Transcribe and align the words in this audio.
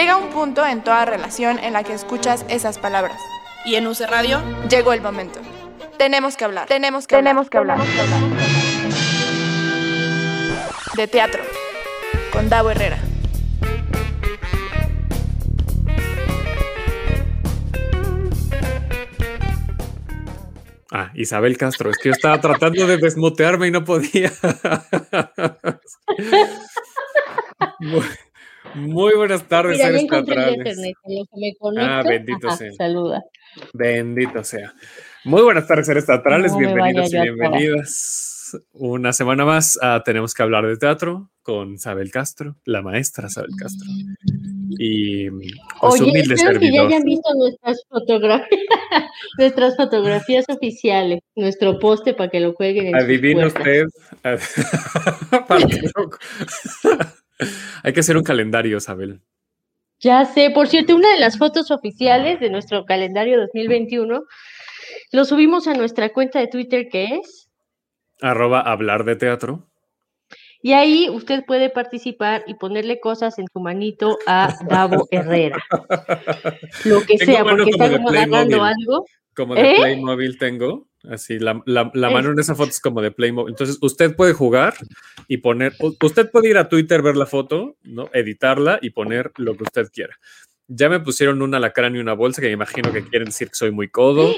Llega 0.00 0.16
un 0.16 0.30
punto 0.30 0.64
en 0.64 0.82
toda 0.82 1.04
relación 1.04 1.58
en 1.58 1.74
la 1.74 1.84
que 1.84 1.92
escuchas 1.92 2.46
esas 2.48 2.78
palabras. 2.78 3.20
¿Y 3.66 3.74
en 3.74 3.86
UC 3.86 4.00
Radio? 4.08 4.40
Llegó 4.70 4.94
el 4.94 5.02
momento. 5.02 5.40
Tenemos 5.98 6.38
que 6.38 6.46
hablar. 6.46 6.66
Tenemos 6.68 7.06
que 7.06 7.16
Tenemos 7.16 7.50
que 7.50 7.58
hablar. 7.58 7.78
De 10.96 11.06
teatro. 11.06 11.42
Con 12.32 12.48
Davo 12.48 12.70
Herrera. 12.70 12.96
Ah, 20.90 21.10
Isabel 21.12 21.58
Castro. 21.58 21.90
Es 21.90 21.98
que 21.98 22.08
yo 22.08 22.14
estaba 22.14 22.40
tratando 22.40 22.86
de 22.86 22.96
desmutearme 22.96 23.66
y 23.66 23.70
no 23.70 23.84
podía. 23.84 24.32
muy, 27.80 28.06
muy 28.74 29.14
buenas 29.14 29.44
tardes, 29.48 29.76
Mira, 29.78 29.88
el 29.88 30.08
teatrales. 30.08 30.56
internet, 30.56 30.94
en 31.04 31.18
lo 31.18 31.24
que 31.24 31.40
me 31.40 31.54
conecto. 31.56 31.90
Ah, 31.90 32.02
bendito 32.02 32.48
Ajá, 32.48 32.56
sea. 32.56 32.72
Saluda. 32.72 33.22
Bendito 33.72 34.44
sea. 34.44 34.72
Muy 35.24 35.42
buenas 35.42 35.66
tardes, 35.66 35.86
seres 35.86 36.06
teatrales. 36.06 36.52
No 36.52 36.58
Bienvenidos 36.58 37.12
y 37.12 37.20
bienvenidas. 37.20 38.36
Una 38.72 39.12
semana 39.12 39.44
más 39.44 39.78
a 39.80 40.02
Tenemos 40.04 40.34
que 40.34 40.42
hablar 40.42 40.66
de 40.66 40.76
teatro 40.76 41.30
con 41.42 41.74
Isabel 41.74 42.10
Castro, 42.10 42.56
la 42.64 42.82
maestra 42.82 43.28
Isabel 43.28 43.50
Castro. 43.56 43.88
Y 44.78 45.28
pues, 45.30 45.52
Oye, 45.80 46.02
humilde 46.10 46.34
espero 46.34 46.58
que 46.58 46.66
ya 46.66 46.72
servidor. 46.72 46.86
hayan 46.88 47.02
visto 47.04 47.34
nuestras 47.34 47.84
fotografías, 47.88 48.60
nuestras 49.38 49.76
fotografías 49.76 50.44
oficiales, 50.48 51.20
nuestro 51.36 51.78
poste 51.78 52.14
para 52.14 52.30
que 52.30 52.40
lo 52.40 52.54
cuelguen 52.54 52.88
en 52.88 52.96
Adivina 52.96 53.46
usted. 53.48 53.84
Lo- 54.24 54.38
Hay 57.82 57.92
que 57.92 58.00
hacer 58.00 58.16
un 58.16 58.22
calendario, 58.24 58.76
Isabel. 58.78 59.20
Ya 60.00 60.24
sé, 60.24 60.50
por 60.50 60.66
cierto, 60.68 60.96
una 60.96 61.12
de 61.12 61.20
las 61.20 61.36
fotos 61.36 61.70
oficiales 61.70 62.40
de 62.40 62.48
nuestro 62.50 62.84
calendario 62.86 63.38
2021 63.40 64.22
lo 65.12 65.24
subimos 65.24 65.66
a 65.68 65.74
nuestra 65.74 66.10
cuenta 66.12 66.38
de 66.40 66.46
Twitter 66.48 66.88
que 66.90 67.16
es 67.16 67.48
Arroba 68.22 68.60
hablar 68.60 69.04
de 69.04 69.16
teatro. 69.16 69.66
y 70.62 70.72
ahí 70.72 71.08
usted 71.10 71.44
puede 71.46 71.68
participar 71.70 72.44
y 72.46 72.54
ponerle 72.54 72.98
cosas 73.00 73.38
en 73.38 73.46
su 73.52 73.60
manito 73.60 74.18
a 74.26 74.54
Davo 74.68 75.06
Herrera. 75.10 75.58
Lo 76.84 77.00
que 77.02 77.16
Tengo 77.16 77.32
sea, 77.32 77.44
porque 77.44 77.70
está 77.70 77.90
como 77.92 78.08
Playmobil. 78.08 78.60
algo. 78.60 79.04
Como 79.34 79.54
de 79.54 79.70
¿Eh? 79.72 79.76
Playmobil 79.78 80.38
tengo. 80.38 80.88
Así, 81.08 81.38
la, 81.38 81.62
la- 81.64 81.90
mano 82.10 82.30
en 82.32 82.38
esa 82.38 82.54
foto 82.54 82.70
es 82.70 82.80
como 82.80 83.00
de 83.00 83.10
Playmobil. 83.10 83.52
Entonces, 83.52 83.78
usted 83.80 84.14
puede 84.14 84.32
jugar 84.34 84.74
y 85.28 85.38
poner. 85.38 85.74
Usted 86.02 86.30
puede 86.30 86.50
ir 86.50 86.58
a 86.58 86.68
Twitter, 86.68 87.00
ver 87.02 87.16
la 87.16 87.26
foto, 87.26 87.76
¿no? 87.84 88.10
Editarla 88.12 88.78
y 88.82 88.90
poner 88.90 89.32
lo 89.38 89.56
que 89.56 89.62
usted 89.64 89.88
quiera. 89.92 90.16
Ya 90.68 90.88
me 90.88 91.00
pusieron 91.00 91.40
un 91.42 91.54
alacrán 91.54 91.96
y 91.96 92.00
una 92.00 92.12
bolsa 92.12 92.40
que 92.42 92.48
me 92.48 92.52
imagino 92.54 92.92
que 92.92 93.02
quieren 93.04 93.26
decir 93.26 93.48
que 93.48 93.54
soy 93.54 93.70
muy 93.70 93.88
codo. 93.88 94.34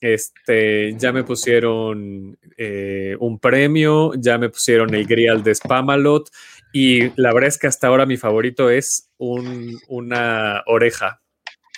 Este, 0.00 0.94
ya 0.96 1.12
me 1.12 1.24
pusieron 1.24 2.38
eh, 2.56 3.14
un 3.20 3.38
premio, 3.38 4.12
ya 4.16 4.38
me 4.38 4.48
pusieron 4.48 4.94
el 4.94 5.04
grial 5.06 5.42
de 5.42 5.54
Spamalot 5.54 6.30
y 6.72 7.10
la 7.20 7.34
verdad 7.34 7.48
es 7.48 7.58
que 7.58 7.66
hasta 7.66 7.88
ahora 7.88 8.06
mi 8.06 8.16
favorito 8.16 8.70
es 8.70 9.10
un- 9.18 9.78
una 9.88 10.62
oreja, 10.66 11.20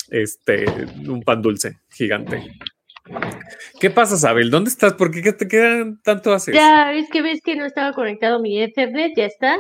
este, 0.09 0.65
un 1.09 1.23
pan 1.25 1.43
dulce 1.43 1.81
gigante. 1.91 2.53
¿Qué 3.81 3.91
pasa, 3.91 4.17
Sabel? 4.17 4.51
¿Dónde 4.51 4.71
estás? 4.71 4.95
¿Por 4.95 5.11
qué 5.11 5.23
¿Qué 5.23 5.33
te 5.33 5.49
quedan 5.49 6.01
tanto 6.03 6.33
haces? 6.33 6.55
Ya, 6.55 6.93
es 6.93 7.09
que 7.11 7.23
ves 7.23 7.41
que 7.45 7.57
no 7.57 7.65
estaba 7.65 7.93
conectado 7.93 8.41
mi 8.41 8.61
Ethernet, 8.63 9.13
ya 9.17 9.27
está. 9.27 9.57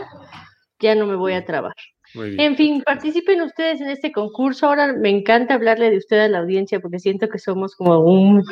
Ya 0.81 0.95
no 0.95 1.07
me 1.07 1.17
voy 1.17 1.33
a 1.35 1.45
trabar. 1.45 1.73
Muy 2.15 2.31
bien. 2.31 2.41
En 2.41 2.57
fin, 2.57 2.83
participen 2.85 3.41
ustedes 3.41 3.81
en 3.81 3.89
este 3.89 4.13
concurso. 4.13 4.67
Ahora 4.67 4.93
me 4.93 5.09
encanta 5.09 5.55
hablarle 5.55 5.91
de 5.91 5.97
usted 5.97 6.19
a 6.19 6.29
la 6.29 6.39
audiencia 6.41 6.79
porque 6.79 6.99
siento 6.99 7.29
que 7.29 7.39
somos 7.39 7.75
como 7.75 8.01
un, 8.01 8.43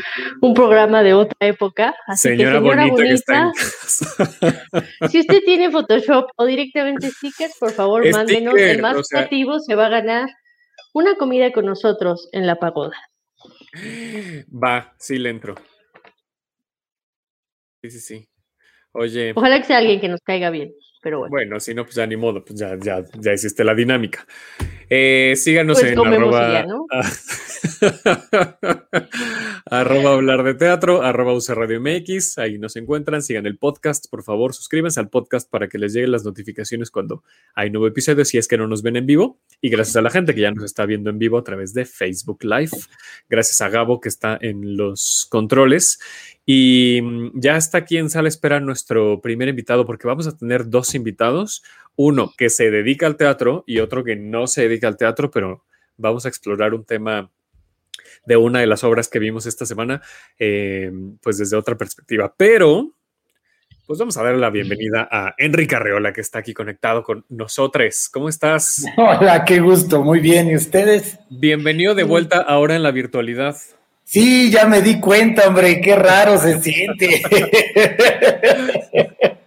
un 0.41 0.55
programa 0.55 1.03
de 1.03 1.13
otra 1.13 1.37
época. 1.47 1.95
Así 2.07 2.29
Señora, 2.29 2.53
que, 2.53 2.59
señora 2.59 2.83
bonita, 2.87 3.03
que 3.05 3.13
está 3.13 3.37
en 3.37 3.45
bonita, 3.45 3.63
casa. 3.81 5.09
si 5.11 5.21
usted 5.21 5.41
tiene 5.45 5.71
Photoshop 5.71 6.31
o 6.37 6.47
directamente 6.47 7.11
stickers, 7.11 7.57
por 7.61 7.73
favor, 7.73 8.03
mándenos. 8.11 8.55
Sticker, 8.55 8.77
El 8.77 8.83
más 8.83 8.97
o 8.97 9.05
sea- 9.05 9.19
creativo 9.21 9.59
se 9.61 9.75
va 9.75 9.87
a 9.87 9.91
ganar 9.91 10.29
una 10.95 11.15
comida 11.17 11.53
con 11.53 11.67
nosotros 11.67 12.29
en 12.33 12.47
la 12.47 12.57
pagoda. 12.57 12.97
Va, 13.73 14.95
sí 14.99 15.19
le 15.19 15.31
entro. 15.31 15.55
Sí, 17.83 17.91
sí, 17.91 18.01
sí. 18.01 18.29
Oye, 18.93 19.33
Ojalá 19.37 19.59
que 19.59 19.65
sea 19.67 19.79
alguien 19.79 20.01
que 20.01 20.09
nos 20.09 20.21
caiga 20.21 20.51
bien, 20.51 20.73
pero 21.01 21.21
bueno. 21.21 21.31
bueno, 21.31 21.61
si 21.61 21.75
no, 21.75 21.85
pues 21.85 21.95
ya 21.95 22.07
ni 22.07 22.17
modo, 22.17 22.45
pues 22.45 22.59
ya, 22.59 22.77
ya, 22.77 23.05
ya 23.19 23.33
hiciste 23.33 23.63
la 23.63 23.75
dinámica. 23.75 24.27
Eh, 24.89 25.35
síganos 25.37 25.79
Pues 25.79 25.93
en 25.93 25.99
arroba, 25.99 26.53
ya, 26.53 26.67
¿no? 26.67 26.87
arroba 29.67 30.15
hablar 30.15 30.43
de 30.43 30.55
teatro, 30.55 31.03
arroba 31.03 31.35
UC 31.35 31.51
Radio 31.51 31.81
MX, 31.81 32.39
ahí 32.39 32.59
nos 32.59 32.77
encuentran, 32.77 33.23
sigan 33.23 33.47
el 33.47 33.59
podcast, 33.59 34.07
por 34.11 34.23
favor, 34.23 34.55
suscríbanse 34.55 35.01
al 35.01 35.09
podcast 35.09 35.51
para 35.51 35.69
que 35.69 35.79
les 35.79 35.93
lleguen 35.93 36.13
las 36.13 36.25
notificaciones 36.25 36.91
cuando 36.91 37.23
hay 37.55 37.71
nuevo 37.71 37.87
episodio, 37.87 38.25
si 38.25 38.39
es 38.39 38.49
que 38.49 38.57
no 38.57 38.67
nos 38.67 38.83
ven 38.83 38.97
en 38.97 39.07
vivo, 39.07 39.39
y 39.61 39.69
gracias 39.69 39.97
a 39.97 40.03
la 40.03 40.11
gente 40.11 40.35
que 40.35 40.41
ya 40.41 40.51
nos 40.51 40.65
está 40.65 40.87
viendo 40.87 41.11
en 41.11 41.19
vivo 41.19 41.39
a 41.39 41.45
través 41.45 41.75
de 41.75 41.85
Facebook 41.85 42.45
Live, 42.45 42.73
gracias 43.29 43.61
a 43.61 43.69
Gabo 43.69 44.01
que 44.01 44.09
está 44.09 44.39
en 44.41 44.77
los 44.77 45.27
controles, 45.31 46.01
y 46.47 47.01
mm, 47.03 47.41
ya 47.41 47.57
está 47.57 47.79
aquí 47.79 47.97
en 47.97 48.11
sala 48.11 48.29
espera 48.29 48.61
nuestro 48.61 49.21
primer 49.21 49.49
invitado, 49.49 49.87
porque 49.87 50.09
vamos 50.09 50.27
a 50.27 50.37
tener 50.37 50.69
dos 50.69 50.95
invitados, 50.95 51.63
uno 51.97 52.33
que 52.37 52.49
se 52.49 52.71
dedica 52.71 53.07
al 53.07 53.17
teatro 53.17 53.65
y 53.67 53.81
otro 53.81 54.05
que 54.05 54.17
no 54.17 54.47
se 54.47 54.63
dedica 54.63 54.89
al 54.89 54.97
teatro, 54.97 55.31
pero 55.31 55.65
vamos 55.97 56.25
a 56.25 56.29
explorar 56.29 56.75
un 56.75 56.85
tema 56.85 57.31
de 58.25 58.37
una 58.37 58.61
de 58.61 58.67
las 58.67 58.85
obras 58.85 59.09
que 59.09 59.19
vimos 59.19 59.47
esta 59.47 59.67
semana, 59.67 60.03
eh, 60.39 60.91
pues 61.23 61.39
desde 61.39 61.57
otra 61.57 61.77
perspectiva. 61.77 62.35
Pero, 62.37 62.95
pues 63.87 63.99
vamos 63.99 64.17
a 64.17 64.23
darle 64.23 64.41
la 64.41 64.51
bienvenida 64.51 65.09
a 65.11 65.35
Enrique 65.39 65.75
Arreola, 65.75 66.13
que 66.13 66.21
está 66.21 66.39
aquí 66.39 66.55
conectado 66.55 67.03
con 67.03 67.25
nosotros. 67.29 68.09
¿Cómo 68.13 68.29
estás? 68.29 68.85
Hola, 68.97 69.45
qué 69.45 69.61
gusto, 69.61 70.03
muy 70.03 70.21
bien. 70.21 70.49
¿Y 70.49 70.57
ustedes? 70.57 71.19
Bienvenido 71.29 71.95
de 71.95 72.05
vuelta 72.05 72.39
ahora 72.39 72.77
en 72.77 72.83
la 72.83 72.91
virtualidad. 72.91 73.57
Sí, 74.05 74.51
ya 74.51 74.67
me 74.67 74.83
di 74.83 74.99
cuenta, 74.99 75.47
hombre, 75.47 75.81
qué 75.81 75.95
raro 75.95 76.37
se 76.37 76.61
siente. 76.61 77.23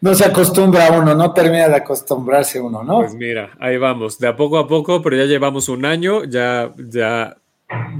No 0.00 0.14
se 0.14 0.24
acostumbra 0.24 0.90
uno, 0.92 1.14
no 1.14 1.32
termina 1.32 1.68
de 1.68 1.76
acostumbrarse 1.76 2.60
uno, 2.60 2.82
¿no? 2.82 3.00
Pues 3.00 3.14
mira, 3.14 3.50
ahí 3.58 3.76
vamos, 3.76 4.18
de 4.18 4.28
a 4.28 4.36
poco 4.36 4.58
a 4.58 4.66
poco, 4.66 5.02
pero 5.02 5.16
ya 5.16 5.24
llevamos 5.24 5.68
un 5.68 5.84
año, 5.84 6.24
ya, 6.24 6.72
ya, 6.76 7.36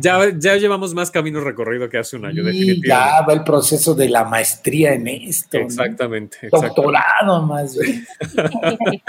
ya, 0.01 0.19
ya 0.37 0.57
llevamos 0.57 0.95
más 0.95 1.11
camino 1.11 1.41
recorrido 1.41 1.89
que 1.89 1.99
hace 1.99 2.17
un 2.17 2.25
año, 2.25 2.43
y 2.43 2.47
definitivamente. 2.47 2.89
ya 2.89 3.27
va 3.27 3.33
el 3.33 3.45
proceso 3.45 3.95
de 3.95 4.09
la 4.09 4.25
maestría 4.25 4.95
en 4.95 5.09
esto. 5.09 5.59
¿no? 5.59 5.65
Exactamente, 5.65 6.39
exactamente. 6.43 6.75
Doctorado 6.77 7.43
más 7.43 7.77
bien. 7.79 8.07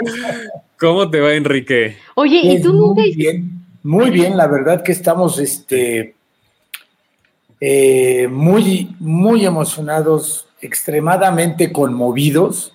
¿Cómo 0.78 1.10
te 1.10 1.20
va, 1.20 1.32
Enrique? 1.32 1.96
Oye, 2.14 2.40
¿y 2.42 2.48
Pues 2.50 2.62
tú 2.62 2.72
nunca 2.72 3.02
muy 3.02 3.14
bien, 3.14 3.50
muy 3.82 4.10
bien, 4.10 4.36
la 4.36 4.46
verdad 4.46 4.82
que 4.82 4.92
estamos 4.92 5.38
este, 5.38 6.14
eh, 7.60 8.26
muy, 8.28 8.96
muy 8.98 9.44
emocionados, 9.44 10.46
extremadamente 10.60 11.72
conmovidos 11.72 12.72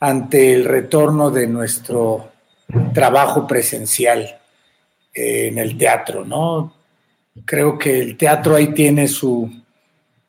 ante 0.00 0.52
el 0.52 0.64
retorno 0.64 1.30
de 1.30 1.46
nuestro 1.46 2.32
trabajo 2.92 3.46
presencial 3.46 4.38
eh, 5.14 5.48
en 5.48 5.58
el 5.58 5.78
teatro, 5.78 6.24
¿no? 6.24 6.74
Creo 7.44 7.78
que 7.78 8.00
el 8.00 8.16
teatro 8.16 8.56
ahí 8.56 8.68
tiene 8.68 9.08
su, 9.08 9.50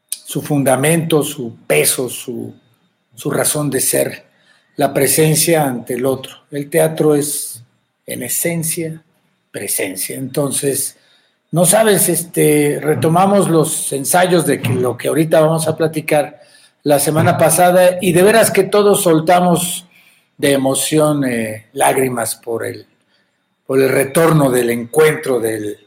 su 0.10 0.42
fundamento, 0.42 1.24
su 1.24 1.56
peso, 1.68 2.10
su, 2.10 2.54
su 3.16 3.32
razón 3.32 3.70
de 3.70 3.82
ser, 3.82 4.26
la 4.76 4.94
presencia 4.94 5.64
ante 5.64 5.96
el 5.96 6.06
otro. 6.06 6.36
El 6.52 6.70
teatro 6.70 7.16
es, 7.16 7.64
en 8.06 8.24
esencia, 8.24 9.02
presencia. 9.52 10.18
Entonces, 10.18 10.98
no 11.52 11.66
sabes, 11.66 12.10
este, 12.10 12.80
retomamos 12.82 13.50
los 13.50 13.92
ensayos 13.94 14.46
de 14.46 14.62
que 14.62 14.70
lo 14.70 14.98
que 14.98 15.08
ahorita 15.08 15.40
vamos 15.40 15.68
a 15.68 15.76
platicar 15.76 16.42
la 16.84 17.00
semana 17.00 17.38
pasada 17.38 17.98
y 18.02 18.12
de 18.12 18.24
veras 18.24 18.52
que 18.52 18.64
todos 18.64 19.04
soltamos 19.04 19.88
de 20.38 20.54
emoción 20.54 21.26
eh, 21.26 21.68
lágrimas 21.74 22.36
por 22.36 22.66
el, 22.66 22.86
por 23.66 23.82
el 23.82 23.90
retorno 23.90 24.50
del 24.50 24.70
encuentro 24.70 25.40
del 25.40 25.78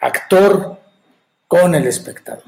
actor 0.00 0.78
con 1.46 1.74
el 1.74 1.86
espectador. 1.86 2.44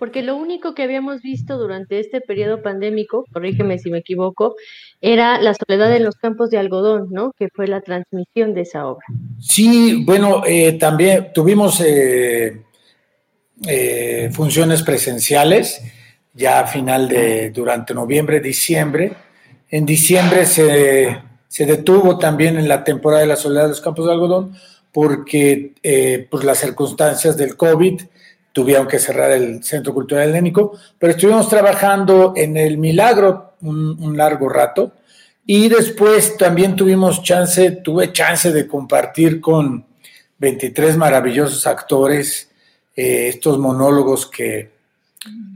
Porque 0.00 0.22
lo 0.22 0.34
único 0.34 0.74
que 0.74 0.82
habíamos 0.82 1.20
visto 1.20 1.58
durante 1.58 2.00
este 2.00 2.22
periodo 2.22 2.62
pandémico, 2.62 3.26
corrígeme 3.34 3.78
si 3.78 3.90
me 3.90 3.98
equivoco, 3.98 4.56
era 5.02 5.38
La 5.38 5.52
soledad 5.52 5.94
en 5.94 6.04
los 6.04 6.16
campos 6.16 6.48
de 6.48 6.56
algodón, 6.56 7.08
¿no? 7.10 7.32
Que 7.38 7.48
fue 7.48 7.66
la 7.66 7.82
transmisión 7.82 8.54
de 8.54 8.62
esa 8.62 8.86
obra. 8.86 9.04
Sí, 9.38 10.02
bueno, 10.06 10.42
eh, 10.46 10.72
también 10.78 11.32
tuvimos 11.34 11.82
eh, 11.82 12.62
eh, 13.66 14.30
funciones 14.32 14.82
presenciales 14.82 15.82
ya 16.34 16.60
a 16.60 16.66
final 16.66 17.08
de, 17.08 17.50
durante 17.50 17.94
noviembre, 17.94 18.40
diciembre. 18.40 19.12
En 19.70 19.86
diciembre 19.86 20.46
se 20.46 21.30
se 21.50 21.66
detuvo 21.66 22.16
también 22.16 22.56
en 22.58 22.68
la 22.68 22.84
temporada 22.84 23.22
de 23.22 23.26
la 23.26 23.34
soledad 23.34 23.64
de 23.64 23.70
los 23.70 23.80
campos 23.80 24.06
de 24.06 24.12
algodón 24.12 24.54
porque 24.92 25.74
eh, 25.82 26.28
por 26.30 26.44
las 26.44 26.58
circunstancias 26.58 27.36
del 27.36 27.56
COVID 27.56 28.02
tuvieron 28.52 28.86
que 28.86 29.00
cerrar 29.00 29.32
el 29.32 29.62
Centro 29.64 29.92
Cultural 29.92 30.28
Helénico, 30.28 30.78
pero 30.96 31.12
estuvimos 31.12 31.48
trabajando 31.48 32.34
en 32.36 32.56
el 32.56 32.78
Milagro 32.78 33.54
un, 33.62 34.16
largo 34.16 34.48
rato 34.48 34.92
y 35.44 35.68
después 35.68 36.36
también 36.36 36.76
tuvimos 36.76 37.20
chance, 37.24 37.72
tuve 37.82 38.12
chance 38.12 38.52
de 38.52 38.68
compartir 38.68 39.40
con 39.40 39.84
23 40.38 40.96
maravillosos 40.96 41.66
actores 41.66 42.48
eh, 42.94 43.26
estos 43.26 43.58
monólogos 43.58 44.24
que, 44.26 44.70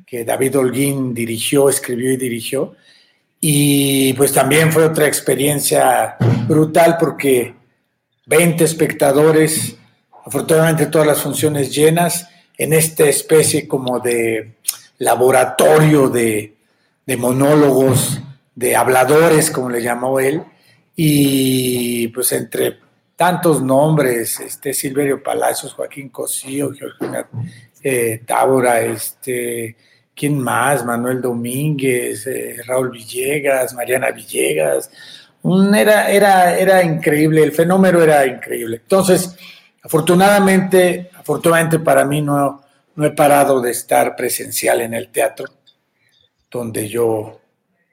que 0.06 0.24
David 0.24 0.58
Holguín 0.58 1.14
dirigió, 1.14 1.68
escribió 1.68 2.12
y 2.12 2.16
dirigió. 2.16 2.74
Y 3.40 4.12
pues 4.14 4.32
también 4.32 4.72
fue 4.72 4.84
otra 4.84 5.06
experiencia 5.06 6.16
brutal 6.46 6.96
porque 6.98 7.54
20 8.26 8.64
espectadores, 8.64 9.76
afortunadamente 10.24 10.86
todas 10.86 11.06
las 11.06 11.20
funciones 11.20 11.74
llenas, 11.74 12.28
en 12.56 12.72
esta 12.72 13.04
especie 13.04 13.66
como 13.66 14.00
de 14.00 14.54
laboratorio 14.98 16.08
de, 16.08 16.54
monólogos, 17.18 18.20
de 18.54 18.76
habladores, 18.76 19.50
como 19.50 19.68
le 19.68 19.82
llamó 19.82 20.20
él, 20.20 20.42
y 20.96 22.08
pues 22.08 22.32
entre 22.32 22.78
tantos 23.16 23.62
nombres, 23.62 24.40
este 24.40 24.72
Silverio 24.72 25.22
Palacios, 25.22 25.74
Joaquín 25.74 26.08
Cosío, 26.08 26.72
Georgina 26.72 27.28
eh, 27.86 28.22
Tábora, 28.26 28.80
este, 28.80 29.76
¿quién 30.14 30.38
más? 30.38 30.86
Manuel 30.86 31.20
Domínguez, 31.20 32.26
eh, 32.26 32.56
Raúl 32.66 32.90
Villegas, 32.90 33.74
Mariana 33.74 34.10
Villegas, 34.10 34.90
era, 35.74 36.10
era, 36.10 36.58
era 36.58 36.82
increíble, 36.82 37.42
el 37.42 37.52
fenómeno 37.52 38.00
era 38.00 38.26
increíble. 38.26 38.76
Entonces, 38.82 39.36
afortunadamente, 39.82 41.10
afortunadamente 41.14 41.78
para 41.78 42.06
mí 42.06 42.22
no, 42.22 42.62
no 42.96 43.04
he 43.04 43.10
parado 43.10 43.60
de 43.60 43.72
estar 43.72 44.16
presencial 44.16 44.80
en 44.80 44.94
el 44.94 45.08
teatro, 45.08 45.44
donde 46.50 46.88
yo 46.88 47.40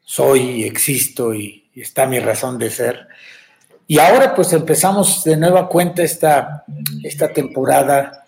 soy 0.04 0.62
y 0.62 0.64
existo 0.64 1.34
y, 1.34 1.58
está 1.76 2.06
mi 2.06 2.20
razón 2.20 2.58
de 2.58 2.70
ser. 2.70 3.08
Y 3.88 3.98
ahora 4.00 4.36
pues 4.36 4.54
empezamos 4.54 5.24
de 5.24 5.36
nueva 5.36 5.68
cuenta 5.68 6.04
esta, 6.04 6.64
esta 7.04 7.32
temporada 7.34 8.21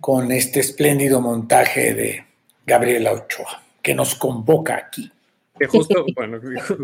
con 0.00 0.32
este 0.32 0.60
espléndido 0.60 1.20
montaje 1.20 1.94
de 1.94 2.24
Gabriela 2.66 3.12
Ochoa, 3.12 3.62
que 3.82 3.94
nos 3.94 4.14
convoca 4.14 4.76
aquí. 4.76 5.10
Que 5.58 5.66
justo, 5.66 6.06
bueno, 6.16 6.40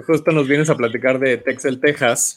justo 0.06 0.32
nos 0.32 0.46
vienes 0.46 0.68
a 0.68 0.76
platicar 0.76 1.18
de 1.18 1.38
Texel, 1.38 1.80
Texas, 1.80 2.36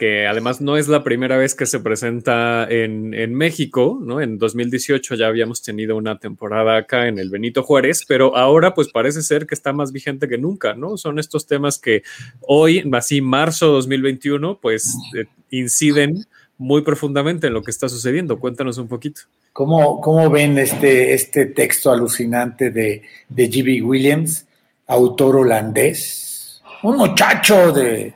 que 0.00 0.26
además 0.26 0.62
no 0.62 0.78
es 0.78 0.88
la 0.88 1.04
primera 1.04 1.36
vez 1.36 1.54
que 1.54 1.66
se 1.66 1.78
presenta 1.78 2.66
en, 2.70 3.34
México, 3.34 3.98
¿no? 4.00 4.22
En 4.22 4.38
2018 4.38 5.14
ya 5.14 5.26
habíamos 5.26 5.60
tenido 5.60 5.94
una 5.94 6.18
temporada 6.18 6.78
acá 6.78 7.06
en 7.06 7.18
el 7.18 7.28
Benito 7.28 7.62
Juárez, 7.62 8.06
pero 8.08 8.34
ahora 8.34 8.72
pues 8.72 8.88
parece 8.90 9.20
ser 9.20 9.46
que 9.46 9.54
está 9.54 9.74
más 9.74 9.92
vigente 9.92 10.26
que 10.26 10.38
nunca, 10.38 10.72
¿no? 10.72 10.96
Son 10.96 11.18
estos 11.18 11.46
temas 11.46 11.78
que 11.78 12.02
hoy, 12.40 12.82
así 12.94 13.20
marzo 13.20 13.72
2021, 13.72 14.58
pues 14.62 14.96
eh, 15.18 15.26
inciden 15.50 16.24
muy 16.60 16.82
profundamente 16.82 17.48
en 17.48 17.54
lo 17.54 17.62
que 17.62 17.72
está 17.72 17.88
sucediendo. 17.88 18.38
Cuéntanos 18.38 18.78
un 18.78 18.86
poquito. 18.86 19.22
¿Cómo, 19.52 20.00
cómo 20.00 20.30
ven 20.30 20.58
este, 20.58 21.14
este 21.14 21.46
texto 21.46 21.90
alucinante 21.90 22.70
de, 22.70 23.02
de 23.28 23.50
G.B. 23.50 23.82
Williams? 23.82 24.46
autor 24.90 25.36
holandés, 25.36 26.60
un 26.82 26.96
muchacho 26.96 27.72
de, 27.72 28.14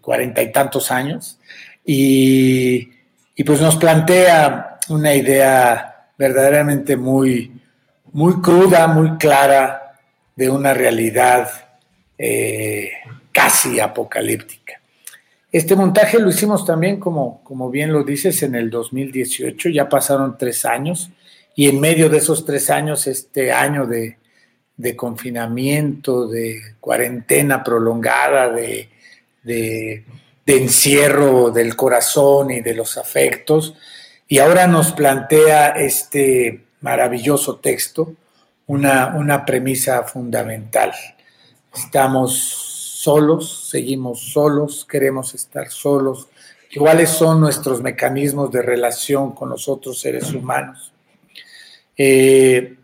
cuarenta 0.00 0.42
y 0.42 0.50
tantos 0.50 0.90
años, 0.90 1.38
y, 1.84 2.88
pues 3.44 3.60
nos 3.60 3.76
plantea 3.76 4.78
una 4.88 5.14
idea 5.14 6.08
verdaderamente 6.18 6.96
muy, 6.96 7.60
muy 8.12 8.40
cruda, 8.40 8.86
muy 8.88 9.16
clara 9.18 9.98
de 10.36 10.48
una 10.48 10.74
realidad 10.74 11.48
eh, 12.18 12.92
casi 13.32 13.80
apocalíptica. 13.80 14.80
Este 15.52 15.76
montaje 15.76 16.18
lo 16.18 16.30
hicimos 16.30 16.64
también, 16.64 16.98
como, 16.98 17.44
como 17.44 17.70
bien 17.70 17.92
lo 17.92 18.02
dices, 18.02 18.42
en 18.42 18.54
el 18.54 18.70
2018, 18.70 19.68
ya 19.68 19.88
pasaron 19.88 20.38
tres 20.38 20.64
años, 20.64 21.10
y 21.54 21.68
en 21.68 21.78
medio 21.78 22.08
de 22.08 22.18
esos 22.18 22.46
tres 22.46 22.70
años, 22.70 23.06
este 23.06 23.52
año 23.52 23.86
de, 23.86 24.16
de 24.76 24.96
confinamiento, 24.96 26.26
de 26.26 26.76
cuarentena 26.80 27.62
prolongada, 27.62 28.48
de, 28.48 28.88
encierro 30.46 31.50
del 31.50 31.76
corazón 31.76 32.50
y 32.50 32.60
de 32.60 32.74
los 32.74 32.98
afectos. 32.98 33.74
Y 34.28 34.38
ahora 34.38 34.66
nos 34.66 34.92
plantea 34.92 35.68
este 35.68 36.64
maravilloso 36.80 37.56
texto 37.56 38.14
una, 38.66 39.14
una 39.16 39.44
premisa 39.44 40.02
fundamental. 40.02 40.92
Estamos 41.74 42.71
solos, 43.02 43.68
seguimos 43.68 44.32
solos, 44.32 44.86
queremos 44.88 45.34
estar 45.34 45.68
solos. 45.70 46.28
¿Cuáles 46.78 47.10
son 47.10 47.40
nuestros 47.40 47.82
mecanismos 47.82 48.52
de 48.52 48.62
relación 48.62 49.32
con 49.32 49.48
los 49.48 49.68
otros 49.68 49.98
seres 49.98 50.32
humanos? 50.32 50.92
Eh, 51.96 52.76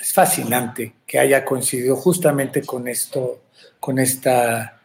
es 0.00 0.12
fascinante 0.14 0.94
que 1.06 1.18
haya 1.18 1.44
coincidido 1.44 1.96
justamente 1.96 2.62
con 2.62 2.88
esto, 2.88 3.42
con 3.78 3.98
esta, 3.98 4.80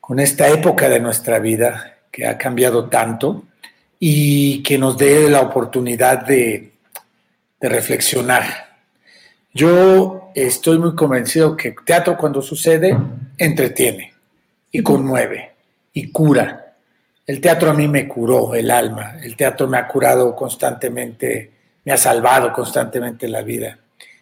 con 0.00 0.20
esta 0.20 0.46
época 0.48 0.88
de 0.88 1.00
nuestra 1.00 1.40
vida 1.40 1.98
que 2.12 2.24
ha 2.24 2.38
cambiado 2.38 2.88
tanto 2.88 3.46
y 3.98 4.62
que 4.62 4.78
nos 4.78 4.96
dé 4.96 5.28
la 5.28 5.40
oportunidad 5.40 6.24
de, 6.24 6.70
de 7.60 7.68
reflexionar. 7.68 8.44
Yo 9.52 10.30
estoy 10.36 10.78
muy 10.78 10.94
convencido 10.94 11.56
que 11.56 11.74
teatro 11.84 12.16
cuando 12.16 12.40
sucede 12.42 12.96
entretiene 13.38 14.14
y 14.70 14.82
conmueve 14.82 15.52
y 15.92 16.10
cura. 16.10 16.74
El 17.26 17.40
teatro 17.40 17.70
a 17.70 17.74
mí 17.74 17.88
me 17.88 18.06
curó 18.06 18.54
el 18.54 18.70
alma, 18.70 19.18
el 19.22 19.36
teatro 19.36 19.66
me 19.66 19.78
ha 19.78 19.88
curado 19.88 20.34
constantemente, 20.36 21.50
me 21.84 21.92
ha 21.92 21.96
salvado 21.96 22.52
constantemente 22.52 23.28
la 23.28 23.42
vida 23.42 23.78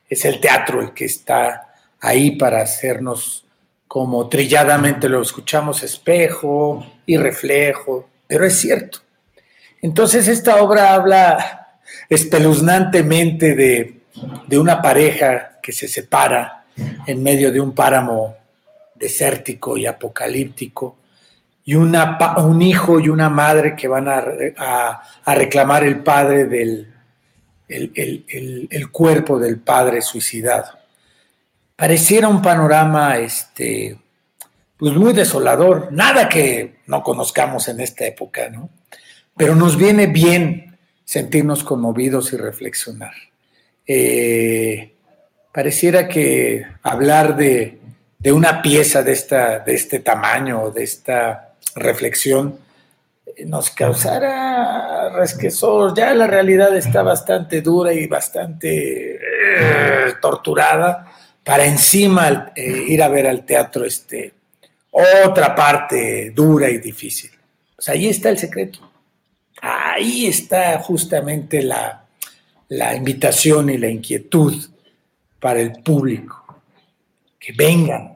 es 0.09 0.25
el 0.25 0.41
teatro 0.41 0.81
el 0.81 0.93
que 0.93 1.07
está 1.07 1.75
ahí 2.01 2.33
para 2.33 2.63
hacernos 2.63 3.45
como 3.89 4.29
trilladamente 4.29 5.09
lo 5.09 5.23
escuchamos, 5.23 5.83
espejo 5.83 6.85
y 7.07 7.17
reflejo, 7.17 8.09
pero 8.27 8.45
es 8.45 8.57
cierto. 8.59 8.99
Entonces 9.81 10.27
esta 10.29 10.63
obra 10.63 10.95
habla 10.95 11.79
espeluznantemente 12.09 13.55
de, 13.55 14.01
de 14.47 14.59
una 14.59 14.83
pareja 14.83 15.59
que 15.63 15.73
se 15.73 15.87
separa 15.87 16.65
en 17.07 17.23
medio 17.23 17.53
de 17.53 17.61
un 17.61 17.73
páramo 17.73 18.37
desértico 18.95 19.77
y 19.77 19.87
apocalíptico, 19.87 20.97
y 21.65 21.75
una, 21.75 22.19
un 22.39 22.61
hijo 22.61 23.01
y 23.01 23.09
una 23.09 23.31
madre 23.31 23.75
que 23.75 23.89
van 23.89 24.09
a, 24.09 25.03
a 25.25 25.35
reclamar 25.35 25.85
el 25.85 26.03
padre 26.03 26.45
del, 26.45 26.95
el, 27.69 28.91
cuerpo 28.91 29.39
del 29.39 29.59
padre 29.59 30.03
suicidado. 30.03 30.73
Pareciera 31.77 32.29
un 32.29 32.43
panorama 32.43 33.19
este, 33.19 33.99
pues 34.77 34.95
muy 34.95 35.13
desolador, 35.13 35.93
nada 35.93 36.29
que 36.29 36.77
no 36.87 37.03
conozcamos 37.03 37.69
en 37.69 37.81
esta 37.81 38.07
época, 38.07 38.49
¿no? 38.49 38.71
Pero 39.37 39.57
nos 39.57 39.77
viene 39.77 40.07
bien 40.07 40.79
sentirnos 41.05 41.65
conmovidos 41.65 42.33
y 42.33 42.37
reflexionar. 42.37 43.15
Eh, 43.87 44.95
pareciera 45.53 46.09
que 46.09 46.65
hablar 46.83 47.37
de, 47.37 47.81
de, 48.25 48.33
una 48.33 48.63
pieza 48.63 49.03
de, 49.03 49.13
esta, 49.13 49.59
de 49.61 49.75
este 49.75 50.01
tamaño, 50.01 50.71
de 50.71 50.83
esta 50.83 51.55
reflexión, 51.77 52.59
nos 53.47 53.71
causara 53.71 55.11
resquezor. 55.11 55.95
Ya 55.95 56.15
la 56.15 56.27
realidad 56.27 56.75
está 56.77 57.03
bastante 57.03 57.61
dura 57.61 57.93
y 57.93 58.07
bastante 58.07 59.17
eh, 59.17 60.15
torturada 60.21 61.13
para 61.43 61.67
encima 61.67 62.53
eh, 62.57 62.85
ir 62.89 63.03
a 63.03 63.09
ver 63.09 63.27
al 63.27 63.45
teatro 63.45 63.85
este, 63.85 64.33
otra 64.91 65.55
parte 65.55 66.31
dura 66.31 66.71
y 66.71 66.79
difícil. 66.79 67.31
Pues 67.77 67.89
ahí 67.89 68.09
está 68.09 68.31
el 68.31 68.39
secreto. 68.39 68.91
Ahí 69.61 70.27
está 70.27 70.79
justamente 70.79 71.63
la, 71.63 72.07
la 72.69 72.95
invitación 72.95 73.71
y 73.71 73.79
la 73.79 73.89
inquietud 73.89 74.55
para 75.41 75.61
el 75.61 75.73
público. 75.83 76.43
Que 77.39 77.53
vengan, 77.53 78.14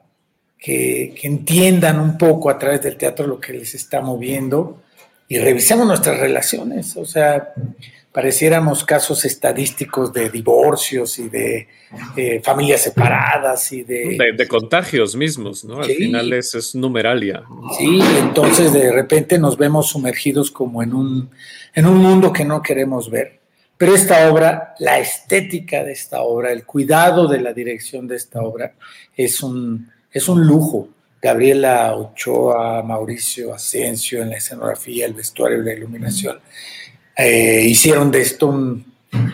que, 0.58 1.14
que 1.18 1.26
entiendan 1.26 2.00
un 2.00 2.18
poco 2.18 2.50
a 2.50 2.58
través 2.58 2.82
del 2.82 2.96
teatro 2.96 3.26
lo 3.26 3.40
que 3.40 3.52
les 3.52 3.74
está 3.74 4.00
moviendo 4.00 4.82
y 5.28 5.38
revisemos 5.38 5.86
nuestras 5.86 6.18
relaciones. 6.18 6.96
O 6.96 7.04
sea, 7.04 7.52
pareciéramos 8.12 8.82
casos 8.84 9.24
estadísticos 9.24 10.12
de 10.12 10.30
divorcios 10.30 11.18
y 11.18 11.28
de 11.28 11.68
eh, 12.16 12.40
familias 12.42 12.80
separadas 12.80 13.70
y 13.72 13.84
de... 13.84 14.34
de... 14.36 14.48
contagios 14.48 15.14
mismos, 15.14 15.64
¿no? 15.64 15.80
Al 15.80 15.90
final 15.90 16.32
es, 16.32 16.54
es, 16.54 16.74
numeralia. 16.74 17.44
Sí, 17.76 18.00
entonces 18.18 18.72
de 18.72 18.90
repente 18.90 19.38
nos 19.38 19.56
vemos 19.56 19.90
sumergidos 19.90 20.50
como 20.50 20.82
en 20.82 20.94
un, 20.94 21.30
en 21.74 21.86
un 21.86 21.98
mundo 21.98 22.32
que 22.32 22.44
no 22.44 22.62
queremos 22.62 23.10
ver. 23.10 23.38
Pero 23.76 23.94
esta 23.94 24.28
obra, 24.32 24.74
la 24.80 24.98
estética 24.98 25.84
de 25.84 25.92
esta 25.92 26.22
obra, 26.22 26.50
el 26.50 26.64
cuidado 26.64 27.28
de 27.28 27.40
la 27.40 27.52
dirección 27.52 28.08
de 28.08 28.16
esta 28.16 28.42
obra 28.42 28.74
es 29.16 29.40
un, 29.42 29.88
es 30.12 30.28
un 30.28 30.46
lujo. 30.46 30.88
Gabriela 31.20 31.96
Ochoa, 31.96 32.82
Mauricio 32.82 33.52
Asensio 33.52 34.22
en 34.22 34.30
la 34.30 34.36
escenografía, 34.36 35.04
el 35.04 35.14
vestuario 35.14 35.62
la 35.62 35.72
iluminación 35.72 36.38
eh, 37.18 37.62
hicieron 37.64 38.12
de 38.12 38.20
esto 38.20 38.46
un, 38.46 38.84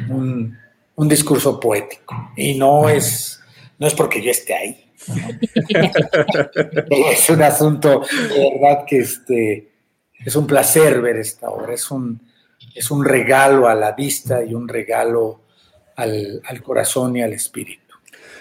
un, 0.08 1.08
discurso 1.08 1.60
poético. 1.60 2.30
Y 2.34 2.54
no 2.54 2.88
es, 2.88 3.40
no 3.78 3.86
es 3.86 3.92
porque 3.92 4.22
yo 4.22 4.30
esté 4.30 4.54
ahí. 4.54 4.90
es 7.12 7.28
un 7.28 7.42
asunto, 7.42 8.02
de 8.10 8.58
verdad, 8.58 8.86
que 8.86 9.00
este, 9.00 9.70
es 10.24 10.34
un 10.34 10.46
placer 10.46 11.02
ver 11.02 11.18
esta 11.18 11.50
obra. 11.50 11.74
Es 11.74 11.90
un, 11.90 12.22
es 12.74 12.90
un 12.90 13.04
regalo 13.04 13.68
a 13.68 13.74
la 13.74 13.92
vista 13.92 14.42
y 14.42 14.54
un 14.54 14.66
regalo 14.66 15.42
al, 15.96 16.40
al 16.46 16.62
corazón 16.62 17.14
y 17.18 17.22
al 17.22 17.34
espíritu. 17.34 17.83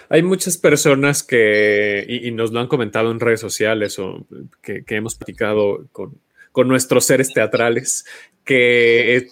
Hay 0.08 0.22
muchas 0.22 0.58
personas 0.58 1.22
que, 1.22 2.04
y, 2.08 2.30
nos 2.30 2.52
lo 2.52 2.60
han 2.60 2.68
comentado 2.68 3.10
en 3.10 3.20
redes 3.20 3.40
sociales 3.40 3.98
o 3.98 4.26
que, 4.62 4.84
que 4.84 4.96
hemos 4.96 5.14
platicado 5.14 5.86
con, 5.92 6.18
con 6.52 6.68
nuestros 6.68 7.04
seres 7.04 7.32
teatrales, 7.32 8.04
que 8.44 9.26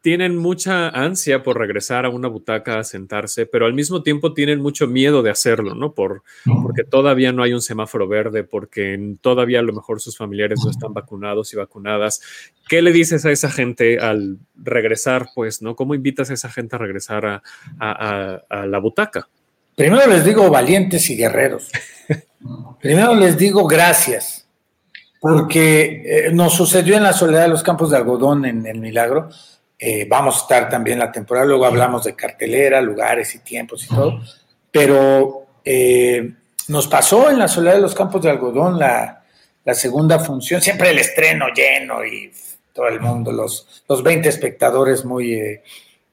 tienen 0.00 0.36
mucha 0.36 0.88
ansia 0.88 1.42
por 1.42 1.58
regresar 1.58 2.06
a 2.06 2.08
una 2.08 2.28
butaca 2.28 2.78
a 2.78 2.84
sentarse, 2.84 3.44
pero 3.44 3.66
al 3.66 3.74
mismo 3.74 4.02
tiempo 4.02 4.32
tienen 4.32 4.60
mucho 4.60 4.86
miedo 4.86 5.22
de 5.22 5.30
hacerlo, 5.30 5.74
¿no? 5.74 5.92
Por, 5.92 6.22
porque 6.62 6.84
todavía 6.84 7.32
no 7.32 7.42
hay 7.42 7.52
un 7.52 7.60
semáforo 7.60 8.08
verde, 8.08 8.42
porque 8.42 9.16
todavía 9.20 9.60
a 9.60 9.62
lo 9.62 9.74
mejor 9.74 10.00
sus 10.00 10.16
familiares 10.16 10.60
no 10.64 10.70
están 10.70 10.94
vacunados 10.94 11.52
y 11.52 11.56
vacunadas. 11.56 12.20
¿Qué 12.68 12.80
le 12.80 12.92
dices 12.92 13.26
a 13.26 13.30
esa 13.30 13.50
gente 13.50 13.98
al 13.98 14.38
regresar, 14.56 15.28
pues, 15.34 15.60
¿no? 15.60 15.76
¿Cómo 15.76 15.94
invitas 15.94 16.30
a 16.30 16.34
esa 16.34 16.50
gente 16.50 16.76
a 16.76 16.78
regresar 16.78 17.42
a, 17.78 18.40
la 18.66 18.78
butaca? 18.78 19.28
Primero 19.76 20.06
les 20.06 20.24
digo 20.24 20.50
valientes 20.50 21.08
y 21.10 21.16
guerreros. 21.16 21.70
Primero 22.80 23.14
les 23.14 23.36
digo 23.36 23.66
gracias, 23.66 24.46
porque 25.20 26.02
eh, 26.04 26.30
nos 26.32 26.54
sucedió 26.54 26.96
en 26.96 27.02
la 27.02 27.12
soledad 27.12 27.42
de 27.42 27.48
los 27.48 27.62
campos 27.62 27.90
de 27.90 27.98
algodón 27.98 28.46
en 28.46 28.66
el 28.66 28.78
milagro. 28.80 29.28
Eh, 29.78 30.06
vamos 30.08 30.36
a 30.36 30.40
estar 30.40 30.68
también 30.68 30.98
la 30.98 31.12
temporada, 31.12 31.46
luego 31.46 31.66
hablamos 31.66 32.04
de 32.04 32.14
cartelera, 32.14 32.80
lugares 32.80 33.34
y 33.34 33.40
tiempos 33.40 33.84
y 33.84 33.88
todo, 33.88 34.20
pero 34.70 35.46
eh, 35.64 36.34
nos 36.68 36.86
pasó 36.86 37.30
en 37.30 37.38
la 37.38 37.48
soledad 37.48 37.74
de 37.74 37.80
los 37.80 37.94
campos 37.94 38.22
de 38.22 38.30
algodón 38.30 38.78
la, 38.78 39.24
la, 39.64 39.74
segunda 39.74 40.18
función, 40.18 40.60
siempre 40.60 40.90
el 40.90 40.98
estreno 40.98 41.46
lleno 41.54 42.04
y 42.04 42.30
todo 42.74 42.88
el 42.88 43.00
mundo, 43.00 43.32
los, 43.32 43.84
los 43.88 44.02
20 44.02 44.28
espectadores 44.28 45.04
muy 45.04 45.60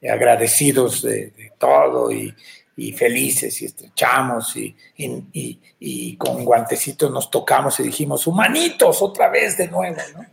agradecidos 0.02 1.02
de, 1.02 1.52
todo 1.58 2.10
y, 2.10 2.34
y, 2.78 2.92
felices 2.92 3.60
y 3.60 3.66
estrechamos 3.66 4.56
y, 4.56 4.74
y, 4.96 5.60
y, 5.80 6.16
con 6.16 6.44
guantecitos 6.44 7.10
nos 7.10 7.30
tocamos 7.30 7.78
y 7.80 7.82
dijimos, 7.82 8.26
humanitos, 8.26 9.02
otra 9.02 9.28
vez 9.28 9.58
de 9.58 9.68
nuevo, 9.68 9.96
¿no? 10.14 10.24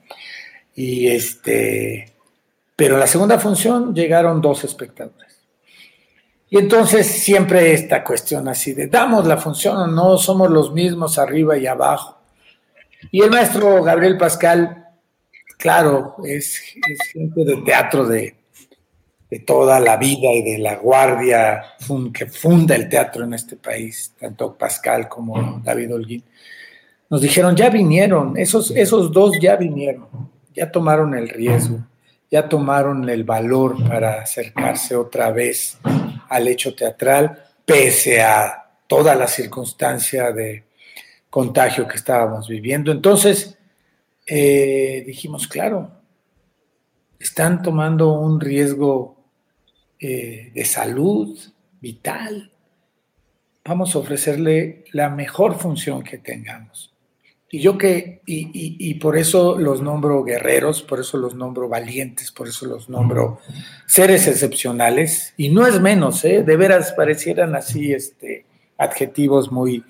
Y 0.76 1.08
este 1.08 2.16
pero 2.76 2.96
en 2.96 3.00
la 3.00 3.08
segunda 3.08 3.40
función 3.40 3.96
llegaron 3.96 4.42
dos 4.42 4.64
espectadores. 4.64 5.40
Y 6.50 6.58
entonces 6.58 7.08
siempre 7.08 7.74
esta 7.74 8.04
cuestión 8.04 8.48
así 8.48 8.74
de, 8.74 8.88
¿damos 8.88 9.26
la 9.26 9.38
función 9.38 9.78
o 9.78 9.88
no? 9.88 10.18
Somos 10.18 10.50
los 10.52 10.74
mismos 10.74 11.18
arriba 11.18 11.58
y 11.58 11.68
abajo. 11.68 12.18
Y 13.12 13.22
el 13.22 13.32
maestro 13.32 13.82
Gabriel 13.82 14.18
Pascal, 14.18 14.88
claro, 15.58 16.18
es, 16.26 16.60
gente 17.14 17.46
de 17.46 17.58
teatro 17.58 18.06
de, 18.06 18.36
de, 19.30 19.40
toda 19.40 19.80
la 19.80 19.98
vida 19.98 20.32
y 20.32 20.42
de 20.42 20.58
la 20.58 20.76
guardia 20.76 21.64
que 22.14 22.26
funda 22.28 22.76
el 22.76 22.88
teatro 22.90 23.24
en 23.24 23.34
este 23.34 23.56
país, 23.56 24.14
tanto 24.20 24.56
Pascal 24.58 25.10
como 25.10 25.62
David 25.64 25.94
Holguín. 25.94 26.24
Nos 27.10 27.22
dijeron, 27.22 27.56
ya 27.56 27.70
vinieron, 27.70 28.38
esos, 28.38 28.72
esos 28.72 29.12
dos 29.12 29.38
ya 29.40 29.56
vinieron, 29.56 30.08
ya 30.54 30.72
tomaron 30.72 31.16
el 31.16 31.30
riesgo 31.30 31.80
ya 32.32 32.50
tomaron 32.50 33.08
el 33.10 33.24
valor 33.24 33.82
para 33.88 34.22
acercarse 34.22 34.96
otra 34.96 35.32
vez 35.32 35.78
al 36.30 36.48
hecho 36.48 36.76
teatral, 36.76 37.44
pese 37.66 38.22
a 38.22 38.72
toda 38.88 39.16
la 39.16 39.28
circunstancia 39.28 40.32
de 40.32 40.66
contagio 41.30 41.88
que 41.88 41.98
estábamos 41.98 42.48
viviendo. 42.48 42.92
Entonces, 42.92 43.58
eh, 44.26 45.04
dijimos, 45.06 45.48
claro, 45.48 45.92
están 47.20 47.62
tomando 47.62 48.14
un 48.14 48.40
riesgo 48.40 49.15
eh, 50.08 50.52
de 50.54 50.66
salud 50.66 51.36
vital. 51.82 52.52
Vamos 53.64 53.96
a 53.96 53.98
ofrecerle 53.98 54.86
la 54.92 55.10
mejor 55.10 55.58
función 55.58 56.04
que 56.04 56.20
tengamos. 56.20 56.94
Y 57.50 57.60
yo 57.60 57.76
que, 57.76 58.22
y, 58.28 58.94
por 58.96 59.18
eso 59.18 59.58
los 59.58 59.82
nombro 59.82 60.24
guerreros, 60.24 60.84
por 60.84 61.00
eso 61.00 61.18
los 61.18 61.34
nombro 61.34 61.68
valientes, 61.68 62.32
por 62.32 62.48
eso 62.48 62.68
los 62.68 62.88
nombro 62.88 63.40
seres 63.88 64.28
excepcionales, 64.28 65.34
y 65.38 65.50
no 65.50 65.66
es 65.66 65.82
menos, 65.82 66.24
¿eh? 66.24 66.44
de 66.44 66.56
veras 66.56 66.94
parecieran 66.94 67.56
así 67.56 67.92
este, 67.92 68.46
adjetivos 68.78 69.52
muy 69.52 69.84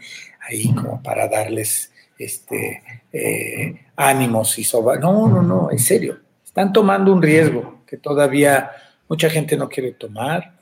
ahí 0.48 0.74
como 0.75 1.03
para 1.03 1.27
darles 1.27 1.91
este, 2.17 2.84
eh, 3.12 3.81
ánimos 3.98 4.57
y 4.60 4.63
soba. 4.63 4.98
No, 4.98 5.27
no, 5.27 5.41
no, 5.41 5.72
en 5.72 5.79
serio, 5.79 6.19
están 6.45 6.72
tomando 6.72 7.12
un 7.12 7.22
riesgo 7.22 7.81
que 7.86 7.98
todavía 7.98 8.72
mucha 9.07 9.29
gente 9.29 9.57
no 9.57 9.69
quiere 9.69 9.93
tomar 9.93 10.53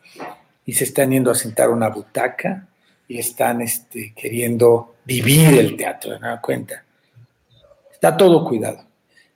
y 0.65 0.73
se 0.73 0.85
están 0.85 1.11
yendo 1.11 1.31
a 1.31 1.35
sentar 1.35 1.69
una 1.69 1.89
butaca 1.89 2.67
y 3.07 3.19
están 3.19 3.61
este, 3.61 4.13
queriendo 4.15 4.95
vivir 5.05 5.59
el 5.59 5.75
teatro, 5.75 6.17
¿no? 6.19 6.39
cuenta? 6.41 6.83
Está 7.91 8.15
todo 8.17 8.45
cuidado. 8.45 8.85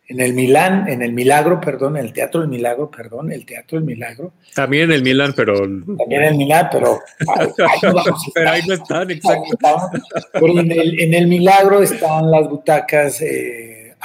En 0.09 0.21
el 0.21 0.33
Milán, 0.33 0.87
en 0.87 1.01
el 1.01 1.11
Milagro, 1.11 1.59
perdón, 1.59 1.97
el 1.97 2.13
Teatro 2.13 2.39
del 2.39 2.49
Milagro, 2.49 2.89
perdón, 2.89 3.29
el 3.29 3.45
Teatro 3.45 3.77
del 3.77 3.85
Milagro. 3.85 4.31
También 4.55 4.83
en 4.83 4.91
el 4.93 5.03
Milán, 5.03 5.33
pero. 5.35 5.57
También 5.57 6.21
en 6.21 6.27
el 6.29 6.35
Milán, 6.35 6.69
pero. 6.71 6.99
Ahí, 7.27 7.81
no 7.83 8.03
pero 8.33 8.49
ahí 8.49 8.61
no 8.65 8.73
están, 8.73 9.11
exacto. 9.11 9.57
Pero 10.31 10.59
en 10.59 10.71
el, 10.71 10.99
en 11.01 11.13
el, 11.13 11.27
Milagro 11.27 11.81
están 11.81 12.31
las 12.31 12.47
butacas 12.47 13.21
eh, 13.21 13.95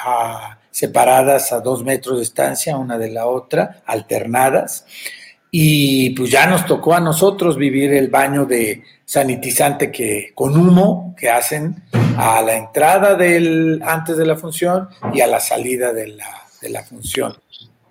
separadas 0.73 1.53
a 1.53 1.61
dos 1.61 1.85
metros 1.85 2.17
de 2.17 2.21
distancia, 2.21 2.77
una 2.77 2.99
de 2.99 3.11
la 3.11 3.27
otra, 3.27 3.83
alternadas. 3.87 4.85
Y 5.53 6.11
pues 6.11 6.31
ya 6.31 6.47
nos 6.47 6.67
tocó 6.67 6.95
a 6.95 7.01
nosotros 7.01 7.57
vivir 7.57 7.93
el 7.93 8.09
baño 8.09 8.47
de 8.47 8.83
sanitizante 9.05 9.93
que 9.93 10.33
con 10.35 10.57
humo 10.57 11.15
que 11.17 11.31
hacen 11.31 11.85
a 12.17 12.43
la 12.43 12.57
entrada 12.57 13.15
del 13.15 13.81
antes 13.85 14.17
de 14.17 14.27
la 14.27 14.37
función 14.37 14.89
y 15.13 15.21
a 15.21 15.27
la 15.27 15.39
salida 15.39 15.93
de 15.93 16.09
la, 16.09 16.43
de 16.61 16.71
la 16.71 16.83
función 16.83 17.37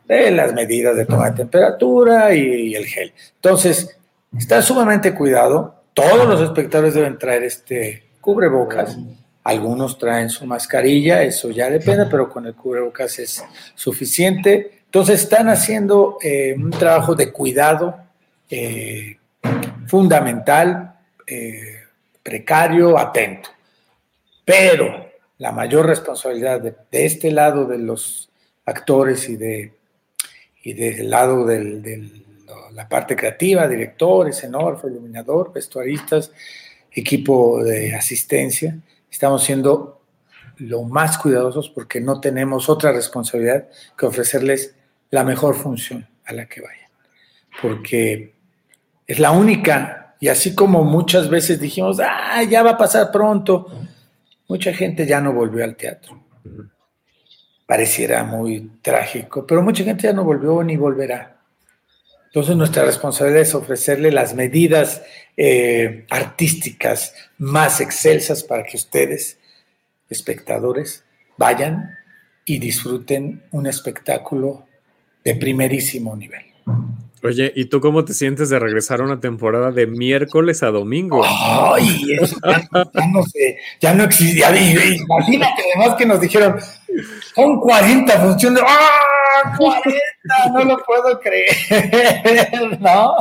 de 0.08 0.32
las 0.32 0.54
medidas 0.54 0.96
de 0.98 1.06
toma 1.06 1.30
de 1.30 1.38
temperatura 1.38 2.34
y, 2.36 2.76
el 2.76 2.86
gel. 2.86 3.14
Entonces, 3.36 3.98
está 4.38 4.62
sumamente 4.62 5.14
cuidado. 5.14 5.76
Todos 5.94 6.28
los 6.28 6.42
espectadores 6.42 6.94
deben 6.94 7.18
traer 7.18 7.44
este 7.44 8.04
cubrebocas. 8.20 8.98
Algunos 9.44 9.98
traen 9.98 10.30
su 10.30 10.46
mascarilla, 10.46 11.24
eso 11.24 11.50
ya 11.50 11.70
depende, 11.70 12.06
pero 12.06 12.30
con 12.30 12.46
el 12.46 12.54
cubrebocas 12.54 13.18
es 13.20 13.44
suficiente. 13.74 14.82
Entonces 14.86 15.24
están 15.24 15.50
haciendo 15.50 16.18
eh, 16.22 16.54
un 16.56 16.70
trabajo 16.70 17.16
de 17.16 17.32
cuidado 17.32 17.96
eh, 18.50 19.18
fundamental, 19.88 20.96
eh, 21.26 21.80
precario, 22.22 23.00
atento. 23.00 23.50
Pero 24.46 25.10
la 25.40 25.52
mayor 25.52 25.88
responsabilidad 25.88 26.62
de, 26.62 26.76
este 26.92 27.32
lado 27.32 27.66
de 27.66 27.80
los 27.80 28.30
actores 28.66 29.28
y, 29.28 29.38
de, 29.38 29.74
y 30.62 30.74
del 30.74 31.10
lado 31.10 31.46
de 31.46 32.12
la 32.74 32.88
parte 32.88 33.16
creativa, 33.16 33.68
director, 33.68 34.30
escenógrafo, 34.30 34.88
iluminador, 34.88 35.52
vestuaristas, 35.52 36.32
equipo 36.92 37.64
de 37.64 37.96
asistencia, 37.96 38.78
estamos 39.12 39.44
siendo 39.44 40.02
lo 40.58 40.84
más 40.84 41.18
cuidadosos 41.18 41.70
porque 41.70 42.00
no 42.00 42.20
tenemos 42.20 42.70
otra 42.70 42.92
responsabilidad 42.92 43.68
que 43.98 44.06
ofrecerles 44.06 44.76
la 45.10 45.24
mejor 45.24 45.56
función 45.56 46.08
a 46.26 46.34
la 46.34 46.48
que 46.48 46.62
vayan. 46.62 46.90
Porque 47.62 48.36
es 49.06 49.20
la 49.20 49.32
única, 49.32 50.16
y 50.20 50.30
así 50.30 50.56
como 50.56 50.84
muchas 50.84 51.30
veces 51.30 51.60
dijimos, 51.60 52.00
ah, 52.00 52.44
ya 52.44 52.64
va 52.64 52.72
a 52.72 52.78
pasar 52.78 53.12
pronto, 53.12 53.68
mucha 54.48 54.74
gente 54.74 55.06
ya 55.06 55.20
no 55.20 55.34
volvió 55.34 55.64
al 55.64 55.76
teatro. 55.76 56.20
pareciera 57.66 58.24
muy 58.24 58.70
trágico, 58.82 59.46
pero 59.48 59.62
mucha 59.62 59.84
gente 59.84 60.04
ya 60.04 60.14
no 60.14 60.24
volvió 60.24 60.62
ni 60.64 60.76
volverá. 60.76 61.41
Entonces 62.34 62.56
nuestra 62.56 62.86
responsabilidad 62.86 63.42
es 63.42 63.54
ofrecerle 63.54 64.10
las 64.10 64.34
medidas 64.34 65.02
eh, 65.36 66.06
artísticas 66.10 67.14
más 67.38 67.82
excelsas 67.82 68.44
para 68.44 68.64
que 68.64 68.78
ustedes, 68.78 69.38
espectadores, 70.10 71.04
vayan 71.38 71.98
y 72.46 72.60
disfruten 72.60 73.44
un 73.52 73.68
espectáculo 73.68 74.66
de 75.26 75.36
primerísimo 75.36 76.16
nivel. 76.16 76.44
Oye, 77.24 77.52
¿y 77.56 77.66
tú 77.66 77.82
cómo 77.82 78.04
te 78.04 78.14
sientes 78.14 78.50
de 78.50 78.58
regresar 78.60 79.02
a 79.02 79.04
una 79.04 79.20
temporada 79.20 79.72
de 79.72 79.86
miércoles 79.86 80.64
a 80.64 80.68
domingo? 80.68 81.24
Ay, 81.24 82.14
eso 82.20 82.36
ya, 82.44 83.08
no 83.08 83.24
sé, 83.24 83.58
ya 83.80 83.94
no 83.94 84.06
existía. 84.06 84.50
Imagínate 84.50 85.62
además 85.76 85.98
que 85.98 86.06
nos 86.06 86.20
dijeron, 86.20 86.56
son 87.36 87.60
40 87.60 88.20
funciones. 88.20 88.64
¡Ah! 88.66 89.56
40, 89.58 89.96
no 90.54 90.64
lo 90.66 90.78
puedo 90.86 91.20
creer. 91.20 91.56
No, 92.80 93.16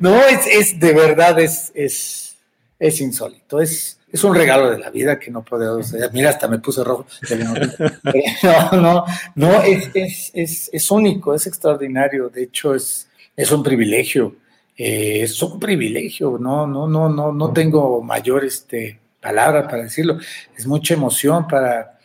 no, 0.00 0.24
es, 0.24 0.46
es 0.46 0.80
de 0.80 0.92
verdad, 0.94 1.38
es, 1.38 1.70
es, 1.74 2.36
es 2.78 3.00
insólito. 3.00 3.60
Es, 3.60 3.98
es 4.10 4.24
un 4.24 4.34
regalo 4.34 4.70
de 4.70 4.78
la 4.78 4.90
vida 4.90 5.18
que 5.18 5.30
no 5.30 5.42
puedo. 5.42 5.80
mira, 6.12 6.30
hasta 6.30 6.48
me 6.48 6.58
puse 6.58 6.82
rojo. 6.84 7.06
No, 8.42 8.72
no, 8.72 9.04
no, 9.34 9.62
es, 9.62 9.90
es, 9.94 10.30
es, 10.34 10.70
es 10.72 10.90
único, 10.90 11.34
es 11.34 11.46
extraordinario. 11.46 12.28
De 12.28 12.44
hecho, 12.44 12.74
es 12.74 13.08
es 13.36 13.50
un 13.50 13.62
privilegio, 13.62 14.36
eh, 14.76 15.22
es 15.22 15.42
un 15.42 15.58
privilegio, 15.58 16.38
no, 16.38 16.66
no, 16.66 16.86
no, 16.86 17.08
no, 17.08 17.32
no 17.32 17.52
tengo 17.52 18.02
mayor 18.02 18.44
este, 18.44 18.98
palabra 19.20 19.66
para 19.66 19.84
decirlo, 19.84 20.18
es 20.56 20.66
mucha 20.66 20.94
emoción 20.94 21.46
para, 21.48 21.98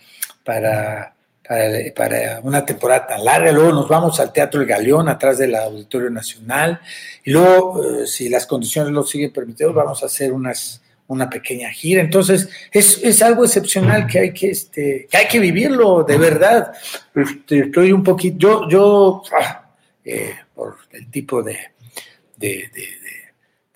para, 0.47 1.13
para, 1.93 2.39
una 2.41 2.65
temporada 2.65 3.05
tan 3.05 3.25
larga, 3.25 3.51
luego 3.51 3.73
nos 3.73 3.89
vamos 3.89 4.17
al 4.21 4.31
Teatro 4.31 4.61
El 4.61 4.67
Galeón, 4.67 5.09
atrás 5.09 5.37
del 5.37 5.53
Auditorio 5.55 6.09
Nacional, 6.09 6.79
y 7.25 7.31
luego, 7.31 7.83
eh, 7.83 8.07
si 8.07 8.29
las 8.29 8.47
condiciones 8.47 8.93
lo 8.93 9.03
siguen 9.03 9.33
permitiendo, 9.33 9.73
vamos 9.73 10.01
a 10.03 10.05
hacer 10.05 10.31
unas, 10.31 10.81
una 11.07 11.29
pequeña 11.29 11.69
gira. 11.69 11.99
Entonces, 11.99 12.47
es, 12.71 13.03
es, 13.03 13.21
algo 13.21 13.43
excepcional 13.43 14.07
que 14.07 14.19
hay 14.19 14.33
que, 14.33 14.51
este, 14.51 15.05
que 15.11 15.17
hay 15.17 15.27
que 15.27 15.39
vivirlo, 15.39 16.05
de 16.05 16.17
verdad. 16.17 16.71
Este, 17.13 17.59
estoy 17.59 17.91
un 17.91 18.03
poquito, 18.03 18.37
yo, 18.37 18.69
yo, 18.69 19.23
ah, 19.37 19.69
eh, 20.05 20.33
por 20.55 20.77
el 20.93 21.11
tipo 21.11 21.43
de, 21.43 21.57
de, 22.37 22.71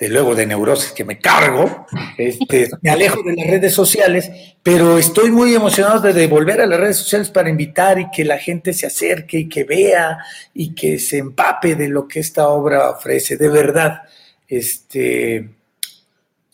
luego 0.10 0.36
de 0.36 0.46
neurosis 0.46 0.92
que 0.92 1.06
me 1.06 1.20
cargo, 1.20 1.86
este, 2.18 2.70
me 2.82 2.90
alejo 2.90 3.22
de 3.24 3.36
las 3.36 3.48
redes 3.48 3.74
sociales, 3.74 4.32
pero 4.64 4.98
estoy 4.98 5.32
muy 5.32 5.54
emocionado 5.54 6.00
de 6.00 6.28
volver 6.28 6.62
a 6.62 6.66
las 6.66 6.80
redes 6.80 6.98
sociales 6.98 7.30
para 7.30 7.50
invitar 7.50 8.00
y 8.00 8.10
que 8.10 8.26
la 8.26 8.38
gente 8.38 8.74
se 8.74 8.88
acerque 8.88 9.40
y 9.40 9.50
que 9.50 9.64
vea 9.64 10.18
y 10.54 10.74
que 10.74 11.00
se 11.00 11.20
empape 11.20 11.76
de 11.76 11.88
lo 11.88 12.08
que 12.08 12.20
esta 12.20 12.48
obra 12.48 12.90
ofrece. 12.90 13.38
De 13.38 13.50
verdad, 13.50 14.02
este, 14.48 15.50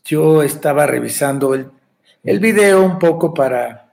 yo 0.04 0.44
estaba 0.44 0.86
revisando 0.86 1.54
el, 1.54 1.70
el 2.24 2.40
video 2.40 2.84
un 2.84 3.00
poco 3.00 3.34
para 3.34 3.87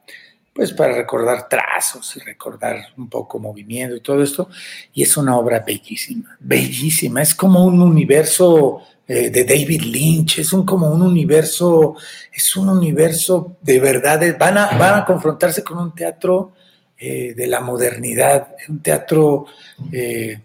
pues 0.54 0.72
para 0.72 0.94
recordar 0.94 1.48
trazos 1.48 2.16
y 2.16 2.20
recordar 2.20 2.76
un 2.96 3.08
poco 3.08 3.40
movimiento 3.40 3.96
y 3.96 4.00
todo 4.00 4.22
esto. 4.22 4.48
Y 4.92 5.02
es 5.02 5.16
una 5.16 5.36
obra 5.36 5.58
bellísima, 5.66 6.36
bellísima. 6.38 7.22
Es 7.22 7.34
como 7.34 7.64
un 7.64 7.82
universo 7.82 8.80
eh, 9.06 9.30
de 9.30 9.44
David 9.44 9.82
Lynch, 9.82 10.38
es 10.38 10.52
un, 10.52 10.64
como 10.64 10.88
un 10.88 11.02
universo, 11.02 11.96
es 12.32 12.56
un 12.56 12.68
universo 12.68 13.56
de 13.60 13.80
verdad. 13.80 14.20
Van 14.38 14.56
a, 14.56 14.78
van 14.78 15.00
a 15.00 15.04
confrontarse 15.04 15.64
con 15.64 15.78
un 15.78 15.92
teatro 15.92 16.52
eh, 16.96 17.34
de 17.34 17.46
la 17.48 17.60
modernidad, 17.60 18.54
un 18.68 18.80
teatro 18.80 19.46
eh, 19.90 20.40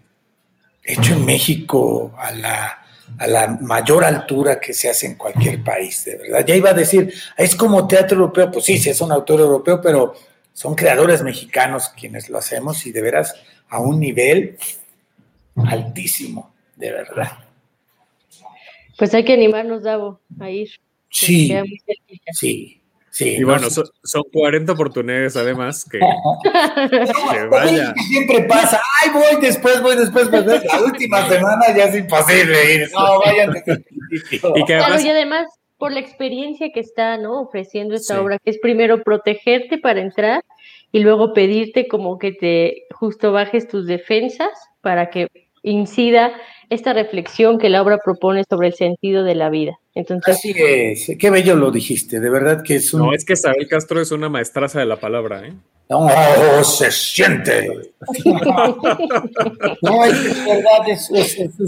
hecho 0.82 1.12
en 1.12 1.24
México 1.24 2.12
a 2.18 2.32
la 2.32 2.79
a 3.18 3.26
la 3.26 3.46
mayor 3.60 4.04
altura 4.04 4.60
que 4.60 4.72
se 4.72 4.88
hace 4.88 5.06
en 5.06 5.14
cualquier 5.14 5.62
país, 5.62 6.04
de 6.04 6.16
verdad. 6.16 6.44
Ya 6.46 6.56
iba 6.56 6.70
a 6.70 6.74
decir, 6.74 7.12
es 7.36 7.54
como 7.54 7.86
teatro 7.86 8.16
europeo, 8.18 8.50
pues 8.50 8.64
sí, 8.64 8.78
sí 8.78 8.90
es 8.90 9.00
un 9.00 9.12
autor 9.12 9.40
europeo, 9.40 9.80
pero 9.80 10.14
son 10.52 10.74
creadores 10.74 11.22
mexicanos 11.22 11.88
quienes 11.90 12.28
lo 12.28 12.38
hacemos 12.38 12.86
y 12.86 12.92
de 12.92 13.02
veras 13.02 13.34
a 13.68 13.80
un 13.80 14.00
nivel 14.00 14.56
altísimo, 15.56 16.52
de 16.76 16.92
verdad. 16.92 17.30
Pues 18.98 19.14
hay 19.14 19.24
que 19.24 19.32
animarnos, 19.32 19.82
Davo, 19.82 20.20
a 20.38 20.50
ir. 20.50 20.70
Sí, 21.08 21.52
sí. 22.32 22.79
Sí, 23.10 23.36
y 23.38 23.42
bueno, 23.42 23.68
son, 23.70 24.22
40 24.32 24.72
oportunidades 24.72 25.36
además 25.36 25.84
que, 25.84 25.98
vaya. 27.50 27.92
Siempre 28.08 28.44
pasa, 28.44 28.80
ay, 29.02 29.10
voy 29.12 29.40
después, 29.40 29.82
voy 29.82 29.96
después, 29.96 30.28
pues 30.28 30.46
la 30.46 30.80
última 30.80 31.28
semana 31.28 31.76
ya 31.76 31.84
es 31.86 31.96
imposible 31.96 32.74
ir. 32.74 32.90
No, 32.92 33.20
vayan. 33.20 33.52
y, 34.54 34.64
que 34.64 34.74
además, 34.74 35.04
y 35.04 35.08
además, 35.08 35.46
por 35.76 35.92
la 35.92 35.98
experiencia 35.98 36.70
que 36.72 36.80
está 36.80 37.16
¿no? 37.16 37.40
ofreciendo 37.40 37.96
esta 37.96 38.20
obra, 38.20 38.38
que 38.38 38.50
es 38.50 38.58
primero 38.58 39.02
protegerte 39.02 39.78
para 39.78 40.00
entrar 40.00 40.44
y 40.92 41.00
luego 41.00 41.32
pedirte 41.34 41.88
como 41.88 42.18
que 42.18 42.32
te 42.32 42.86
justo 42.94 43.32
bajes 43.32 43.66
tus 43.66 43.86
defensas 43.86 44.50
para 44.82 45.10
que 45.10 45.26
incida 45.62 46.32
esta 46.70 46.92
reflexión 46.92 47.58
que 47.58 47.68
la 47.68 47.82
obra 47.82 47.98
propone 48.02 48.44
sobre 48.48 48.68
el 48.68 48.74
sentido 48.74 49.24
de 49.24 49.34
la 49.34 49.50
vida. 49.50 49.78
Entonces, 49.94 50.36
Así 50.36 50.54
es, 50.56 51.10
qué 51.18 51.30
bello 51.30 51.56
lo 51.56 51.70
dijiste, 51.70 52.20
de 52.20 52.30
verdad 52.30 52.62
que 52.62 52.76
es 52.76 52.94
un... 52.94 53.02
No, 53.02 53.12
es 53.12 53.24
que 53.24 53.32
Isabel 53.32 53.66
Castro 53.68 54.00
es 54.00 54.12
una 54.12 54.28
maestraza 54.28 54.78
de 54.78 54.86
la 54.86 54.96
palabra, 54.96 55.46
¿eh? 55.46 55.52
No, 55.88 56.08
se 56.62 56.92
siente. 56.92 57.68
no, 59.82 60.04
es 60.04 60.24
de 60.24 60.40
verdad, 60.46 60.88
es, 60.88 61.10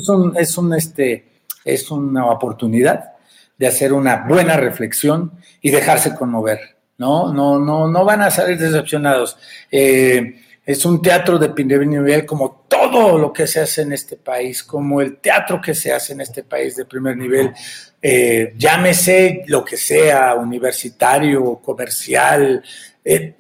un, 0.09 0.37
es, 0.37 0.57
un, 0.57 0.75
este, 0.75 1.25
es 1.65 1.91
una 1.91 2.27
oportunidad 2.27 3.15
de 3.59 3.67
hacer 3.67 3.93
una 3.93 4.25
buena 4.29 4.57
reflexión 4.57 5.33
y 5.61 5.73
dejarse 5.73 6.15
conmover. 6.15 6.61
No, 6.99 7.33
no, 7.33 7.59
no, 7.59 7.89
no 7.89 8.05
van 8.05 8.23
a 8.23 8.31
salir 8.31 8.59
decepcionados. 8.59 9.37
Eh, 9.73 10.42
es 10.65 10.85
un 10.85 11.03
teatro 11.03 11.39
de 11.39 11.49
primer 11.49 11.87
nivel 11.87 12.25
como 12.25 12.65
todo 12.69 13.19
lo 13.19 13.33
que 13.33 13.47
se 13.47 13.61
hace 13.61 13.83
en 13.83 13.93
este 13.93 14.17
país, 14.17 14.63
como 14.63 15.01
el 15.01 15.19
teatro 15.19 15.61
que 15.61 15.75
se 15.75 15.93
hace 15.93 16.13
en 16.13 16.21
este 16.21 16.45
país 16.45 16.77
de 16.77 16.85
primer 16.85 17.17
nivel, 17.17 17.53
eh, 18.01 18.55
llámese 18.57 19.43
lo 19.47 19.65
que 19.65 19.77
sea, 19.77 20.35
universitario, 20.35 21.57
comercial, 21.57 22.63
eh, 23.05 23.35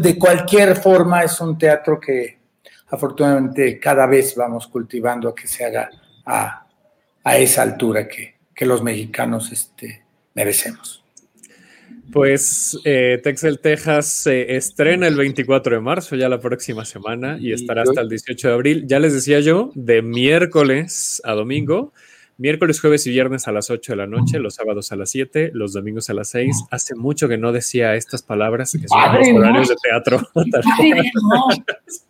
de, 0.00 0.18
cualquier 0.18 0.76
forma 0.76 1.22
es 1.22 1.40
un 1.40 1.56
teatro 1.56 1.98
que 1.98 2.38
afortunadamente 2.88 3.78
cada 3.80 4.06
vez 4.06 4.34
vamos 4.34 4.66
cultivando 4.66 5.30
a 5.30 5.34
que 5.34 5.46
se 5.46 5.64
haga 5.64 5.88
a, 6.26 6.66
esa 7.36 7.62
altura 7.62 8.08
que, 8.08 8.36
los 8.66 8.82
mexicanos 8.82 9.52
este, 9.52 10.04
merecemos. 10.34 10.97
Pues 12.12 12.78
eh, 12.84 13.20
Texel, 13.22 13.58
Texas 13.58 14.06
se 14.06 14.56
estrena 14.56 15.06
el 15.06 15.16
24 15.16 15.76
de 15.76 15.80
marzo, 15.80 16.16
ya 16.16 16.28
la 16.28 16.40
próxima 16.40 16.84
semana, 16.84 17.36
y 17.38 17.52
estará 17.52 17.82
hasta 17.82 18.00
el 18.00 18.08
18 18.08 18.48
de 18.48 18.54
abril. 18.54 18.84
Ya 18.86 18.98
les 18.98 19.12
decía 19.12 19.40
yo, 19.40 19.70
de 19.74 20.00
miércoles 20.00 21.20
a 21.24 21.32
domingo, 21.32 21.92
miércoles, 22.38 22.80
jueves 22.80 23.06
y 23.06 23.10
viernes 23.10 23.46
a 23.46 23.52
las 23.52 23.68
8 23.70 23.92
de 23.92 23.96
la 23.96 24.06
noche, 24.06 24.38
los 24.38 24.54
sábados 24.54 24.90
a 24.90 24.96
las 24.96 25.10
7, 25.10 25.50
los 25.52 25.74
domingos 25.74 26.08
a 26.08 26.14
las 26.14 26.30
6. 26.30 26.64
Hace 26.70 26.94
mucho 26.94 27.28
que 27.28 27.36
no 27.36 27.52
decía 27.52 27.94
estas 27.94 28.22
palabras, 28.22 28.72
que 28.72 28.88
son 28.88 29.14
los 29.14 29.28
horarios 29.28 29.68
de 29.68 29.76
teatro. 29.82 30.26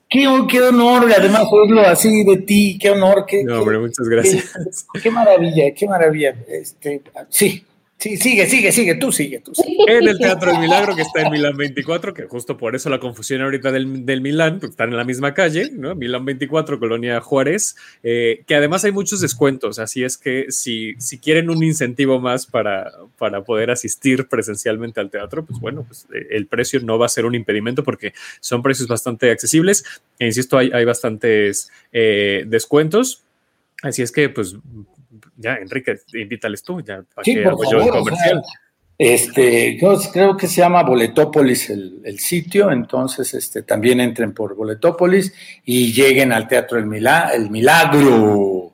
qué, 0.09 0.29
qué, 0.49 0.61
honor, 0.61 1.11
además 1.17 1.45
oírlo 1.51 1.81
así 1.81 2.23
de 2.25 2.37
ti, 2.39 2.79
qué 2.81 2.91
honor. 2.91 3.25
Qué, 3.27 3.43
no, 3.43 3.61
hombre, 3.61 3.79
muchas 3.81 4.09
gracias. 4.09 4.55
Qué, 4.93 5.01
qué 5.01 5.11
maravilla, 5.11 5.75
qué 5.75 5.87
maravilla. 5.89 6.37
Este, 6.47 7.03
sí, 7.31 7.65
Sí, 7.99 8.17
sigue, 8.17 8.47
sigue, 8.47 8.71
sigue, 8.71 8.95
tú 8.95 9.11
sigue, 9.11 9.41
tú 9.41 9.53
sigue. 9.57 9.77
En 9.89 10.07
el 10.07 10.19
Teatro 10.19 10.53
del 10.53 10.61
Milagro, 10.61 10.95
que 10.95 11.03
está 11.03 11.23
en 11.23 11.33
Milán 11.33 11.57
24, 11.57 12.15
que 12.15 12.27
justo 12.27 12.57
por 12.57 12.77
eso 12.77 12.89
la 12.91 13.01
confusión 13.01 13.41
ahorita 13.43 13.73
del, 13.73 14.07
del 14.07 14.21
Milán, 14.21 14.61
porque 14.61 14.71
están 14.71 14.91
en 14.91 14.97
la 14.97 15.05
misma 15.05 15.35
calle, 15.35 15.71
¿no? 15.73 15.97
Milán 15.97 16.25
24, 16.25 16.79
Colonia 16.79 17.21
Juárez, 17.21 17.75
eh, 18.05 18.45
que 18.47 18.55
además 18.55 18.85
hay 18.85 18.93
muchos 18.93 19.21
descuentos, 19.21 19.81
así 19.81 20.05
es 20.05 20.17
que 20.17 20.47
si, 20.51 20.95
si 20.99 21.19
quieren 21.19 21.51
un 21.51 21.65
incentivo 21.65 22.21
más 22.21 22.47
para, 22.47 22.93
para 23.19 23.43
poder 23.43 23.73
asistir 23.73 24.29
presencialmente 24.29 25.01
al 25.01 25.11
teatro, 25.11 25.45
pues 25.45 25.59
bueno, 25.59 25.85
pues 25.85 26.07
eh, 26.15 26.29
el 26.31 26.47
precio 26.47 26.79
no 26.81 27.01
va 27.01 27.07
a 27.07 27.09
ser 27.09 27.25
un 27.25 27.35
impedimento 27.35 27.83
porque 27.83 28.13
son 28.39 28.63
precios 28.63 28.87
bastante 28.87 29.33
accesibles, 29.33 29.85
e 30.21 30.27
insisto, 30.27 30.57
hay, 30.57 30.71
hay 30.73 30.85
bastantes 30.85 31.73
eh, 31.93 32.45
descuentos, 32.47 33.25
así 33.83 34.03
es 34.03 34.13
que 34.13 34.29
pues 34.29 34.55
ya, 35.37 35.57
Enrique, 35.57 35.97
invítales 36.15 36.63
tú, 36.63 36.81
ya, 36.81 37.03
¿para 37.15 37.25
sí, 37.25 37.39
hago 37.39 37.71
yo 37.71 37.83
el 37.83 37.91
comercial? 37.91 38.43
este, 38.99 39.79
creo 40.13 40.37
que 40.37 40.49
se 40.49 40.61
llama 40.61 40.83
Boletópolis 40.83 41.71
el, 41.71 42.19
sitio, 42.19 42.73
entonces 42.73 43.33
este, 43.33 43.63
también 43.63 44.01
entren 44.01 44.33
por 44.35 44.57
Boletópolis 44.57 45.33
y 45.65 45.93
lleguen 45.93 46.33
al 46.33 46.49
Teatro 46.49 46.79
El, 46.79 46.87
Milagro. 46.87 47.31
El 47.33 47.51
Milagro, 47.51 48.73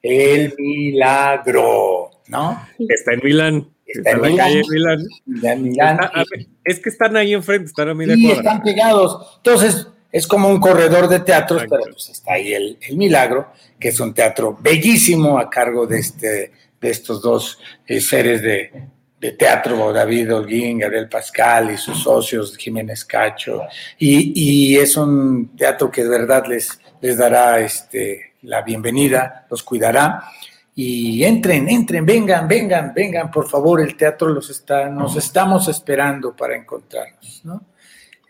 el 0.00 0.54
Milagro, 0.56 2.10
¿no? 2.28 2.66
Está 2.78 3.12
en 3.12 3.20
Milán. 3.22 3.68
Está, 3.86 4.12
en 4.12 4.22
la 4.22 4.36
calle 4.36 4.62
Milán. 4.68 6.46
es 6.64 6.80
que 6.80 6.88
están 6.88 7.16
ahí 7.16 7.34
enfrente, 7.34 7.66
están 7.66 7.90
a 7.90 7.94
media 7.94 8.14
sí, 8.14 8.30
están 8.30 8.62
pegados. 8.62 9.34
Entonces, 9.36 9.86
es 10.12 10.26
como 10.26 10.48
un 10.48 10.60
corredor 10.60 11.08
de 11.08 11.20
teatros, 11.20 11.64
pero 11.68 11.84
pues 11.90 12.08
está 12.08 12.34
ahí 12.34 12.52
el, 12.52 12.78
Milagro, 12.92 13.52
que 13.78 13.88
es 13.88 14.00
un 14.00 14.14
teatro 14.14 14.56
bellísimo 14.60 15.38
a 15.38 15.50
cargo 15.50 15.86
de, 15.86 15.98
este, 15.98 16.52
de 16.80 16.90
estos 16.90 17.20
dos 17.20 17.58
eh, 17.86 18.00
seres 18.00 18.42
de, 18.42 18.96
teatro, 19.36 19.92
David 19.92 20.32
Holguín, 20.32 20.78
Gabriel 20.78 21.08
Pascal 21.08 21.72
y 21.72 21.76
sus 21.76 22.00
socios, 22.00 22.56
Jiménez 22.56 23.04
Cacho. 23.04 23.62
Y, 23.98 24.76
es 24.76 24.96
un 24.96 25.56
teatro 25.56 25.90
que 25.90 26.04
de 26.04 26.08
verdad 26.08 26.44
les, 26.46 26.80
les 27.00 27.18
dará 27.18 27.58
este, 27.58 28.34
la 28.42 28.62
bienvenida, 28.62 29.44
los 29.50 29.64
cuidará. 29.64 30.30
Y 30.76 31.24
entren, 31.24 31.68
entren, 31.68 32.06
vengan, 32.06 32.46
vengan, 32.46 32.92
vengan, 32.94 33.30
por 33.30 33.48
favor, 33.48 33.80
el 33.80 33.96
teatro 33.96 34.28
los 34.28 34.48
está, 34.48 34.88
nos 34.88 35.16
estamos 35.16 35.66
esperando 35.66 36.36
para 36.36 36.54
encontrarnos, 36.54 37.44
¿no? 37.44 37.64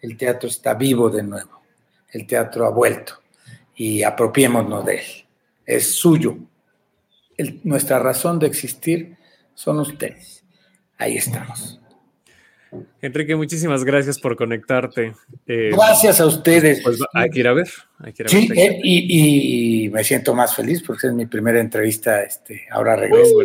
El 0.01 0.17
teatro 0.17 0.49
está 0.49 0.73
vivo 0.73 1.11
de 1.11 1.23
nuevo 1.23 1.56
el 2.13 2.27
teatro 2.27 2.67
ha 2.67 2.71
vuelto 2.71 3.15
y 3.75 4.03
apropiémonos 4.03 4.85
de 4.85 4.95
él. 4.97 5.07
Es 5.65 5.93
suyo. 5.93 6.39
nuestra 7.65 7.99
razón 7.99 8.39
de 8.39 8.47
existir 8.47 9.17
son 9.55 9.81
ustedes. 9.81 10.45
Ahí 10.97 11.17
estamos. 11.17 11.81
Enrique, 13.01 13.37
muchísimas 13.37 13.85
gracias 13.85 14.19
por 14.19 14.37
conectarte. 14.37 15.15
Eh, 15.47 15.71
gracias 15.73 16.21
a 16.21 16.27
ustedes. 16.27 16.83
Pues 16.83 16.99
hay 17.13 17.31
que 17.31 17.41
ir 17.41 17.49
a 17.49 17.53
ver. 17.53 17.69
sí, 18.27 18.49
eh, 18.55 18.81
y, 18.83 19.89
me 19.91 20.05
siento 20.05 20.35
más 20.35 20.55
feliz 20.55 20.83
porque 20.83 21.07
es 21.09 21.13
mi 21.13 21.27
primera 21.27 21.61
entrevista. 21.61 22.23
Este, 22.23 22.67
ahora 22.71 22.97
regreso. 22.97 23.39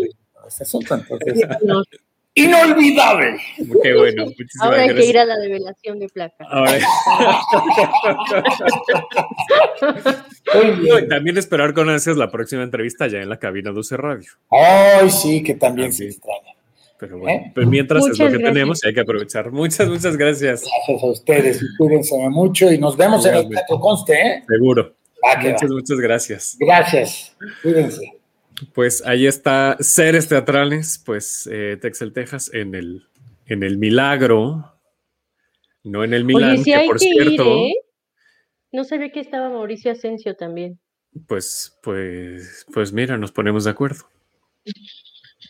Inolvidable. 2.34 3.38
Qué 3.84 3.96
bueno. 3.96 4.26
Ahora 4.62 4.84
hay 4.84 4.96
que 4.96 5.06
ir 5.06 5.18
a 5.18 5.26
la 5.26 5.38
develación 5.38 6.00
de 6.00 6.08
placa. 6.10 6.48
también 11.10 11.38
esperar 11.38 11.74
con 11.74 11.90
ansias 11.90 12.16
la 12.18 12.32
próxima 12.32 12.64
entrevista 12.64 13.08
ya 13.08 13.20
en 13.20 13.30
la 13.30 13.38
cabina 13.38 13.72
12 13.72 13.98
Radio. 13.98 14.30
Ay, 14.50 15.10
sí, 15.10 15.44
que 15.44 15.56
también, 15.56 15.94
se 15.94 16.06
extraña. 16.06 16.56
Pero 17.00 17.18
bueno, 17.18 17.42
¿Eh? 17.42 17.52
pues 17.56 17.68
mientras 17.68 18.06
es 18.06 18.20
lo 18.20 18.30
que 18.30 18.38
tenemos 18.38 18.84
y 18.84 18.88
hay 18.88 18.94
que 18.94 19.02
aprovechar. 19.02 19.52
Muchas, 19.52 19.90
muchas 19.90 20.16
gracias. 20.16 20.64
Gracias 20.64 21.04
a 21.04 21.08
ustedes. 21.08 21.66
Cuídense 21.78 22.16
mucho 22.30 22.72
y 22.72 22.78
nos 22.78 22.96
vemos 22.96 23.26
en 23.26 23.36
el 23.36 23.50
Teatro 23.50 23.80
Conste, 23.80 24.14
¿eh? 24.14 24.44
Seguro. 24.48 24.94
muchas, 25.42 25.72
muchas 25.72 26.00
gracias. 26.00 26.56
Gracias. 26.60 27.36
Cuídense. 27.64 28.21
Pues 28.74 29.04
ahí 29.06 29.28
está 29.28 29.78
Seres 29.80 30.28
Teatrales, 30.28 31.02
pues 31.06 31.50
eh, 31.52 31.78
Texel, 31.82 32.14
Texas, 32.14 32.54
en 32.54 32.76
el, 32.76 33.08
en 33.46 33.64
el 33.64 33.78
Milagro, 33.78 34.74
no 35.84 36.04
en 36.04 36.14
el 36.14 36.26
Milán, 36.26 36.64
que 36.64 36.84
por 36.86 37.00
cierto. 37.00 37.66
¿eh? 37.66 37.74
No 38.72 38.84
sabía 38.84 39.12
que 39.12 39.20
estaba 39.20 39.50
Mauricio 39.50 39.92
Asensio 39.92 40.36
también. 40.36 40.80
Pues, 41.28 41.78
pues, 41.84 42.66
pues 42.74 42.94
mira, 42.94 43.18
nos 43.18 43.32
ponemos 43.32 43.66
de 43.66 43.72
acuerdo. 43.72 44.06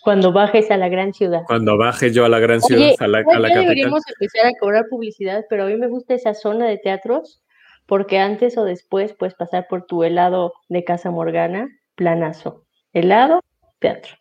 Cuando 0.02 0.32
bajes 0.32 0.72
a 0.72 0.78
la 0.78 0.90
gran 0.90 1.14
ciudad. 1.14 1.42
Cuando 1.46 1.78
baje 1.78 2.12
yo 2.12 2.26
a 2.26 2.30
la 2.30 2.40
gran 2.40 2.62
ciudad, 2.62 2.94
a 2.98 3.08
la, 3.08 3.20
a 3.20 3.22
la 3.22 3.50
capital. 3.50 3.62
Deberíamos 3.62 4.02
empezar 4.08 4.48
a 4.48 4.60
cobrar 4.60 4.86
publicidad, 4.90 5.46
pero 5.50 5.66
a 5.66 5.68
mí 5.68 5.76
me 5.76 5.88
gusta 5.88 6.16
esa 6.16 6.34
zona 6.34 6.68
de 6.68 6.78
teatros, 6.78 7.44
porque 7.86 8.18
antes 8.18 8.58
o 8.58 8.64
después 8.64 9.14
puedes 9.14 9.36
pasar 9.36 9.68
por 9.70 9.86
tu 9.86 10.04
helado 10.04 10.54
de 10.70 10.84
Casa 10.84 11.12
Morgana, 11.12 11.68
planazo 11.96 12.66
helado, 12.94 13.42
teatro. 13.80 14.14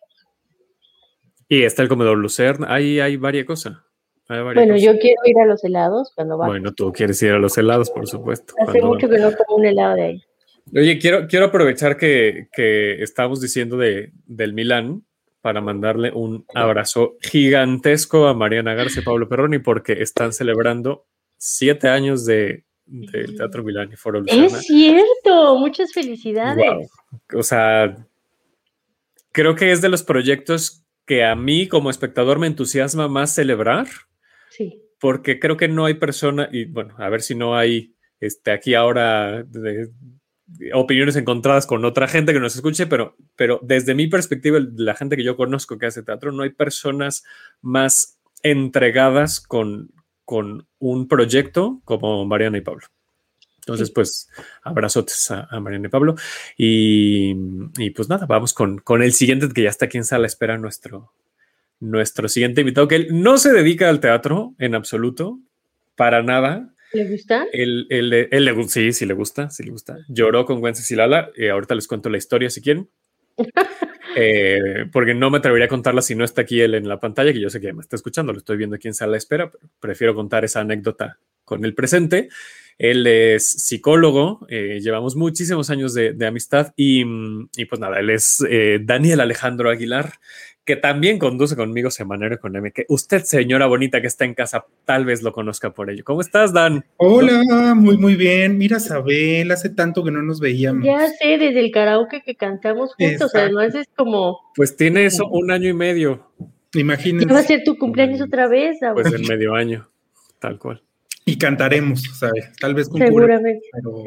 Y 1.47 1.63
está 1.63 1.81
el 1.81 1.89
comedor 1.89 2.17
Lucerna, 2.17 2.73
ahí 2.73 2.99
hay 2.99 3.17
varias 3.17 3.45
cosas. 3.45 3.77
bueno, 4.27 4.77
yo 4.77 4.97
quiero 4.99 5.21
ir 5.25 5.37
a 5.39 5.45
los 5.45 5.63
helados 5.63 6.11
cuando 6.15 6.37
va. 6.37 6.47
Bueno, 6.47 6.73
tú 6.73 6.91
quieres 6.93 7.21
ir 7.23 7.31
a 7.31 7.39
los 7.39 7.57
helados, 7.57 7.89
por 7.89 8.07
supuesto. 8.07 8.53
Hace 8.65 8.81
mucho 8.81 9.09
que 9.09 9.17
no 9.17 9.31
como 9.35 9.57
un 9.57 9.65
helado 9.65 9.95
de 9.95 10.01
ahí. 10.03 10.23
Oye, 10.73 10.99
quiero, 10.99 11.27
quiero 11.27 11.47
aprovechar 11.47 11.97
que, 11.97 12.47
que 12.53 13.01
estamos 13.03 13.41
diciendo 13.41 13.75
de, 13.77 14.11
del 14.25 14.53
Milán 14.53 15.03
para 15.41 15.59
mandarle 15.59 16.11
un 16.11 16.45
abrazo 16.53 17.17
gigantesco 17.21 18.27
a 18.27 18.33
Mariana 18.33 18.75
García 18.75 19.01
y 19.01 19.05
Pablo 19.05 19.27
Perroni 19.27 19.59
porque 19.59 20.01
están 20.01 20.33
celebrando 20.33 21.07
siete 21.37 21.89
años 21.89 22.25
de, 22.25 22.63
del 22.85 23.35
Teatro 23.35 23.63
Milán 23.63 23.89
y 23.91 23.95
Foro 23.95 24.21
Lucerna. 24.21 24.45
Es 24.45 24.67
cierto, 24.67 25.57
muchas 25.57 25.91
felicidades. 25.91 26.89
O 27.33 27.43
sea, 27.43 27.97
creo 29.31 29.55
que 29.55 29.71
es 29.71 29.81
de 29.81 29.89
los 29.89 30.03
proyectos 30.03 30.85
que 31.05 31.23
a 31.23 31.35
mí 31.35 31.67
como 31.67 31.89
espectador 31.89 32.39
me 32.39 32.47
entusiasma 32.47 33.07
más 33.07 33.33
celebrar. 33.33 33.87
Sí. 34.49 34.81
Porque 34.99 35.39
creo 35.39 35.57
que 35.57 35.67
no 35.67 35.85
hay 35.85 35.95
persona, 35.95 36.49
y 36.51 36.65
bueno, 36.65 36.95
a 36.97 37.09
ver 37.09 37.21
si 37.21 37.35
no 37.35 37.57
hay 37.57 37.95
este, 38.19 38.51
aquí 38.51 38.75
ahora 38.75 39.45
opiniones 40.73 41.15
encontradas 41.15 41.65
con 41.65 41.85
otra 41.85 42.07
gente 42.07 42.33
que 42.33 42.39
nos 42.39 42.55
escuche, 42.55 42.87
pero, 42.87 43.15
pero 43.35 43.59
desde 43.63 43.95
mi 43.95 44.07
perspectiva, 44.07 44.59
la 44.75 44.95
gente 44.95 45.17
que 45.17 45.23
yo 45.23 45.35
conozco 45.35 45.77
que 45.77 45.87
hace 45.87 46.03
teatro, 46.03 46.31
no 46.31 46.43
hay 46.43 46.51
personas 46.51 47.23
más 47.61 48.19
entregadas 48.43 49.39
con, 49.39 49.91
con 50.25 50.67
un 50.79 51.07
proyecto 51.07 51.81
como 51.83 52.25
Mariana 52.25 52.57
y 52.57 52.61
Pablo. 52.61 52.85
Entonces, 53.61 53.91
pues, 53.91 54.29
abrazotes 54.63 55.29
a, 55.29 55.59
Mariana 55.59 55.87
y 55.87 55.91
Pablo. 55.91 56.15
Y, 56.57 57.33
pues 57.91 58.09
nada, 58.09 58.25
vamos 58.25 58.53
con, 58.53 58.79
con, 58.79 59.03
el 59.03 59.13
siguiente 59.13 59.47
que 59.49 59.63
ya 59.63 59.69
está 59.69 59.85
aquí 59.85 59.97
en 59.97 60.03
sala, 60.03 60.25
espera 60.25 60.57
nuestro, 60.57 61.13
nuestro 61.79 62.27
siguiente 62.27 62.61
invitado, 62.61 62.87
que 62.87 62.95
él 62.95 63.07
no 63.11 63.37
se 63.37 63.53
dedica 63.53 63.89
al 63.89 63.99
teatro 63.99 64.55
en 64.57 64.73
absoluto, 64.73 65.39
para 65.95 66.23
nada. 66.23 66.73
¿Le 66.93 67.07
gusta? 67.07 67.45
Él, 67.53 67.85
él, 67.89 68.27
él, 68.31 68.69
sí, 68.69 68.91
sí 68.93 69.05
le 69.05 69.13
gusta, 69.13 69.49
sí 69.51 69.63
le 69.63 69.71
gusta. 69.71 69.97
Lloró 70.07 70.45
con 70.45 70.59
Gwen 70.59 70.75
Cecilala, 70.75 71.29
y 71.37 71.45
eh, 71.45 71.51
ahorita 71.51 71.75
les 71.75 71.87
cuento 71.87 72.09
la 72.09 72.17
historia 72.17 72.49
si 72.49 72.61
quieren. 72.61 72.89
Eh, 74.13 74.87
porque 74.91 75.13
no 75.13 75.29
me 75.29 75.37
atrevería 75.37 75.67
a 75.67 75.69
contarla 75.69 76.01
si 76.01 76.15
no 76.15 76.25
está 76.25 76.41
aquí 76.41 76.59
él 76.59 76.75
en 76.75 76.85
la 76.85 76.99
pantalla, 76.99 77.31
que 77.31 77.39
yo 77.39 77.49
sé 77.49 77.61
que 77.61 77.71
me 77.71 77.79
está 77.79 77.95
escuchando, 77.95 78.33
lo 78.33 78.39
estoy 78.39 78.57
viendo 78.57 78.75
aquí 78.75 78.89
en 78.89 78.93
sala 78.93 79.13
de 79.13 79.19
espera, 79.19 79.49
pero 79.49 79.69
prefiero 79.79 80.13
contar 80.13 80.43
esa 80.43 80.59
anécdota 80.59 81.17
con 81.45 81.63
el 81.63 81.73
presente. 81.73 82.27
Él 82.81 83.05
es 83.05 83.51
psicólogo, 83.51 84.47
eh, 84.49 84.79
llevamos 84.81 85.15
muchísimos 85.15 85.69
años 85.69 85.93
de, 85.93 86.25
amistad 86.25 86.73
y, 86.75 87.05
pues 87.65 87.79
nada, 87.79 87.99
él 87.99 88.09
es 88.09 88.43
eh, 88.49 88.79
Daniel 88.81 89.19
Alejandro 89.19 89.69
Aguilar, 89.69 90.13
que 90.65 90.77
también 90.77 91.19
conduce 91.19 91.55
conmigo 91.55 91.91
Semanero 91.91 92.33
Económico. 92.33 92.73
Que 92.73 92.85
usted, 92.89 93.21
señora 93.21 93.67
bonita 93.67 94.01
que 94.01 94.07
está 94.07 94.25
en 94.25 94.33
casa, 94.33 94.65
tal 94.83 95.05
vez 95.05 95.21
lo 95.21 95.31
conozca 95.31 95.69
por 95.69 95.91
ello. 95.91 96.03
¿Cómo 96.03 96.21
estás, 96.21 96.53
Dan? 96.53 96.83
Hola, 96.97 97.75
muy, 97.75 97.97
muy 97.97 98.15
bien. 98.15 98.57
Mira, 98.57 98.79
Sabel, 98.79 99.51
hace 99.51 99.69
tanto 99.69 100.03
que 100.03 100.09
no 100.09 100.23
nos 100.23 100.39
veíamos. 100.39 100.83
Ya 100.83 101.07
sé, 101.07 101.37
desde 101.37 101.59
el 101.59 101.69
karaoke 101.69 102.23
que 102.25 102.33
cantamos 102.33 102.95
juntos, 102.95 103.29
además 103.35 103.75
es 103.75 103.89
como... 103.95 104.39
Pues 104.55 104.75
tiene 104.75 105.05
eso 105.05 105.27
un 105.27 105.51
año 105.51 105.69
y 105.69 105.73
medio. 105.73 106.31
Imagínense. 106.73 107.31
va 107.31 107.41
a 107.41 107.43
ser 107.43 107.61
tu 107.63 107.77
cumpleaños 107.77 108.21
otra 108.21 108.47
vez? 108.47 108.79
Pues 108.95 109.13
en 109.13 109.21
medio 109.27 109.53
año, 109.53 109.87
tal 110.39 110.57
cual. 110.57 110.81
Y 111.25 111.37
cantaremos, 111.37 112.01
¿sabes? 112.17 112.51
Tal 112.59 112.73
vez 112.73 112.89
con 112.89 112.99
Seguramente. 112.99 113.65
pero 113.73 114.03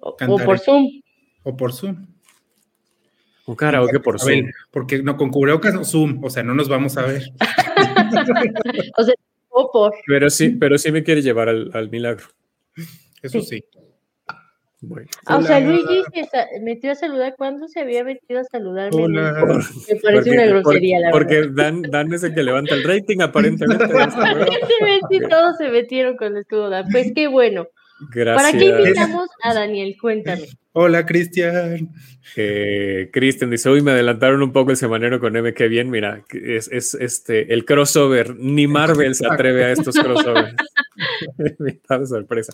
o, 0.00 0.16
por 0.16 0.58
Zoom. 0.58 1.00
O 1.42 1.56
por 1.56 1.72
Zoom. 1.72 2.06
Un 3.46 3.56
karaoke 3.56 4.00
por 4.00 4.20
Zoom. 4.20 4.50
porque 4.70 5.02
no, 5.02 5.16
con 5.16 5.30
cubrebocas 5.30 5.74
no 5.74 5.84
Zoom, 5.84 6.22
o 6.22 6.30
sea, 6.30 6.42
no 6.42 6.54
nos 6.54 6.68
vamos 6.68 6.96
a 6.96 7.02
ver. 7.02 7.24
o 8.96 9.02
sea, 9.02 9.14
o 9.48 9.70
por. 9.72 9.92
Pero 10.06 10.30
sí, 10.30 10.50
pero 10.50 10.78
sí 10.78 10.92
me 10.92 11.02
quiere 11.02 11.22
llevar 11.22 11.48
al, 11.48 11.90
milagro. 11.90 12.26
Eso 13.22 13.40
sí. 13.40 13.64
Bueno. 14.82 15.06
Ah, 15.26 15.36
o 15.36 15.42
sea, 15.42 15.60
Luigi 15.60 16.02
se 16.14 16.60
metió 16.60 16.92
a 16.92 16.94
saludar. 16.94 17.34
¿Cuándo 17.36 17.68
se 17.68 17.80
había 17.80 18.02
metido 18.02 18.40
a 18.40 18.44
saludarme? 18.44 19.02
Hola. 19.02 19.62
Me 19.88 20.00
parece 20.00 20.30
una 20.30 20.46
grosería, 20.46 21.00
la 21.00 21.10
porque 21.10 21.48
Dan, 21.52 21.82
Dan, 21.82 22.12
es 22.14 22.22
el 22.22 22.34
que 22.34 22.42
levanta 22.42 22.74
el 22.74 22.84
rating, 22.84 23.20
aparentemente. 23.20 23.84
aparentemente 24.02 25.28
todos 25.28 25.58
se 25.58 25.68
metieron 25.68 26.16
con 26.16 26.28
el 26.28 26.38
escudo 26.38 26.70
Dan. 26.70 26.86
Pues 26.90 27.12
qué 27.14 27.28
bueno. 27.28 27.66
Gracias. 28.08 28.52
¿Para 28.52 28.58
qué 28.58 28.64
invitamos 28.66 29.28
a 29.42 29.54
Daniel? 29.54 29.96
Cuéntame. 30.00 30.46
Hola, 30.72 31.04
Cristian. 31.04 31.92
Eh, 32.36 33.10
Cristian 33.12 33.50
dice, 33.50 33.68
uy, 33.68 33.82
me 33.82 33.90
adelantaron 33.90 34.40
un 34.42 34.52
poco 34.52 34.70
el 34.70 34.76
semanero 34.76 35.18
con 35.18 35.36
M, 35.36 35.52
qué 35.52 35.66
bien, 35.66 35.90
mira, 35.90 36.24
es, 36.32 36.68
es 36.68 36.94
este, 36.94 37.52
el 37.52 37.64
crossover, 37.64 38.36
ni 38.36 38.68
Marvel 38.68 39.16
se 39.16 39.26
atreve 39.26 39.64
a 39.64 39.72
estos 39.72 39.96
crossovers. 39.96 40.54
de 41.36 42.06
sorpresa. 42.06 42.52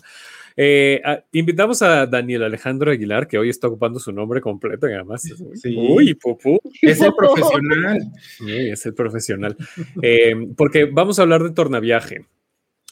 Eh, 0.55 1.01
invitamos 1.33 1.83
a 1.83 2.07
Daniel 2.07 2.43
Alejandro 2.43 2.91
Aguilar, 2.91 3.27
que 3.27 3.37
hoy 3.37 3.49
está 3.49 3.67
ocupando 3.67 3.99
su 3.99 4.11
nombre 4.11 4.41
completo 4.41 4.89
y 4.89 4.93
además. 4.93 5.23
Uy, 5.65 6.15
pupú. 6.15 6.59
Es 6.81 7.01
el 7.01 7.13
profesional. 7.13 7.99
es 8.47 8.85
el 8.85 8.93
profesional. 8.95 9.55
Eh, 10.01 10.35
porque 10.55 10.85
vamos 10.85 11.19
a 11.19 11.21
hablar 11.21 11.43
de 11.43 11.51
Tornaviaje. 11.51 12.25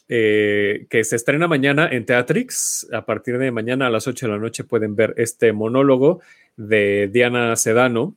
Eh, 0.07 0.85
que 0.89 1.03
se 1.03 1.15
estrena 1.15 1.47
mañana 1.47 1.89
en 1.91 2.05
Teatrix. 2.05 2.87
A 2.93 3.05
partir 3.05 3.37
de 3.37 3.51
mañana 3.51 3.87
a 3.87 3.89
las 3.89 4.07
8 4.07 4.27
de 4.27 4.31
la 4.31 4.39
noche 4.39 4.63
pueden 4.63 4.95
ver 4.95 5.13
este 5.17 5.51
monólogo 5.51 6.21
de 6.57 7.09
Diana 7.11 7.55
Sedano, 7.55 8.15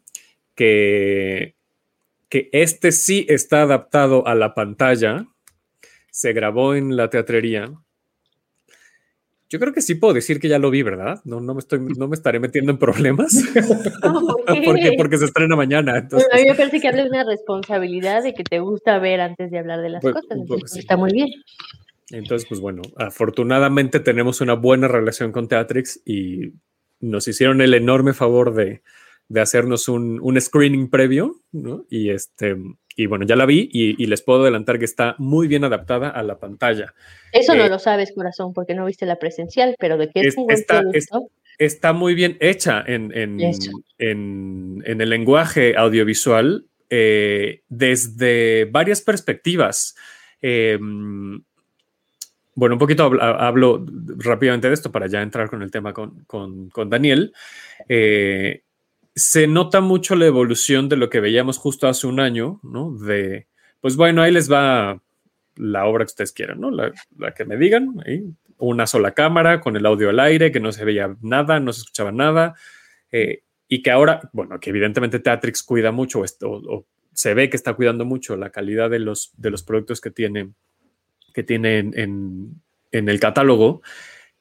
que 0.55 1.55
que 2.29 2.51
este 2.53 2.93
sí 2.93 3.27
está 3.29 3.63
adaptado 3.63 4.27
a 4.27 4.35
la 4.35 4.55
pantalla, 4.55 5.27
se 6.11 6.33
grabó 6.33 6.75
en 6.75 6.97
la 6.97 7.11
teatrería. 7.11 7.73
Yo 9.51 9.59
creo 9.59 9.73
que 9.73 9.81
sí 9.81 9.95
puedo 9.95 10.13
decir 10.13 10.41
que 10.41 10.49
ya 10.49 10.59
lo 10.59 10.71
vi, 10.71 10.83
¿verdad? 10.83 11.21
No, 11.25 11.41
no, 11.41 11.55
me, 11.55 11.61
estoy, 11.61 11.81
no 11.81 12.07
me 12.07 12.15
estaré 12.15 12.39
metiendo 12.39 12.71
en 12.71 12.79
problemas. 12.79 13.33
porque, 14.65 14.95
porque 14.97 15.17
se 15.17 15.25
estrena 15.25 15.57
mañana. 15.57 15.97
a 15.97 16.37
mí 16.37 16.45
me 16.47 16.55
parece 16.55 16.81
que 16.81 16.89
hables 16.89 17.09
una 17.09 17.25
responsabilidad 17.25 18.23
de 18.23 18.35
que 18.35 18.45
te 18.45 18.61
gusta 18.61 18.99
ver 18.99 19.21
antes 19.21 19.51
de 19.51 19.59
hablar 19.59 19.81
de 19.81 19.89
las 19.89 20.03
pues, 20.03 20.15
cosas. 20.15 20.39
Pues, 20.47 20.77
está 20.77 20.97
muy 20.97 21.13
bien. 21.13 21.29
Entonces, 22.11 22.47
pues 22.49 22.61
bueno, 22.61 22.83
afortunadamente 22.97 24.01
tenemos 24.01 24.41
una 24.41 24.55
buena 24.55 24.89
relación 24.89 25.33
con 25.33 25.49
Teatrix 25.49 26.01
y 26.05 26.53
nos 27.01 27.29
hicieron 27.29 27.61
el 27.61 27.75
enorme 27.75 28.13
favor 28.13 28.55
de, 28.55 28.83
de 29.29 29.41
hacernos 29.41 29.89
un, 29.89 30.19
un, 30.21 30.41
screening 30.41 30.89
previo, 30.89 31.37
¿no? 31.53 31.85
Y, 31.91 32.11
este, 32.11 32.57
y 32.99 33.07
bueno, 33.07 33.25
ya 33.25 33.37
la 33.37 33.47
vi 33.47 33.71
y, 33.73 34.07
les 34.07 34.23
puedo 34.23 34.43
adelantar 34.43 34.81
que 34.81 34.85
está 34.85 35.15
muy 35.19 35.47
bien 35.47 35.63
adaptada 35.63 36.09
a 36.09 36.21
la 36.25 36.41
pantalla. 36.41 36.95
Eso 37.31 37.55
no 37.55 37.65
eh, 37.65 37.69
lo 37.69 37.79
sabes, 37.79 38.11
corazón, 38.13 38.53
porque 38.53 38.75
no 38.75 38.85
viste 38.87 39.07
la 39.07 39.21
presencial, 39.21 39.77
pero 39.79 39.97
de 39.97 40.11
qué 40.11 40.23
es, 40.23 40.37
un 40.37 40.51
está, 40.51 40.83
está 41.59 41.93
muy 41.93 42.17
bien 42.17 42.37
hecha 42.41 42.83
en, 42.85 43.17
en, 43.17 43.39
en, 43.99 44.83
en 44.85 45.01
el 45.01 45.11
lenguaje 45.11 45.77
audiovisual 45.77 46.65
eh, 46.91 47.63
desde 47.69 48.65
varias 48.65 49.01
perspectivas. 49.01 49.95
Em, 50.43 51.41
bueno, 52.57 52.75
un 52.75 52.81
poquito 52.81 53.05
hablo, 53.23 53.87
rápidamente 54.17 54.67
de 54.67 54.75
esto 54.75 54.91
para 54.91 55.07
ya 55.07 55.23
entrar 55.23 55.49
con 55.49 55.63
el 55.63 55.71
tema 55.71 55.93
con, 55.93 56.25
con, 56.25 56.69
con 56.71 56.91
Daniel. 56.91 57.33
Eh, 57.89 58.63
se 59.19 59.47
nota 59.49 59.81
mucho 59.81 60.15
la 60.15 60.27
evolución 60.27 60.89
de 60.89 60.97
lo 60.97 61.11
que 61.11 61.21
veíamos 61.21 61.59
justo 61.59 61.89
hace 61.89 62.07
un 62.07 62.21
año, 62.21 62.61
¿no? 62.63 62.93
De, 62.93 63.49
pues 63.81 63.97
bueno, 63.97 64.23
ahí 64.23 64.33
les 64.33 64.51
va 64.51 65.03
la 65.57 65.87
obra 65.87 66.05
que 66.05 66.11
ustedes 66.11 66.33
quieran, 66.33 66.61
¿no? 66.61 66.71
La, 66.71 66.93
que 67.35 67.45
me 67.45 67.57
digan, 67.57 67.97
una 68.59 68.87
sola 68.87 69.13
cámara 69.13 69.61
con 69.61 69.77
el 69.77 69.87
audio 69.87 70.11
al 70.11 70.21
aire, 70.21 70.53
que 70.53 70.61
no 70.61 70.71
se 70.71 70.85
veía 70.85 71.17
nada, 71.21 71.59
no 71.59 71.73
se 71.73 71.81
escuchaba 71.81 72.13
nada, 72.13 72.55
eh, 73.11 73.43
y 73.67 73.83
que 73.83 73.91
ahora, 73.91 74.21
bueno, 74.33 74.61
que 74.61 74.71
evidentemente 74.71 75.19
Teatrix 75.19 75.65
cuida 75.65 75.91
mucho, 75.91 76.25
esto, 76.25 76.51
o, 76.51 76.87
se 77.13 77.35
ve 77.35 77.51
que 77.51 77.57
está 77.57 77.75
cuidando 77.75 78.05
mucho 78.05 78.37
la 78.37 78.51
calidad 78.51 78.89
de 78.89 79.01
los, 79.01 79.33
de 79.37 79.51
los 79.51 79.65
productos 79.65 80.01
que 80.01 80.13
tiene, 80.13 80.53
que 81.35 81.43
tiene 81.43 81.79
en, 81.79 82.63
el 82.93 83.21
catálogo, 83.21 83.83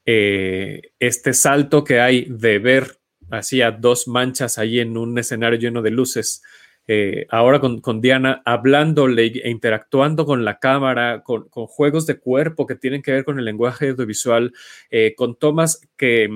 eh, 0.06 0.92
este 1.00 1.34
salto 1.34 1.84
que 1.84 2.00
hay 2.00 2.26
de 2.30 2.60
ver 2.60 3.00
hacía 3.30 3.72
dos 3.72 4.08
manchas 4.08 4.58
ahí 4.58 4.80
en 4.80 4.98
un 4.98 5.18
escenario 5.18 5.60
lleno 5.60 5.82
de 5.82 5.92
luces. 5.92 6.42
Eh, 6.90 7.28
ahora 7.30 7.60
con, 7.60 8.00
Diana 8.00 8.42
hablándole 8.46 9.26
e 9.26 9.50
interactuando 9.50 10.26
con 10.26 10.46
la 10.46 10.58
cámara, 10.58 11.22
con, 11.22 11.50
juegos 11.50 12.06
de 12.08 12.18
cuerpo 12.18 12.66
que 12.66 12.76
tienen 12.76 13.02
que 13.02 13.12
ver 13.12 13.26
con 13.26 13.38
el 13.38 13.44
lenguaje 13.44 13.90
audiovisual, 13.90 14.54
eh, 14.90 15.14
con 15.16 15.36
tomas 15.36 15.82
que, 15.98 16.30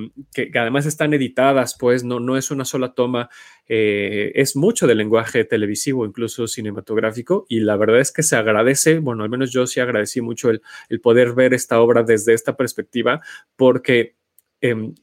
además 0.54 0.86
están 0.86 1.14
editadas, 1.14 1.78
pues 1.80 2.04
no, 2.04 2.20
no 2.20 2.36
es 2.36 2.52
una 2.52 2.66
sola 2.66 2.94
toma, 2.94 3.30
eh, 3.66 4.34
es 4.36 4.58
mucho 4.58 4.88
del 4.88 4.98
lenguaje 4.98 5.46
televisivo, 5.46 6.06
incluso 6.06 6.46
cinematográfico, 6.48 7.46
y 7.48 7.62
la 7.62 7.78
verdad 7.78 8.02
es 8.02 8.12
que 8.12 8.24
se 8.24 8.36
agradece, 8.36 9.00
bueno, 9.00 9.24
al 9.24 9.30
menos 9.30 9.54
yo 9.54 9.66
sí 9.68 9.80
agradecí 9.80 10.20
mucho 10.20 10.50
el, 10.50 10.62
el 10.90 11.00
poder 11.00 11.32
ver 11.32 11.54
esta 11.54 11.80
obra 11.80 12.04
desde 12.04 12.34
esta 12.34 12.58
perspectiva, 12.58 13.22
porque 13.56 14.18
em, 14.60 14.96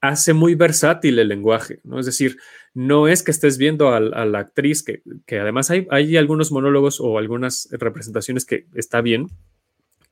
hace 0.00 0.32
muy 0.32 0.54
versátil 0.54 1.18
el 1.18 1.28
lenguaje, 1.28 1.80
¿no? 1.84 1.98
Es 1.98 2.06
decir, 2.06 2.38
no 2.74 3.08
es 3.08 3.22
que 3.22 3.30
estés 3.30 3.58
viendo 3.58 3.94
a, 3.94 4.00
la 4.00 4.38
actriz, 4.38 4.84
que, 4.84 5.40
además 5.40 5.70
hay, 5.70 5.86
hay, 5.90 6.16
algunos 6.16 6.52
monólogos 6.52 7.00
o 7.00 7.18
algunas 7.18 7.68
representaciones 7.72 8.44
que 8.44 8.66
está 8.74 9.00
bien, 9.00 9.28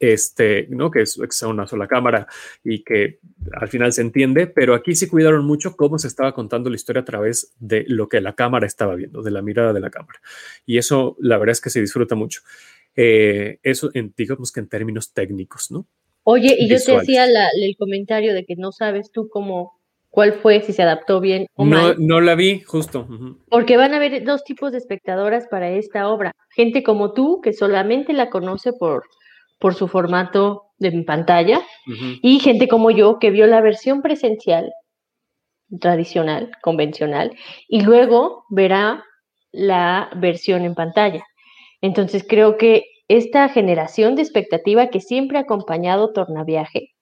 este, 0.00 0.66
¿no? 0.70 0.90
Que 0.90 1.02
es, 1.02 1.16
que 1.16 1.46
una 1.46 1.66
sola 1.66 1.86
cámara 1.86 2.26
y 2.62 2.82
que 2.82 3.20
al 3.52 3.68
final 3.68 3.92
se 3.92 4.02
entiende, 4.02 4.46
pero 4.46 4.74
aquí 4.74 4.94
sí 4.94 5.08
cuidaron 5.08 5.44
mucho 5.44 5.76
cómo 5.76 5.98
se 5.98 6.08
estaba 6.08 6.34
contando 6.34 6.70
la 6.70 6.76
historia 6.76 7.02
a 7.02 7.04
través 7.04 7.52
de 7.58 7.84
lo 7.86 8.08
que 8.08 8.20
la 8.20 8.34
cámara 8.34 8.66
estaba 8.66 8.94
viendo, 8.94 9.22
de 9.22 9.30
la 9.30 9.42
mirada 9.42 9.72
de 9.72 9.80
la 9.80 9.90
cámara. 9.90 10.20
Y 10.66 10.78
eso, 10.78 11.16
la 11.20 11.38
verdad 11.38 11.52
es 11.52 11.60
que 11.60 11.70
se 11.70 11.80
disfruta 11.80 12.14
mucho. 12.14 12.42
Eh, 12.96 13.58
eso, 13.62 13.90
digamos 14.16 14.52
que 14.52 14.60
en 14.60 14.68
términos 14.68 15.12
técnicos, 15.12 15.70
¿no? 15.70 15.86
Oye, 16.24 16.56
y 16.58 16.68
yo 16.68 16.76
te 16.82 16.96
hacía 16.96 17.26
el 17.26 17.76
comentario 17.78 18.34
de 18.34 18.44
que 18.44 18.56
no 18.56 18.72
sabes 18.72 19.10
tú 19.12 19.28
cómo, 19.30 19.78
cuál 20.08 20.32
fue, 20.32 20.62
si 20.62 20.72
se 20.72 20.82
adaptó 20.82 21.20
bien 21.20 21.46
o 21.54 21.64
no, 21.64 21.76
mal. 21.76 21.96
No 21.98 22.20
la 22.20 22.34
vi, 22.34 22.60
justo. 22.60 23.06
Porque 23.50 23.76
van 23.76 23.92
a 23.92 23.96
haber 23.96 24.24
dos 24.24 24.42
tipos 24.42 24.72
de 24.72 24.78
espectadoras 24.78 25.46
para 25.50 25.70
esta 25.70 26.08
obra. 26.08 26.32
Gente 26.50 26.82
como 26.82 27.12
tú, 27.12 27.40
que 27.42 27.52
solamente 27.52 28.14
la 28.14 28.30
conoce 28.30 28.72
por, 28.72 29.04
por 29.58 29.74
su 29.74 29.86
formato 29.86 30.62
de 30.78 31.02
pantalla, 31.02 31.62
y 32.22 32.40
gente 32.40 32.68
como 32.68 32.90
yo, 32.90 33.18
que 33.18 33.30
vio 33.30 33.46
la 33.46 33.60
versión 33.60 34.02
presencial, 34.02 34.72
tradicional, 35.80 36.50
convencional, 36.62 37.32
y 37.68 37.82
luego 37.82 38.44
verá 38.50 39.04
la 39.52 40.10
versión 40.16 40.64
en 40.64 40.74
pantalla. 40.74 41.22
Entonces 41.80 42.24
creo 42.26 42.56
que 42.56 42.84
esta 43.08 43.48
generación 43.48 44.16
de 44.16 44.22
expectativa 44.22 44.88
que 44.88 45.00
siempre 45.00 45.38
ha 45.38 45.42
acompañado 45.42 46.12
Tornaviaje, 46.12 46.94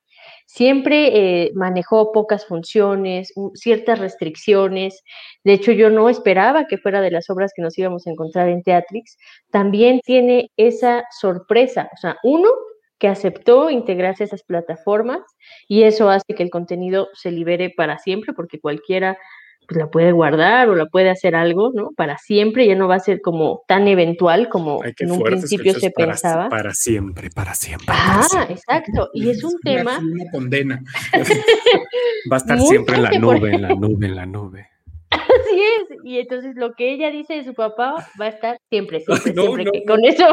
siempre 0.46 1.44
eh, 1.44 1.50
manejó 1.54 2.12
pocas 2.12 2.46
funciones, 2.46 3.32
ciertas 3.54 3.98
restricciones. 3.98 5.02
De 5.44 5.54
hecho, 5.54 5.72
yo 5.72 5.90
no 5.90 6.08
esperaba 6.08 6.66
que 6.66 6.78
fuera 6.78 7.00
de 7.00 7.10
las 7.10 7.30
obras 7.30 7.52
que 7.54 7.62
nos 7.62 7.78
íbamos 7.78 8.06
a 8.06 8.10
encontrar 8.10 8.48
en 8.48 8.62
Teatrix. 8.62 9.16
También 9.50 10.00
tiene 10.04 10.50
esa 10.56 11.04
sorpresa, 11.20 11.88
o 11.92 11.96
sea, 11.96 12.16
uno 12.22 12.50
que 12.98 13.08
aceptó 13.08 13.68
integrarse 13.70 14.22
a 14.22 14.26
esas 14.26 14.44
plataformas 14.44 15.22
y 15.66 15.82
eso 15.82 16.08
hace 16.08 16.34
que 16.36 16.42
el 16.44 16.50
contenido 16.50 17.08
se 17.14 17.32
libere 17.32 17.70
para 17.70 17.98
siempre 17.98 18.32
porque 18.32 18.60
cualquiera 18.60 19.18
pues 19.66 19.78
la 19.78 19.90
puede 19.90 20.12
guardar 20.12 20.68
o 20.68 20.74
la 20.74 20.86
puede 20.86 21.10
hacer 21.10 21.34
algo, 21.34 21.70
¿no? 21.74 21.90
Para 21.96 22.18
siempre, 22.18 22.66
ya 22.66 22.74
no 22.74 22.88
va 22.88 22.96
a 22.96 23.00
ser 23.00 23.20
como 23.20 23.62
tan 23.66 23.88
eventual 23.88 24.48
como 24.48 24.80
en 24.84 25.10
un 25.10 25.22
principio 25.22 25.74
se 25.74 25.90
pensaba. 25.90 26.48
Para 26.48 26.74
siempre, 26.74 27.30
para 27.30 27.54
siempre. 27.54 27.86
ah, 27.88 28.46
exacto. 28.48 29.10
Y 29.14 29.30
es 29.30 29.42
un 29.44 29.58
tema. 29.60 29.98
Una 29.98 30.30
condena. 30.30 30.82
va 32.32 32.36
a 32.36 32.38
estar 32.38 32.58
siempre 32.60 32.96
en 32.96 33.02
la 33.02 33.18
nube, 33.18 33.54
en 33.54 33.62
la 33.62 33.74
nube, 33.74 34.06
en 34.06 34.16
la 34.16 34.26
nube. 34.26 34.68
Así 35.10 35.60
es. 35.60 35.98
Y 36.04 36.18
entonces 36.18 36.56
lo 36.56 36.72
que 36.74 36.92
ella 36.92 37.10
dice 37.10 37.34
de 37.34 37.44
su 37.44 37.54
papá 37.54 37.94
va 38.20 38.26
a 38.26 38.28
estar 38.28 38.58
siempre, 38.70 39.00
siempre, 39.00 39.32
siempre. 39.32 39.84
con 39.86 40.04
eso, 40.04 40.26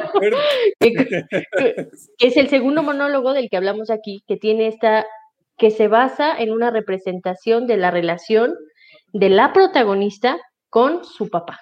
que 0.79 1.89
es 2.19 2.37
el 2.37 2.47
segundo 2.47 2.81
monólogo 2.81 3.33
del 3.33 3.49
que 3.49 3.57
hablamos 3.57 3.89
aquí, 3.89 4.23
que 4.27 4.37
tiene 4.37 4.67
esta, 4.67 5.05
que 5.57 5.69
se 5.69 5.87
basa 5.87 6.37
en 6.37 6.51
una 6.51 6.71
representación 6.71 7.67
de 7.67 7.77
la 7.77 7.91
relación 7.91 8.55
de 9.13 9.29
la 9.29 9.53
protagonista 9.53 10.37
con 10.69 11.03
su 11.03 11.29
papá. 11.29 11.59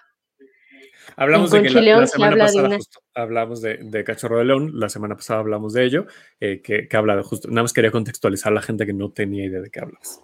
Hablamos 1.16 1.52
de 1.52 1.64
que 1.64 1.70
la, 1.70 2.06
semana 2.06 2.38
pasada 2.38 2.78
hablamos 3.16 3.62
de, 3.62 4.04
Cachorro 4.06 4.38
de 4.38 4.46
León, 4.46 4.72
la 4.76 4.90
semana 4.90 5.16
pasada 5.16 5.40
hablamos 5.40 5.74
de 5.74 5.84
ello, 5.84 6.06
eh, 6.40 6.62
que, 6.62 6.88
habla 6.96 7.16
de 7.16 7.24
justo, 7.24 7.48
nada 7.48 7.64
más 7.64 7.74
quería 7.74 7.92
contextualizar 7.92 8.52
a 8.52 8.56
la 8.56 8.62
gente 8.62 8.86
que 8.86 8.94
no 8.94 9.10
tenía 9.12 9.46
idea 9.46 9.62
de 9.62 9.70
qué 9.70 9.80
hablas. 9.80 10.22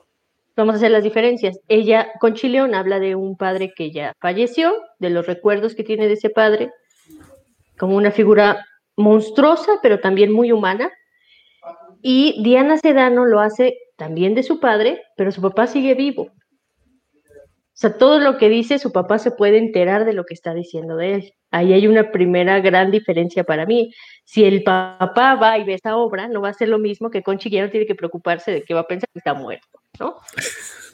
Vamos 0.56 0.76
a 0.76 0.78
hacer 0.78 0.92
las 0.92 1.04
diferencias. 1.04 1.60
Ella, 1.68 2.12
con 2.20 2.36
Chileón, 2.36 2.76
habla 2.76 3.00
de 3.00 3.16
un 3.16 3.38
padre 3.38 3.74
que 3.76 3.92
ya 3.92 4.14
falleció, 4.20 4.74
de 5.00 5.10
los 5.10 5.26
recuerdos 5.26 5.74
que 5.74 5.84
tiene 5.84 6.08
de 6.08 6.14
ese 6.14 6.30
padre, 6.30 6.70
como 7.78 7.96
una 7.96 8.12
figura 8.12 8.64
monstruosa, 8.96 9.80
pero 9.82 10.00
también 10.00 10.32
muy 10.32 10.52
humana. 10.52 10.92
Y 12.04 12.44
Diana 12.44 12.78
Sedano 12.78 13.26
lo 13.26 13.40
hace 13.40 13.78
también 13.98 14.36
de 14.36 14.44
su 14.44 14.60
padre, 14.60 15.02
pero 15.18 15.32
su 15.32 15.42
papá 15.42 15.66
sigue 15.66 15.96
vivo. 15.96 16.30
O 17.74 17.76
sea, 17.76 17.98
todo 17.98 18.20
lo 18.20 18.38
que 18.38 18.50
dice 18.50 18.78
su 18.78 18.92
papá 18.92 19.18
se 19.18 19.32
puede 19.32 19.58
enterar 19.58 20.06
de 20.06 20.14
lo 20.14 20.26
que 20.26 20.36
está 20.36 20.54
diciendo 20.54 20.96
de 20.96 21.14
él. 21.16 21.34
Ahí 21.50 21.74
hay 21.74 21.88
una 21.88 22.12
primera 22.12 22.60
gran 22.60 22.92
diferencia 22.92 23.44
para 23.44 23.66
mí. 23.66 23.92
Si 24.26 24.46
el 24.46 24.64
papá 24.64 25.36
va 25.36 25.58
y 25.58 25.64
ve 25.64 25.74
esa 25.74 25.98
obra, 25.98 26.28
no 26.28 26.42
va 26.42 26.50
a 26.50 26.54
ser 26.54 26.70
lo 26.70 26.78
mismo 26.78 27.10
que 27.10 27.24
Conchi 27.24 27.50
ya 27.50 27.64
no 27.64 27.72
tiene 27.72 27.88
que 27.88 27.96
preocuparse 27.96 28.52
de 28.52 28.64
que 28.64 28.76
va 28.76 28.82
a 28.82 28.88
pensar 28.88 29.10
que 29.12 29.20
está 29.20 29.34
muerto, 29.34 29.80
¿no? 30.00 30.18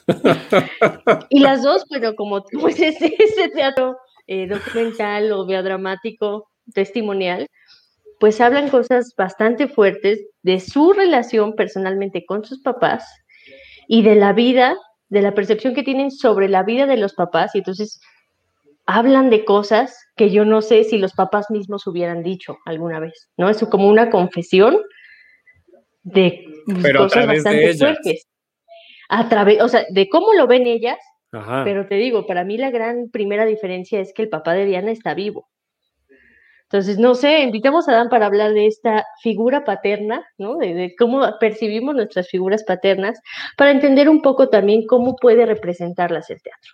y 1.28 1.40
las 1.40 1.62
dos, 1.62 1.84
bueno, 1.90 2.14
como 2.14 2.42
pues 2.44 2.80
ese, 2.80 3.14
ese 3.18 3.50
teatro 3.50 3.98
eh, 4.26 4.46
documental 4.46 5.30
o 5.32 5.44
biodramático, 5.44 6.48
testimonial, 6.72 7.46
pues 8.18 8.40
hablan 8.40 8.70
cosas 8.70 9.14
bastante 9.16 9.68
fuertes 9.68 10.20
de 10.42 10.60
su 10.60 10.94
relación 10.94 11.54
personalmente 11.56 12.24
con 12.24 12.44
sus 12.44 12.60
papás 12.62 13.04
y 13.86 14.02
de 14.02 14.14
la 14.14 14.32
vida 14.32 14.76
de 15.10 15.22
la 15.22 15.34
percepción 15.34 15.74
que 15.74 15.82
tienen 15.82 16.10
sobre 16.10 16.48
la 16.48 16.62
vida 16.62 16.86
de 16.86 16.96
los 16.96 17.14
papás 17.14 17.54
y 17.54 17.58
entonces 17.58 18.00
hablan 18.86 19.28
de 19.30 19.44
cosas 19.44 19.96
que 20.16 20.30
yo 20.30 20.44
no 20.44 20.62
sé 20.62 20.84
si 20.84 20.98
los 20.98 21.12
papás 21.12 21.50
mismos 21.50 21.86
hubieran 21.86 22.22
dicho 22.22 22.56
alguna 22.64 22.98
vez, 22.98 23.30
¿no? 23.36 23.48
Es 23.48 23.58
como 23.70 23.88
una 23.88 24.10
confesión 24.10 24.78
de 26.02 26.44
cosas 26.96 27.26
bastante 27.26 27.74
fuertes. 27.74 28.26
A 29.08 29.28
través, 29.28 29.60
o 29.60 29.68
sea, 29.68 29.84
de 29.90 30.08
cómo 30.08 30.32
lo 30.34 30.46
ven 30.46 30.66
ellas 30.66 30.98
Pero 31.64 31.86
te 31.86 31.94
digo, 31.94 32.26
para 32.26 32.44
mí 32.44 32.58
la 32.58 32.70
gran 32.70 33.08
primera 33.10 33.44
diferencia 33.44 34.00
es 34.00 34.12
que 34.12 34.22
el 34.22 34.28
papá 34.28 34.52
de 34.52 34.66
Diana 34.66 34.90
está 34.90 35.14
vivo. 35.14 35.48
Entonces, 36.72 37.00
no 37.00 37.16
sé, 37.16 37.40
invitamos 37.40 37.88
a 37.88 37.92
Dan 37.92 38.08
para 38.08 38.26
hablar 38.26 38.52
de 38.52 38.68
esta 38.68 39.04
figura 39.20 39.64
paterna, 39.64 40.24
¿no? 40.38 40.56
De, 40.56 40.94
cómo 40.96 41.28
percibimos 41.40 41.96
nuestras 41.96 42.28
figuras 42.28 42.62
paternas, 42.62 43.18
para 43.56 43.72
entender 43.72 44.08
un 44.08 44.22
poco 44.22 44.50
también 44.50 44.86
cómo 44.86 45.16
puede 45.16 45.46
representarlas 45.46 46.30
el 46.30 46.40
teatro. 46.40 46.72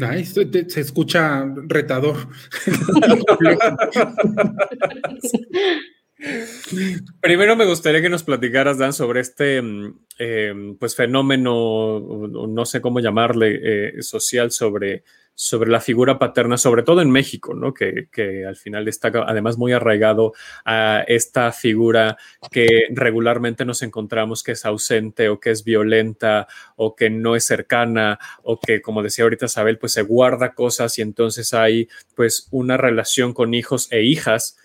Ay, 0.00 0.24
se 0.24 0.80
escucha 0.80 1.44
retador. 1.66 2.16
Primero 7.20 7.56
me 7.56 7.66
gustaría 7.66 8.00
que 8.00 8.08
nos 8.08 8.22
platicaras, 8.22 8.78
Dan, 8.78 8.94
sobre 8.94 9.20
este 9.20 9.60
mm, 9.60 9.98
eh, 10.18 10.74
pues 10.80 10.96
fenómeno, 10.96 12.00
no 12.00 12.64
sé 12.64 12.80
cómo 12.80 13.00
llamarle, 13.00 13.60
eh, 13.62 14.02
social 14.02 14.50
sobre, 14.50 15.04
sobre 15.40 15.70
la 15.70 15.80
figura 15.80 16.18
paterna, 16.18 16.58
sobre 16.58 16.82
todo 16.82 17.00
en 17.00 17.12
México, 17.12 17.54
¿no? 17.54 17.72
Que, 17.72 18.08
que, 18.10 18.44
al 18.44 18.56
final 18.56 18.88
está 18.88 19.12
además 19.24 19.56
muy 19.56 19.72
arraigado 19.72 20.32
a 20.64 21.04
esta 21.06 21.52
figura 21.52 22.16
que 22.50 22.66
regularmente 22.90 23.64
nos 23.64 23.82
encontramos 23.82 24.42
que 24.42 24.52
es 24.52 24.66
ausente 24.66 25.28
o 25.28 25.38
que 25.38 25.52
es 25.52 25.62
violenta 25.62 26.48
o 26.74 26.96
que 26.96 27.08
no 27.08 27.36
es 27.36 27.44
cercana 27.44 28.18
o 28.42 28.58
que, 28.58 28.82
como 28.82 29.00
decía 29.00 29.26
ahorita 29.26 29.46
Isabel, 29.46 29.78
pues 29.78 29.92
se 29.92 30.02
guarda 30.02 30.54
cosas 30.54 30.98
y 30.98 31.02
entonces 31.02 31.54
hay 31.54 31.88
pues 32.16 32.48
una 32.50 32.76
relación 32.76 33.32
con 33.32 33.54
hijos 33.54 33.86
e 33.92 34.02
hijas 34.02 34.57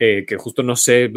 eh, 0.00 0.24
que 0.28 0.36
justo 0.36 0.62
no 0.62 0.76
sé, 0.76 1.10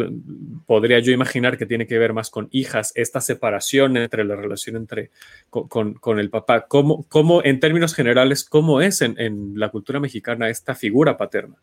podría 0.66 0.98
yo 0.98 1.12
imaginar 1.12 1.56
que 1.56 1.66
tiene 1.66 1.86
que 1.86 1.98
ver 1.98 2.12
más 2.12 2.30
con 2.30 2.48
hijas, 2.50 2.92
esta 2.96 3.20
separación 3.20 3.96
entre 3.96 4.24
la 4.24 4.34
relación 4.34 4.74
entre 4.74 5.10
con, 5.50 6.18
el 6.18 6.30
papá. 6.30 6.66
¿Cómo, 6.66 7.06
¿Cómo, 7.08 7.44
en 7.44 7.60
términos 7.60 7.94
generales, 7.94 8.44
cómo 8.44 8.80
es 8.80 9.00
en, 9.00 9.52
la 9.54 9.68
cultura 9.68 10.00
mexicana 10.00 10.48
esta 10.48 10.74
figura 10.74 11.16
paterna? 11.16 11.56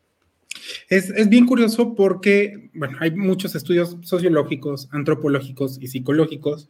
Es, 0.88 1.10
es, 1.10 1.27
bien 1.27 1.45
curioso 1.45 1.93
porque, 1.93 2.69
bueno, 2.73 2.97
hay 3.01 3.12
muchos 3.12 3.53
estudios 3.53 3.97
sociológicos, 4.01 4.88
antropológicos 4.91 5.77
y 5.82 5.88
psicológicos, 5.88 6.69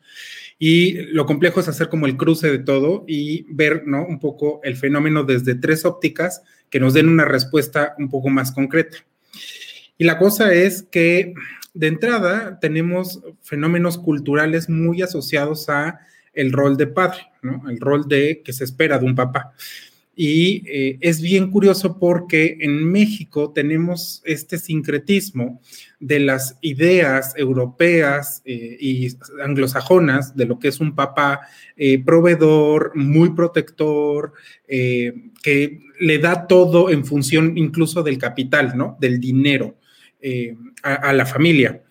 y 0.57 0.93
lo 1.13 1.27
complejo 1.27 1.59
es 1.59 1.67
hacer 1.67 1.89
como 1.89 2.07
el 2.07 2.17
cruce 2.17 2.49
de 2.49 2.59
todo 2.59 3.05
y 3.07 3.45
ver, 3.53 3.83
¿no? 3.85 4.03
Un 4.03 4.19
poco 4.19 4.61
el 4.63 4.75
fenómeno 4.75 5.23
desde 5.23 5.53
tres 5.53 5.85
ópticas 5.85 6.41
que 6.71 6.79
nos 6.79 6.95
den 6.95 7.07
una 7.07 7.25
respuesta 7.25 7.93
un 7.99 8.09
poco 8.09 8.29
más 8.29 8.51
concreta. 8.51 8.97
Y 9.99 10.05
la 10.05 10.17
cosa 10.17 10.53
es 10.53 10.81
que 10.81 11.33
de 11.73 11.87
entrada 11.87 12.57
tenemos 12.61 13.21
fenómenos 13.41 13.97
culturales 13.97 14.69
muy 14.69 15.01
asociados 15.01 15.67
a 15.67 15.99
el 16.33 16.53
rol 16.53 16.77
de 16.77 16.87
padre, 16.87 17.19
¿no? 17.41 17.69
El 17.69 17.81
rol 17.81 18.07
de 18.07 18.41
que 18.41 18.53
se 18.53 18.63
espera 18.63 18.97
de 18.97 19.05
un 19.05 19.13
papá. 19.13 19.53
Y 20.15 20.63
eh, 20.67 20.97
es 21.01 21.21
bien 21.21 21.51
curioso 21.51 21.99
porque 21.99 22.59
en 22.61 22.89
México 22.89 23.51
tenemos 23.51 24.21
este 24.25 24.57
sincretismo 24.57 25.61
de 25.99 26.21
las 26.21 26.57
ideas 26.61 27.33
europeas 27.35 28.41
eh, 28.45 28.77
y 28.79 29.09
anglosajonas 29.43 30.33
de 30.33 30.45
lo 30.45 30.59
que 30.59 30.69
es 30.69 30.79
un 30.79 30.95
papá 30.95 31.41
eh, 31.75 32.01
proveedor, 32.01 32.93
muy 32.95 33.31
protector, 33.31 34.31
que 34.67 35.79
le 35.99 36.19
da 36.19 36.47
todo 36.47 36.89
en 36.89 37.05
función 37.05 37.57
incluso 37.57 38.01
del 38.01 38.17
capital, 38.17 38.77
¿no? 38.77 38.97
Del 39.01 39.19
dinero. 39.19 39.75
Eh, 40.21 40.57
a, 40.83 41.13
la 41.13 41.25
familia. 41.25 41.81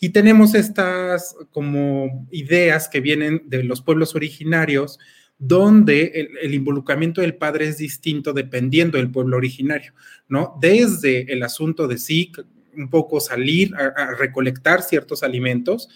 Y 0.00 0.08
tenemos 0.08 0.54
estas 0.54 1.36
como 1.50 2.26
ideas 2.30 2.88
que 2.88 3.00
vienen 3.00 3.42
de 3.44 3.62
los 3.62 3.82
pueblos 3.82 4.14
originarios, 4.14 4.98
donde 5.38 6.30
el, 6.40 6.54
involucramiento 6.54 7.20
del 7.20 7.36
padre 7.36 7.68
es 7.68 7.76
distinto 7.76 8.32
dependiendo 8.32 8.96
del 8.96 9.10
pueblo 9.10 9.36
originario, 9.36 9.92
¿no? 10.28 10.56
Desde 10.62 11.30
el 11.30 11.42
asunto 11.42 11.86
de 11.86 11.98
sí, 11.98 12.32
un 12.74 12.88
poco 12.88 13.20
salir 13.20 13.74
a, 13.76 14.14
recolectar 14.14 14.80
ciertos 14.80 15.22
alimentos, 15.22 15.90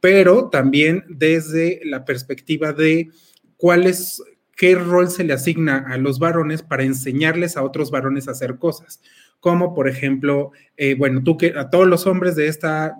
pero 0.00 0.48
también 0.48 1.04
desde 1.10 1.82
la 1.84 2.06
perspectiva 2.06 2.72
de 2.72 3.10
cuál 3.58 3.86
es, 3.86 4.22
qué 4.56 4.76
rol 4.76 5.10
se 5.10 5.24
le 5.24 5.34
asigna 5.34 5.84
a 5.88 5.98
los 5.98 6.18
varones 6.18 6.62
para 6.62 6.84
enseñarles 6.84 7.58
a 7.58 7.64
otros 7.64 7.90
varones 7.90 8.28
a 8.28 8.30
hacer 8.30 8.56
cosas 8.56 9.02
como 9.40 9.74
por 9.74 9.88
ejemplo, 9.88 10.52
eh, 10.76 10.94
bueno, 10.94 11.22
tú 11.22 11.36
que 11.36 11.54
a 11.56 11.70
todos 11.70 11.86
los 11.86 12.06
hombres 12.06 12.36
de 12.36 12.48
esta 12.48 12.94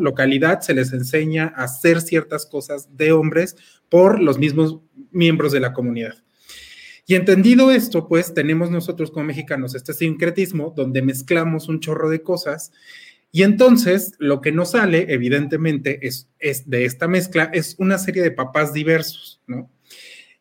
localidad 0.00 0.60
se 0.60 0.74
les 0.74 0.92
enseña 0.92 1.52
a 1.54 1.64
hacer 1.64 2.00
ciertas 2.00 2.46
cosas 2.46 2.96
de 2.96 3.12
hombres 3.12 3.56
por 3.88 4.20
los 4.20 4.38
mismos 4.38 4.78
miembros 5.10 5.52
de 5.52 5.60
la 5.60 5.72
comunidad. 5.72 6.14
Y 7.06 7.14
entendido 7.14 7.70
esto, 7.70 8.08
pues 8.08 8.34
tenemos 8.34 8.70
nosotros 8.70 9.10
como 9.10 9.26
mexicanos 9.26 9.74
este 9.74 9.92
sincretismo 9.92 10.72
donde 10.74 11.02
mezclamos 11.02 11.68
un 11.68 11.80
chorro 11.80 12.10
de 12.10 12.22
cosas 12.22 12.72
y 13.36 13.42
entonces 13.42 14.14
lo 14.18 14.40
que 14.40 14.50
nos 14.50 14.70
sale, 14.70 15.06
evidentemente, 15.10 16.06
es, 16.06 16.30
es 16.38 16.70
de 16.70 16.86
esta 16.86 17.06
mezcla, 17.06 17.50
es 17.52 17.76
una 17.78 17.98
serie 17.98 18.22
de 18.22 18.30
papás 18.30 18.72
diversos, 18.72 19.42
¿no? 19.46 19.70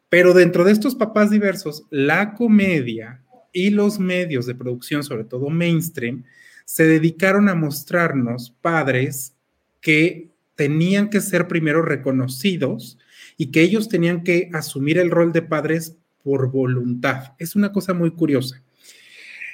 Pero 0.07 0.33
dentro 0.33 0.63
de 0.63 0.71
estos 0.71 0.95
papás 0.95 1.29
diversos, 1.29 1.83
la 1.89 2.33
comedia 2.35 3.21
y 3.55 3.69
los 3.69 3.99
medios 3.99 4.45
de 4.45 4.53
producción, 4.53 5.01
sobre 5.03 5.23
todo 5.23 5.49
mainstream, 5.49 6.25
se 6.65 6.85
dedicaron 6.85 7.47
a 7.47 7.55
mostrarnos 7.55 8.53
padres 8.61 9.33
que 9.79 10.29
tenían 10.55 11.09
que 11.09 11.21
ser 11.21 11.47
primero 11.47 11.81
reconocidos 11.81 12.99
y 13.37 13.51
que 13.51 13.61
ellos 13.61 13.87
tenían 13.87 14.23
que 14.23 14.49
asumir 14.51 14.97
el 14.97 15.09
rol 15.09 15.31
de 15.31 15.41
padres 15.41 15.95
por 16.21 16.51
voluntad. 16.51 17.33
Es 17.39 17.55
una 17.55 17.71
cosa 17.71 17.93
muy 17.93 18.11
curiosa. 18.11 18.61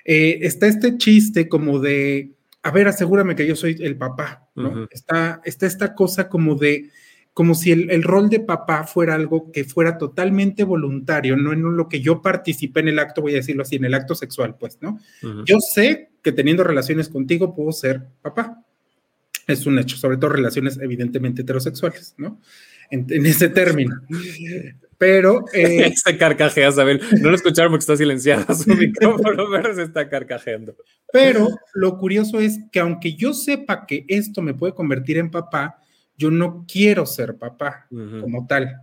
Eh, 0.04 0.40
está 0.42 0.66
este 0.66 0.98
chiste 0.98 1.48
como 1.48 1.80
de, 1.80 2.32
a 2.64 2.72
ver, 2.72 2.88
asegúrame 2.88 3.36
que 3.36 3.46
yo 3.46 3.56
soy 3.56 3.78
el 3.82 3.98
papá, 3.98 4.50
¿no? 4.56 4.88
está, 4.90 5.42
está 5.46 5.68
esta 5.68 5.94
cosa 5.94 6.28
como 6.28 6.56
de, 6.56 6.90
como 7.34 7.56
si 7.56 7.72
el, 7.72 8.04
rol 8.04 8.30
de 8.30 8.42
papá 8.42 8.84
fuera 8.84 9.16
algo 9.16 9.52
que 9.52 9.64
fuera 9.64 9.98
totalmente 9.98 10.64
voluntario, 10.66 11.38
no 11.38 11.54
en 11.54 11.78
lo 11.78 11.88
que 11.88 12.02
yo 12.02 12.22
participé 12.22 12.82
en 12.82 12.90
el 12.90 13.00
acto, 13.00 13.22
voy 13.22 13.34
a 13.34 13.38
decirlo 13.38 13.62
así, 13.62 13.78
en 13.78 13.86
el 13.86 13.94
acto 13.94 14.16
sexual, 14.16 14.56
pues, 14.60 14.80
¿no? 14.82 15.00
Yo 15.46 15.60
sé 15.60 16.10
que 16.22 16.34
teniendo 16.34 16.64
relaciones 16.64 17.08
contigo 17.08 17.56
puedo 17.56 17.72
ser 17.72 18.04
papá. 18.22 18.64
Es 19.48 19.66
un 19.66 19.80
hecho, 19.80 19.98
sobre 19.98 20.18
todo 20.18 20.32
relaciones 20.32 20.78
evidentemente 20.82 21.42
heterosexuales, 21.42 22.16
¿no? 22.18 22.40
En, 22.90 23.26
ese 23.26 23.48
término. 23.48 24.02
Pero. 24.98 25.46
Eh, 25.54 25.94
se 25.96 26.18
carcajea, 26.18 26.72
Sabel. 26.74 27.02
No 27.22 27.30
lo 27.30 27.36
escucharon 27.36 27.72
porque 27.72 27.84
está 27.84 27.96
silenciada 27.96 28.54
su 28.54 28.70
micrófono, 28.76 29.46
pero 29.50 29.74
se 29.74 29.84
está 29.84 30.10
carcajeando. 30.10 30.76
Pero 31.12 31.48
lo 31.74 31.98
curioso 31.98 32.40
es 32.40 32.60
que 32.72 32.82
aunque 32.82 33.16
yo 33.16 33.34
sepa 33.34 33.86
que 33.86 34.06
esto 34.10 34.42
me 34.42 34.54
puede 34.54 34.76
convertir 34.76 35.18
en 35.18 35.32
papá, 35.32 35.81
yo 36.22 36.30
no 36.30 36.66
quiero 36.72 37.08
ser 37.08 37.36
papá 37.36 37.88
como 37.90 38.46
tal. 38.46 38.82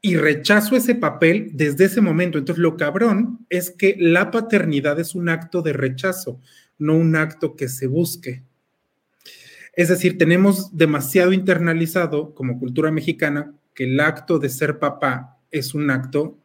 Y 0.00 0.16
rechazo 0.16 0.76
ese 0.76 0.94
papel 0.94 1.50
desde 1.52 1.84
ese 1.84 2.00
momento. 2.00 2.38
Entonces, 2.38 2.62
lo 2.62 2.76
cabrón 2.78 3.44
es 3.50 3.70
que 3.70 3.96
la 3.98 4.30
paternidad 4.30 4.98
es 4.98 5.14
un 5.14 5.28
acto 5.28 5.60
de 5.60 5.74
rechazo, 5.74 6.40
no 6.78 6.96
un 6.96 7.16
acto 7.16 7.54
que 7.54 7.68
se 7.68 7.86
busque. 7.86 8.44
Es 9.74 9.88
decir, 9.88 10.16
tenemos 10.16 10.74
demasiado 10.74 11.34
internalizado 11.34 12.34
como 12.34 12.58
cultura 12.58 12.90
mexicana 12.90 13.54
que 13.74 13.84
el 13.84 14.00
acto 14.00 14.38
de 14.38 14.48
ser 14.48 14.78
papá 14.78 15.38
es 15.50 15.74
un 15.74 15.90
acto 15.90 16.38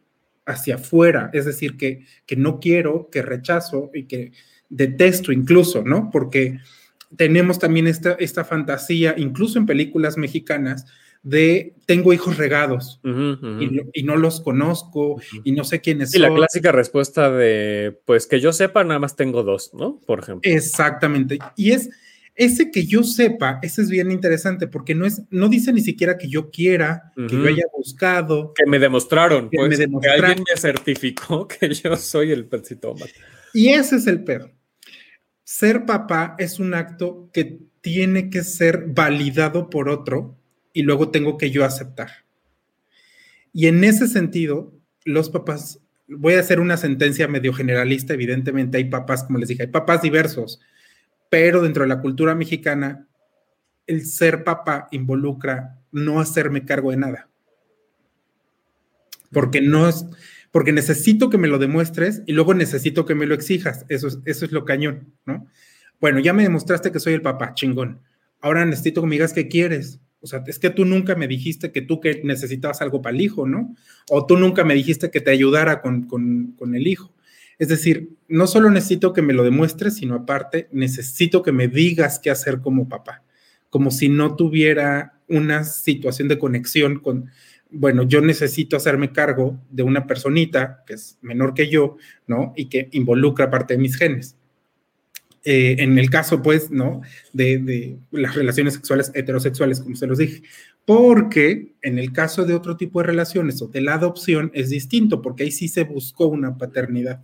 hacia 0.45 0.75
afuera, 0.75 1.29
es 1.31 1.45
decir, 1.45 1.77
que, 1.77 2.05
que 2.25 2.35
no 2.35 2.59
quiero, 2.59 3.09
que 3.09 3.21
rechazo 3.21 3.89
y 3.93 4.03
que 4.03 4.33
detesto 4.69 5.31
incluso, 5.31 5.83
¿no? 5.83 6.09
Porque 6.11 6.59
tenemos 7.17 7.59
también 7.59 7.87
esta, 7.87 8.13
esta 8.13 8.43
fantasía, 8.43 9.15
incluso 9.17 9.59
en 9.59 9.65
películas 9.65 10.17
mexicanas, 10.17 10.85
de 11.23 11.73
tengo 11.85 12.11
hijos 12.11 12.35
regados 12.35 12.99
Y, 13.01 14.03
no 14.03 14.17
los 14.17 14.41
conozco 14.41 15.21
y 15.45 15.53
no 15.53 15.63
sé 15.63 15.79
quiénes 15.79 16.11
son. 16.11 16.19
Y 16.19 16.23
la 16.23 16.35
clásica 16.35 16.73
respuesta 16.73 17.31
de, 17.31 17.97
pues 18.05 18.27
que 18.27 18.41
yo 18.41 18.51
sepa, 18.51 18.83
nada 18.83 18.99
más 18.99 19.15
tengo 19.15 19.43
dos, 19.43 19.73
¿no? 19.73 20.01
Por 20.05 20.19
ejemplo. 20.19 20.51
Exactamente. 20.51 21.39
Y 21.55 21.71
es 21.71 21.89
ese 22.35 22.71
que 22.71 22.85
yo 22.85 23.03
sepa, 23.03 23.59
ese 23.61 23.83
es 23.83 23.89
bien 23.89 24.11
interesante 24.11 24.67
porque 24.67 24.95
no 24.95 25.05
es, 25.05 25.21
no 25.29 25.47
dice 25.47 25.71
ni 25.71 25.81
siquiera 25.81 26.17
que 26.17 26.27
yo 26.27 26.49
quiera, 26.51 27.13
que 27.15 27.35
yo 27.35 27.47
haya 27.47 27.65
buscado. 27.75 28.53
Que 28.53 28.65
me 28.65 28.79
demostraron, 28.79 29.49
que, 29.49 29.57
pues, 29.57 29.77
que 29.77 30.09
alguien 30.09 30.43
me 30.49 30.59
certificó 30.59 31.47
que 31.59 31.73
yo 31.73 31.95
soy 31.95 32.31
el 32.31 32.45
percitómata. 32.45 33.11
Y 33.53 33.69
ese 33.69 33.95
es 33.95 34.07
el 34.07 34.23
perro 34.23 34.51
ser 35.53 35.85
papá 35.85 36.35
es 36.39 36.59
un 36.59 36.73
acto 36.73 37.29
que 37.31 37.59
tiene 37.81 38.31
que 38.31 38.43
ser 38.43 38.85
validado 38.87 39.69
por 39.69 39.87
otro 39.87 40.35
y 40.73 40.81
luego 40.81 41.11
tengo 41.11 41.37
que 41.37 41.51
yo 41.51 41.63
aceptar. 41.63 42.09
Y 43.53 43.67
en 43.67 43.83
ese 43.83 44.07
sentido, 44.07 44.73
los 45.05 45.29
papás, 45.29 45.79
voy 46.07 46.33
a 46.33 46.39
hacer 46.39 46.59
una 46.59 46.75
sentencia 46.75 47.27
medio 47.27 47.53
generalista, 47.53 48.15
evidentemente 48.15 48.77
hay 48.77 48.85
papás, 48.85 49.25
como 49.25 49.37
les 49.37 49.47
dije, 49.47 49.61
hay 49.61 49.67
papás 49.67 50.01
diversos, 50.01 50.59
pero 51.29 51.61
dentro 51.61 51.83
de 51.83 51.89
la 51.89 52.01
cultura 52.01 52.33
mexicana, 52.33 53.07
el 53.85 54.07
ser 54.07 54.43
papá 54.43 54.87
involucra 54.89 55.79
no 55.91 56.19
hacerme 56.19 56.65
cargo 56.65 56.89
de 56.89 56.97
nada. 56.97 57.29
porque 59.31 59.61
no 59.61 59.87
es, 59.87 60.03
porque 60.53 60.71
necesito 60.71 61.31
que 61.31 61.39
me 61.39 61.47
lo 61.47 61.57
demuestres 61.57 62.21
y 62.27 62.33
luego 62.33 62.53
necesito 62.53 63.07
que 63.07 63.15
me 63.15 63.25
lo 63.25 63.33
exijas. 63.33 63.87
Eso 63.89 64.07
es, 64.07 64.19
eso 64.25 64.45
es 64.45 64.51
lo 64.51 64.65
cañón, 64.65 65.11
¿no? 65.25 65.47
Bueno, 65.99 66.19
ya 66.19 66.31
me 66.31 66.43
demostraste 66.43 66.91
que 66.91 66.99
soy 66.99 67.13
el 67.13 67.23
papá, 67.23 67.55
chingón. 67.55 68.01
Ahora 68.39 68.63
necesito 68.63 69.01
que 69.01 69.07
me 69.07 69.15
digas 69.15 69.33
qué 69.33 69.47
quieres. 69.47 69.99
O 70.21 70.27
sea, 70.27 70.43
es 70.45 70.59
que 70.59 70.69
tú 70.69 70.85
nunca 70.85 71.15
me 71.15 71.27
dijiste 71.27 71.71
que 71.71 71.81
tú 71.81 71.99
necesitabas 72.23 72.83
algo 72.83 73.01
para 73.01 73.15
el 73.15 73.21
hijo, 73.21 73.47
¿no? 73.47 73.73
O 74.11 74.27
tú 74.27 74.37
nunca 74.37 74.63
me 74.63 74.75
dijiste 74.75 75.09
que 75.09 75.21
te 75.21 75.31
ayudara 75.31 75.81
con, 75.81 76.03
con 76.03 76.75
el 76.75 76.85
hijo. 76.85 77.11
Es 77.57 77.69
decir, 77.69 78.11
no 78.27 78.45
solo 78.45 78.69
necesito 78.69 79.11
que 79.11 79.23
me 79.23 79.33
lo 79.33 79.43
demuestres, 79.43 79.95
sino 79.95 80.13
aparte 80.13 80.69
necesito 80.71 81.41
que 81.41 81.51
me 81.51 81.67
digas 81.67 82.19
qué 82.19 82.29
hacer 82.29 82.61
como 82.61 82.87
papá, 82.87 83.23
como 83.71 83.89
si 83.89 84.07
no 84.07 84.35
tuviera 84.35 85.19
una 85.27 85.63
situación 85.63 86.27
de 86.27 86.37
conexión 86.37 86.99
con, 86.99 87.31
bueno, 87.73 88.03
yo 88.03 88.21
necesito 88.21 88.77
hacerme 88.77 89.11
cargo 89.11 89.59
de 89.69 89.83
una 89.83 90.05
personita 90.05 90.83
que 90.85 90.93
es 90.93 91.17
menor 91.21 91.53
que 91.53 91.69
yo, 91.69 91.97
¿no? 92.27 92.53
Y 92.55 92.65
que 92.65 92.87
involucra 92.91 93.49
parte 93.49 93.73
de 93.73 93.79
mis 93.79 93.97
genes. 93.97 94.35
Eh, 95.43 95.77
en 95.79 95.97
el 95.97 96.09
caso, 96.09 96.41
pues, 96.41 96.69
¿no? 96.69 97.01
De, 97.33 97.97
las 98.11 98.35
relaciones 98.35 98.75
sexuales 98.75 99.11
heterosexuales, 99.15 99.81
como 99.81 99.95
se 99.95 100.07
los 100.07 100.19
dije. 100.19 100.43
Porque 100.85 101.73
en 101.81 101.97
el 101.97 102.13
caso 102.13 102.45
de 102.45 102.53
otro 102.53 102.77
tipo 102.77 103.01
de 103.01 103.07
relaciones 103.07 103.61
o 103.61 103.67
de 103.67 103.81
la 103.81 103.95
adopción 103.95 104.51
es 104.53 104.69
distinto, 104.69 105.21
porque 105.21 105.43
ahí 105.43 105.51
sí 105.51 105.67
se 105.67 105.83
buscó 105.83 106.27
una 106.27 106.57
paternidad. 106.57 107.23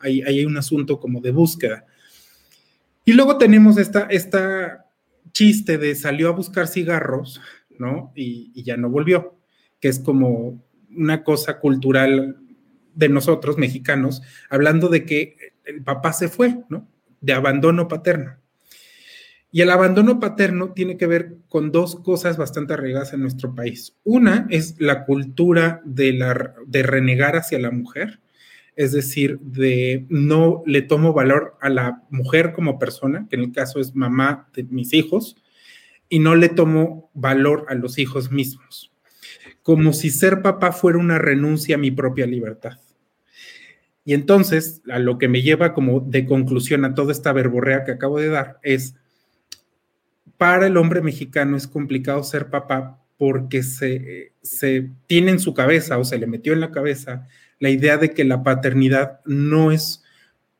Ahí, 0.00 0.22
hay 0.22 0.44
un 0.46 0.56
asunto 0.56 0.98
como 0.98 1.20
de 1.20 1.32
búsqueda. 1.32 1.84
Y 3.04 3.12
luego 3.12 3.36
tenemos 3.36 3.76
esta, 3.76 4.06
esta 4.10 4.86
chiste 5.32 5.76
de 5.76 5.94
salió 5.94 6.28
a 6.28 6.32
buscar 6.32 6.66
cigarros, 6.66 7.40
¿no? 7.78 8.10
y 8.16 8.62
ya 8.62 8.78
no 8.78 8.88
volvió 8.88 9.35
que 9.80 9.88
es 9.88 9.98
como 10.00 10.62
una 10.96 11.22
cosa 11.22 11.58
cultural 11.58 12.36
de 12.94 13.08
nosotros, 13.08 13.58
mexicanos, 13.58 14.22
hablando 14.48 14.88
de 14.88 15.04
que 15.04 15.36
el 15.64 15.82
papá 15.82 16.12
se 16.12 16.28
fue, 16.28 16.58
¿no? 16.68 16.88
De 17.20 17.32
abandono 17.32 17.88
paterno. 17.88 18.36
Y 19.52 19.60
el 19.60 19.70
abandono 19.70 20.18
paterno 20.18 20.72
tiene 20.72 20.96
que 20.96 21.06
ver 21.06 21.36
con 21.48 21.70
dos 21.70 21.96
cosas 21.96 22.36
bastante 22.36 22.74
arraigadas 22.74 23.12
en 23.12 23.20
nuestro 23.20 23.54
país. 23.54 23.96
Una 24.04 24.46
es 24.50 24.76
la 24.80 25.04
cultura 25.04 25.80
de, 25.84 26.12
la, 26.12 26.54
de 26.66 26.82
renegar 26.82 27.36
hacia 27.36 27.58
la 27.58 27.70
mujer, 27.70 28.20
es 28.74 28.92
decir, 28.92 29.38
de 29.40 30.04
no 30.08 30.62
le 30.66 30.82
tomo 30.82 31.12
valor 31.12 31.56
a 31.60 31.70
la 31.70 32.02
mujer 32.10 32.52
como 32.52 32.78
persona, 32.78 33.26
que 33.30 33.36
en 33.36 33.42
el 33.42 33.52
caso 33.52 33.80
es 33.80 33.94
mamá 33.94 34.48
de 34.54 34.64
mis 34.64 34.92
hijos, 34.92 35.36
y 36.08 36.18
no 36.18 36.34
le 36.34 36.48
tomo 36.48 37.10
valor 37.14 37.66
a 37.68 37.74
los 37.74 37.98
hijos 37.98 38.30
mismos 38.30 38.92
como 39.66 39.92
si 39.92 40.10
ser 40.10 40.42
papá 40.42 40.70
fuera 40.70 40.96
una 40.96 41.18
renuncia 41.18 41.74
a 41.74 41.78
mi 41.78 41.90
propia 41.90 42.24
libertad. 42.24 42.78
Y 44.04 44.14
entonces, 44.14 44.80
a 44.88 45.00
lo 45.00 45.18
que 45.18 45.26
me 45.26 45.42
lleva 45.42 45.74
como 45.74 45.98
de 45.98 46.24
conclusión 46.24 46.84
a 46.84 46.94
toda 46.94 47.10
esta 47.10 47.32
verborrea 47.32 47.82
que 47.82 47.90
acabo 47.90 48.20
de 48.20 48.28
dar 48.28 48.60
es, 48.62 48.94
para 50.38 50.68
el 50.68 50.76
hombre 50.76 51.00
mexicano 51.00 51.56
es 51.56 51.66
complicado 51.66 52.22
ser 52.22 52.48
papá 52.48 53.02
porque 53.18 53.64
se, 53.64 54.34
se 54.40 54.88
tiene 55.08 55.32
en 55.32 55.40
su 55.40 55.52
cabeza 55.52 55.98
o 55.98 56.04
se 56.04 56.18
le 56.18 56.28
metió 56.28 56.52
en 56.52 56.60
la 56.60 56.70
cabeza 56.70 57.26
la 57.58 57.70
idea 57.70 57.96
de 57.96 58.12
que 58.12 58.22
la 58.22 58.44
paternidad 58.44 59.18
no 59.24 59.72
es 59.72 60.04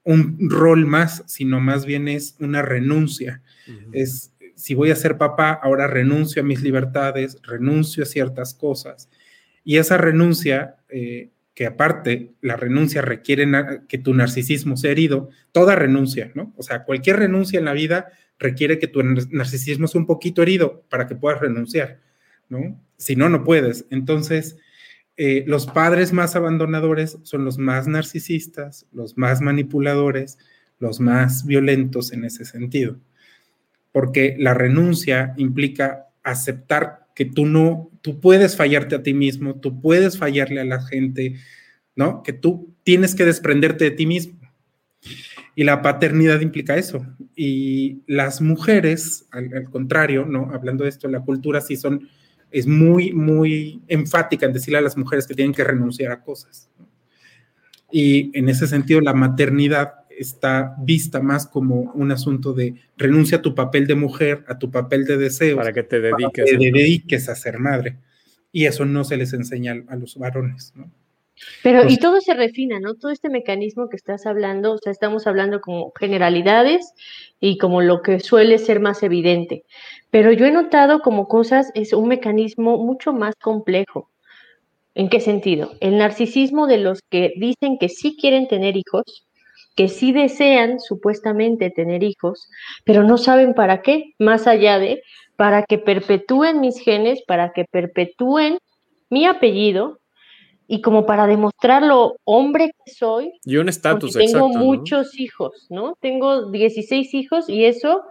un 0.03 0.51
rol 0.51 0.85
más, 0.85 1.23
sino 1.27 1.61
más 1.61 1.87
bien 1.87 2.09
es 2.09 2.35
una 2.41 2.61
renuncia. 2.63 3.41
Es 3.93 4.33
si 4.57 4.75
voy 4.75 4.91
a 4.91 4.97
ser 4.97 5.19
papá, 5.19 5.53
ahora 5.53 5.87
renuncio 5.87 6.43
a 6.43 6.45
mis 6.45 6.63
libertades, 6.63 7.39
renuncio 7.43 8.03
a 8.03 8.07
ciertas 8.07 8.55
cosas. 8.55 9.11
Y 9.63 9.77
esa 9.77 9.99
renuncia, 9.99 10.77
eh, 10.89 11.31
que 11.55 11.67
aparte 11.67 12.33
la 12.41 12.57
renuncia 12.57 13.03
requiere 13.03 13.47
que 13.89 13.99
tu 13.99 14.15
narcisismo 14.15 14.77
sea 14.77 14.91
herido, 14.91 15.31
toda 15.53 15.75
renuncia, 15.75 16.33
¿no? 16.35 16.53
O 16.57 16.63
sea, 16.63 16.85
cualquier 16.85 17.17
renuncia 17.17 17.59
en 17.59 17.65
la 17.67 17.73
vida 17.73 18.09
requiere 18.39 18.79
que 18.79 18.89
tu 18.89 19.03
narcisismo 19.03 19.89
sea 19.89 20.01
un 20.01 20.07
poquito 20.07 20.43
herido 20.43 20.85
para 20.91 21.07
que 21.07 21.15
puedas 21.15 21.41
renunciar, 21.41 22.01
¿no? 22.49 22.81
Si 22.97 23.17
no, 23.17 23.29
no 23.29 23.45
puedes. 23.45 23.87
Entonces, 23.91 24.57
eh, 25.17 25.45
los 25.47 25.67
padres 25.67 26.13
más 26.13 26.37
abandonadores 26.37 27.19
son 27.23 27.45
los 27.45 27.57
más 27.59 27.89
narcisistas, 27.89 28.87
los 28.93 29.17
más 29.17 29.41
manipuladores, 29.41 30.39
los 30.79 31.01
más 31.01 31.47
violentos 31.47 32.13
en 32.13 32.25
ese 32.25 32.45
sentido 32.45 32.99
porque 33.97 34.37
la 34.39 34.53
renuncia 34.53 35.33
implica 35.39 36.09
aceptar 36.23 37.07
que 37.15 37.25
tú 37.25 37.47
no, 37.47 37.91
tú 38.03 38.21
puedes 38.21 38.55
fallarte 38.55 38.95
a 38.95 39.03
ti 39.03 39.15
mismo, 39.15 39.59
tú 39.59 39.81
puedes 39.81 40.19
fallarle 40.19 40.61
a 40.61 40.67
la 40.67 40.83
gente, 40.83 41.37
¿no? 41.95 42.23
Que 42.23 42.35
tú 42.35 42.75
tienes 42.83 43.15
que 43.15 43.25
desprenderte 43.25 43.85
de 43.85 43.93
ti 43.93 44.05
mismo. 44.05 44.39
Y 45.55 45.65
la 45.65 45.81
paternidad 45.81 46.43
implica 46.43 46.77
eso. 46.77 47.07
Y 47.35 48.03
las 48.07 48.43
mujeres, 48.43 49.29
al, 49.31 49.71
contrario, 49.71 50.27
¿no? 50.27 50.51
Hablando 50.53 50.85
de 50.85 50.91
esto, 50.91 51.09
la 51.09 51.21
cultura 51.21 51.63
sí 51.63 51.79
son, 51.79 52.07
es 52.51 52.67
muy, 52.67 53.15
muy 53.15 53.81
enfática 53.89 54.45
en 54.45 54.53
decirle 54.53 54.77
a 54.77 54.83
las 54.83 54.99
mujeres 54.99 55.27
que 55.27 55.33
tienen 55.33 55.55
que 55.55 55.65
renunciar 55.65 56.13
a 56.13 56.21
cosas. 56.21 56.69
Y 57.91 58.31
en 58.39 58.51
ese 58.51 58.67
sentido, 58.67 59.01
la 59.01 59.15
maternidad 59.15 60.06
está 60.19 60.75
vista 60.79 61.21
más 61.21 61.47
como 61.47 61.93
un 61.95 62.13
asunto 62.13 62.53
de 62.53 62.75
renuncia 62.97 63.39
a 63.39 63.43
tu 63.43 63.55
papel 63.55 63.87
de 63.87 63.95
mujer, 63.95 64.45
a 64.49 64.59
tu 64.59 64.71
papel 64.71 65.05
de 65.05 65.17
deseo. 65.17 65.57
Para 65.57 65.73
que 65.73 65.83
te 65.83 66.01
dediques, 66.01 66.45
te 66.45 66.57
dediques 66.57 67.29
a 67.29 67.35
ser 67.35 67.59
madre. 67.59 67.99
Y 68.53 68.67
eso 68.67 68.85
no 68.85 69.05
se 69.05 69.17
les 69.17 69.33
enseña 69.33 69.85
a 69.89 69.97
los 69.97 70.17
varones, 70.17 70.73
¿no? 70.75 70.91
Pero, 71.63 71.87
y 71.89 71.99
todo 71.99 72.21
se 72.21 72.33
refina, 72.33 72.81
¿no? 72.81 72.95
Todo 72.95 73.13
este 73.13 73.29
mecanismo 73.29 73.89
que 73.89 73.97
estás 73.97 74.25
hablando, 74.25 74.73
o 74.73 74.79
sea, 74.79 74.91
estamos 74.91 75.27
hablando 75.27 75.61
como 75.61 75.93
generalidades 75.99 76.95
y 77.41 77.59
como 77.59 77.83
lo 77.83 78.01
que 78.01 78.21
suele 78.21 78.59
ser 78.59 78.81
más 78.81 79.03
evidente. 79.03 79.65
Pero 80.11 80.33
yo 80.33 80.47
he 80.47 80.51
notado 80.51 81.01
como 81.01 81.29
cosas, 81.29 81.71
es 81.75 81.93
un 81.93 82.09
mecanismo 82.09 82.79
mucho 82.79 83.13
más 83.13 83.35
complejo. 83.37 84.11
¿En 84.95 85.11
qué 85.11 85.21
sentido? 85.21 85.73
El 85.81 85.99
narcisismo 85.99 86.67
de 86.67 86.79
los 86.79 87.01
que 87.11 87.35
dicen 87.37 87.77
que 87.79 87.91
sí 87.91 88.17
quieren 88.19 88.49
tener 88.49 88.79
hijos, 88.79 89.26
que 89.77 89.89
sí 89.89 90.11
desean 90.11 90.81
supuestamente 90.81 91.71
tener 91.71 92.03
hijos, 92.03 92.49
pero 92.85 93.05
no 93.05 93.19
saben 93.19 93.55
para 93.55 93.83
qué, 93.83 94.15
más 94.19 94.47
allá 94.47 94.79
de 94.79 95.03
para 95.37 95.65
que 95.65 95.77
perpetúen 95.77 96.61
mis 96.61 96.81
genes, 96.81 97.23
para 97.27 97.53
que 97.53 97.67
perpetúen 97.67 98.59
mi 99.11 99.27
apellido 99.27 100.01
y 100.67 100.81
como 100.81 101.05
para 101.05 101.27
demostrar 101.27 101.83
lo 101.83 102.17
hombre 102.25 102.73
que 102.85 102.93
soy. 102.93 103.33
Y 103.45 103.59
un 103.59 103.69
estatus, 103.69 104.15
Tengo 104.15 104.49
muchos 104.49 105.21
hijos, 105.21 105.67
¿no? 105.69 105.95
Tengo 106.01 106.51
16 106.51 107.13
hijos 107.13 107.49
y 107.49 107.67
eso 107.67 108.03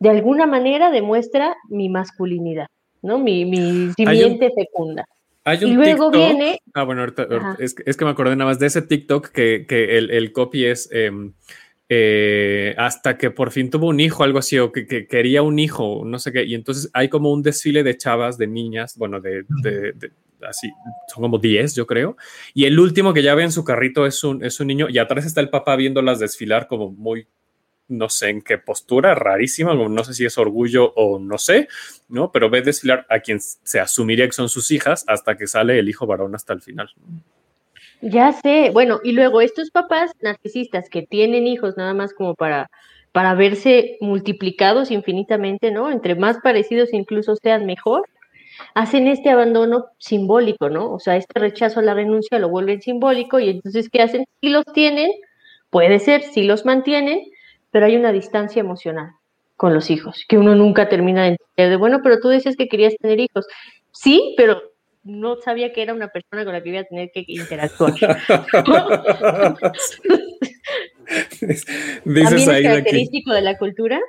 de 0.00 0.10
alguna 0.10 0.46
manera 0.46 0.90
demuestra 0.90 1.56
mi 1.68 1.88
masculinidad, 1.88 2.66
¿no? 3.00 3.18
Mi, 3.18 3.44
mi 3.44 3.92
simiente 3.92 4.50
fecunda 4.56 5.06
y 5.44 5.66
luego 5.72 6.10
viene. 6.10 6.60
Ah, 6.74 6.84
bueno, 6.84 7.02
ahorita, 7.02 7.26
es, 7.58 7.74
que 7.74 8.04
me 8.04 8.10
acordé 8.10 8.36
nada 8.36 8.50
más 8.50 8.58
de 8.58 8.66
ese 8.66 8.82
TikTok 8.82 9.28
que, 9.28 9.66
que 9.68 9.98
el, 9.98 10.10
el, 10.10 10.32
copy 10.32 10.66
es 10.66 10.88
em, 10.92 11.32
eh, 11.88 12.74
hasta 12.78 13.18
que 13.18 13.30
por 13.30 13.50
fin 13.50 13.68
tuvo 13.68 13.88
un 13.88 14.00
hijo, 14.00 14.24
algo 14.24 14.38
así, 14.38 14.58
o 14.58 14.72
que, 14.72 14.86
que, 14.86 15.06
quería 15.06 15.42
un 15.42 15.58
hijo, 15.58 16.02
no 16.04 16.18
sé 16.18 16.32
qué. 16.32 16.44
Y 16.44 16.54
entonces 16.54 16.90
hay 16.94 17.08
como 17.08 17.32
un 17.32 17.42
desfile 17.42 17.82
de 17.82 17.96
chavas, 17.96 18.38
de 18.38 18.46
niñas, 18.46 18.96
bueno, 18.96 19.20
de, 19.20 19.44
de, 19.62 20.12
así, 20.48 20.70
son 21.12 21.22
como 21.22 21.38
10, 21.38 21.74
yo 21.74 21.86
creo. 21.86 22.16
Y 22.54 22.64
el 22.64 22.78
último 22.78 23.12
que 23.12 23.22
ya 23.22 23.34
ve 23.34 23.42
en 23.42 23.52
su 23.52 23.64
carrito 23.64 24.06
es 24.06 24.22
un, 24.24 24.44
es 24.44 24.60
un 24.60 24.68
niño, 24.68 24.86
y 24.88 24.98
atrás 24.98 25.26
está 25.26 25.40
el 25.40 25.50
papá 25.50 25.76
viéndolas 25.76 26.18
desfilar 26.18 26.66
como 26.66 26.90
muy 26.90 27.26
no 27.92 28.08
sé 28.08 28.30
en 28.30 28.42
qué 28.42 28.58
postura, 28.58 29.14
rarísima, 29.14 29.74
no 29.74 30.04
sé 30.04 30.14
si 30.14 30.24
es 30.24 30.38
orgullo 30.38 30.92
o 30.94 31.18
no 31.18 31.38
sé, 31.38 31.68
¿no? 32.08 32.32
Pero 32.32 32.50
ve 32.50 32.62
desfilar 32.62 33.06
a 33.08 33.20
quien 33.20 33.40
se 33.40 33.80
asumiría 33.80 34.26
que 34.26 34.32
son 34.32 34.48
sus 34.48 34.70
hijas 34.70 35.04
hasta 35.06 35.36
que 35.36 35.46
sale 35.46 35.78
el 35.78 35.88
hijo 35.88 36.06
varón 36.06 36.34
hasta 36.34 36.52
el 36.52 36.62
final. 36.62 36.90
Ya 38.00 38.32
sé, 38.32 38.70
bueno, 38.72 39.00
y 39.04 39.12
luego 39.12 39.40
estos 39.40 39.70
papás 39.70 40.10
narcisistas 40.20 40.88
que 40.88 41.02
tienen 41.02 41.46
hijos 41.46 41.76
nada 41.76 41.94
más 41.94 42.12
como 42.12 42.34
para, 42.34 42.68
para 43.12 43.34
verse 43.34 43.96
multiplicados 44.00 44.90
infinitamente, 44.90 45.70
¿no? 45.70 45.90
Entre 45.90 46.16
más 46.16 46.38
parecidos 46.42 46.92
incluso 46.92 47.36
sean 47.36 47.64
mejor, 47.64 48.08
hacen 48.74 49.06
este 49.06 49.30
abandono 49.30 49.86
simbólico, 49.98 50.68
¿no? 50.68 50.92
O 50.92 50.98
sea, 50.98 51.16
este 51.16 51.38
rechazo 51.38 51.80
a 51.80 51.82
la 51.82 51.94
renuncia 51.94 52.38
lo 52.38 52.48
vuelven 52.48 52.82
simbólico 52.82 53.38
y 53.38 53.50
entonces, 53.50 53.88
¿qué 53.88 54.02
hacen? 54.02 54.24
Si 54.40 54.48
los 54.48 54.64
tienen, 54.72 55.12
puede 55.70 55.98
ser, 55.98 56.22
si 56.22 56.42
los 56.42 56.64
mantienen, 56.64 57.20
pero 57.72 57.86
hay 57.86 57.96
una 57.96 58.12
distancia 58.12 58.60
emocional 58.60 59.10
con 59.56 59.74
los 59.74 59.90
hijos, 59.90 60.24
que 60.28 60.38
uno 60.38 60.54
nunca 60.54 60.88
termina 60.88 61.22
de 61.22 61.30
entender 61.30 61.70
de, 61.70 61.76
bueno, 61.76 62.00
pero 62.02 62.20
tú 62.20 62.28
dices 62.28 62.56
que 62.56 62.68
querías 62.68 62.94
tener 63.00 63.18
hijos. 63.18 63.46
Sí, 63.92 64.34
pero 64.36 64.62
no 65.04 65.36
sabía 65.40 65.72
que 65.72 65.82
era 65.82 65.94
una 65.94 66.08
persona 66.08 66.44
con 66.44 66.52
la 66.52 66.62
que 66.62 66.68
iba 66.68 66.80
a 66.80 66.84
tener 66.84 67.10
que 67.12 67.24
interactuar. 67.26 67.94
¿También 72.04 72.26
es 72.26 72.44
característico 72.44 73.32
de 73.32 73.42
la 73.42 73.58
cultura? 73.58 74.00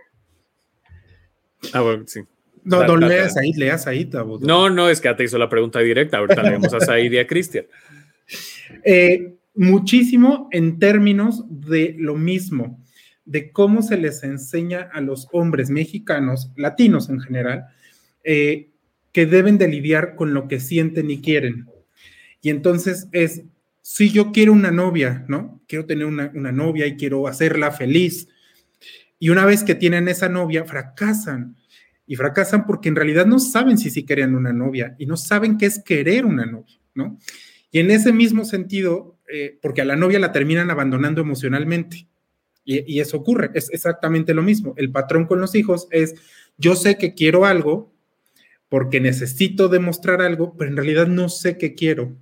Ah, 1.73 1.81
bueno, 1.81 2.03
sí. 2.07 2.21
No, 2.63 2.85
no 2.85 2.95
leas 2.97 3.35
ahí, 3.37 3.53
leas 3.53 3.87
ahí, 3.87 4.09
No, 4.41 4.69
no, 4.69 4.89
es 4.89 5.01
que 5.01 5.09
ya 5.09 5.15
te 5.15 5.23
hizo 5.25 5.37
la 5.37 5.49
pregunta 5.49 5.79
directa. 5.79 6.17
Ahorita 6.17 6.43
leemos 6.43 6.73
a 6.73 6.79
Said 6.79 7.11
y 7.11 7.17
a 7.17 7.27
Cristian. 7.27 7.65
Eh, 8.85 9.35
muchísimo 9.53 10.47
en 10.51 10.79
términos 10.79 11.43
de 11.47 11.95
lo 11.99 12.15
mismo, 12.15 12.82
de 13.25 13.51
cómo 13.51 13.81
se 13.81 13.97
les 13.97 14.23
enseña 14.23 14.89
a 14.93 15.01
los 15.01 15.27
hombres 15.31 15.69
mexicanos, 15.69 16.51
latinos 16.55 17.09
en 17.09 17.19
general, 17.19 17.65
eh, 18.23 18.69
que 19.11 19.25
deben 19.25 19.57
de 19.57 19.67
lidiar 19.67 20.15
con 20.15 20.33
lo 20.33 20.47
que 20.47 20.59
sienten 20.59 21.09
y 21.09 21.21
quieren. 21.21 21.67
Y 22.41 22.49
entonces 22.49 23.07
es, 23.11 23.43
si 23.81 24.09
yo 24.09 24.31
quiero 24.31 24.51
una 24.51 24.71
novia, 24.71 25.25
¿no? 25.27 25.61
Quiero 25.67 25.85
tener 25.85 26.05
una, 26.05 26.31
una 26.33 26.51
novia 26.51 26.87
y 26.87 26.97
quiero 26.97 27.27
hacerla 27.27 27.71
feliz. 27.71 28.27
Y 29.19 29.29
una 29.29 29.45
vez 29.45 29.63
que 29.63 29.75
tienen 29.75 30.07
esa 30.07 30.29
novia, 30.29 30.65
fracasan. 30.65 31.55
Y 32.05 32.15
fracasan 32.15 32.65
porque 32.65 32.89
en 32.89 32.95
realidad 32.95 33.25
no 33.25 33.39
saben 33.39 33.77
si 33.77 33.89
sí 33.89 34.03
querían 34.03 34.35
una 34.35 34.51
novia 34.51 34.95
y 34.99 35.05
no 35.05 35.15
saben 35.15 35.57
qué 35.57 35.67
es 35.67 35.81
querer 35.81 36.25
una 36.25 36.45
novia, 36.45 36.77
¿no? 36.93 37.17
Y 37.71 37.79
en 37.79 37.89
ese 37.91 38.11
mismo 38.11 38.45
sentido, 38.45 39.17
eh, 39.27 39.57
porque 39.61 39.81
a 39.81 39.85
la 39.85 39.95
novia 39.95 40.19
la 40.19 40.31
terminan 40.31 40.69
abandonando 40.69 41.21
emocionalmente. 41.21 42.07
Y, 42.65 42.99
eso 42.99 43.17
ocurre, 43.17 43.51
es 43.53 43.69
exactamente 43.71 44.33
lo 44.33 44.41
mismo. 44.41 44.73
El 44.77 44.91
patrón 44.91 45.25
con 45.25 45.41
los 45.41 45.53
hijos 45.53 45.87
es, 45.91 46.15
yo 46.57 46.75
sé 46.75 46.97
que 46.97 47.13
quiero 47.13 47.45
algo 47.45 47.93
porque 48.69 48.99
necesito 48.99 49.67
demostrar 49.67 50.21
algo, 50.21 50.55
pero 50.57 50.71
en 50.71 50.77
realidad 50.77 51.07
no 51.07 51.29
sé 51.29 51.57
qué 51.57 51.75
quiero. 51.75 52.15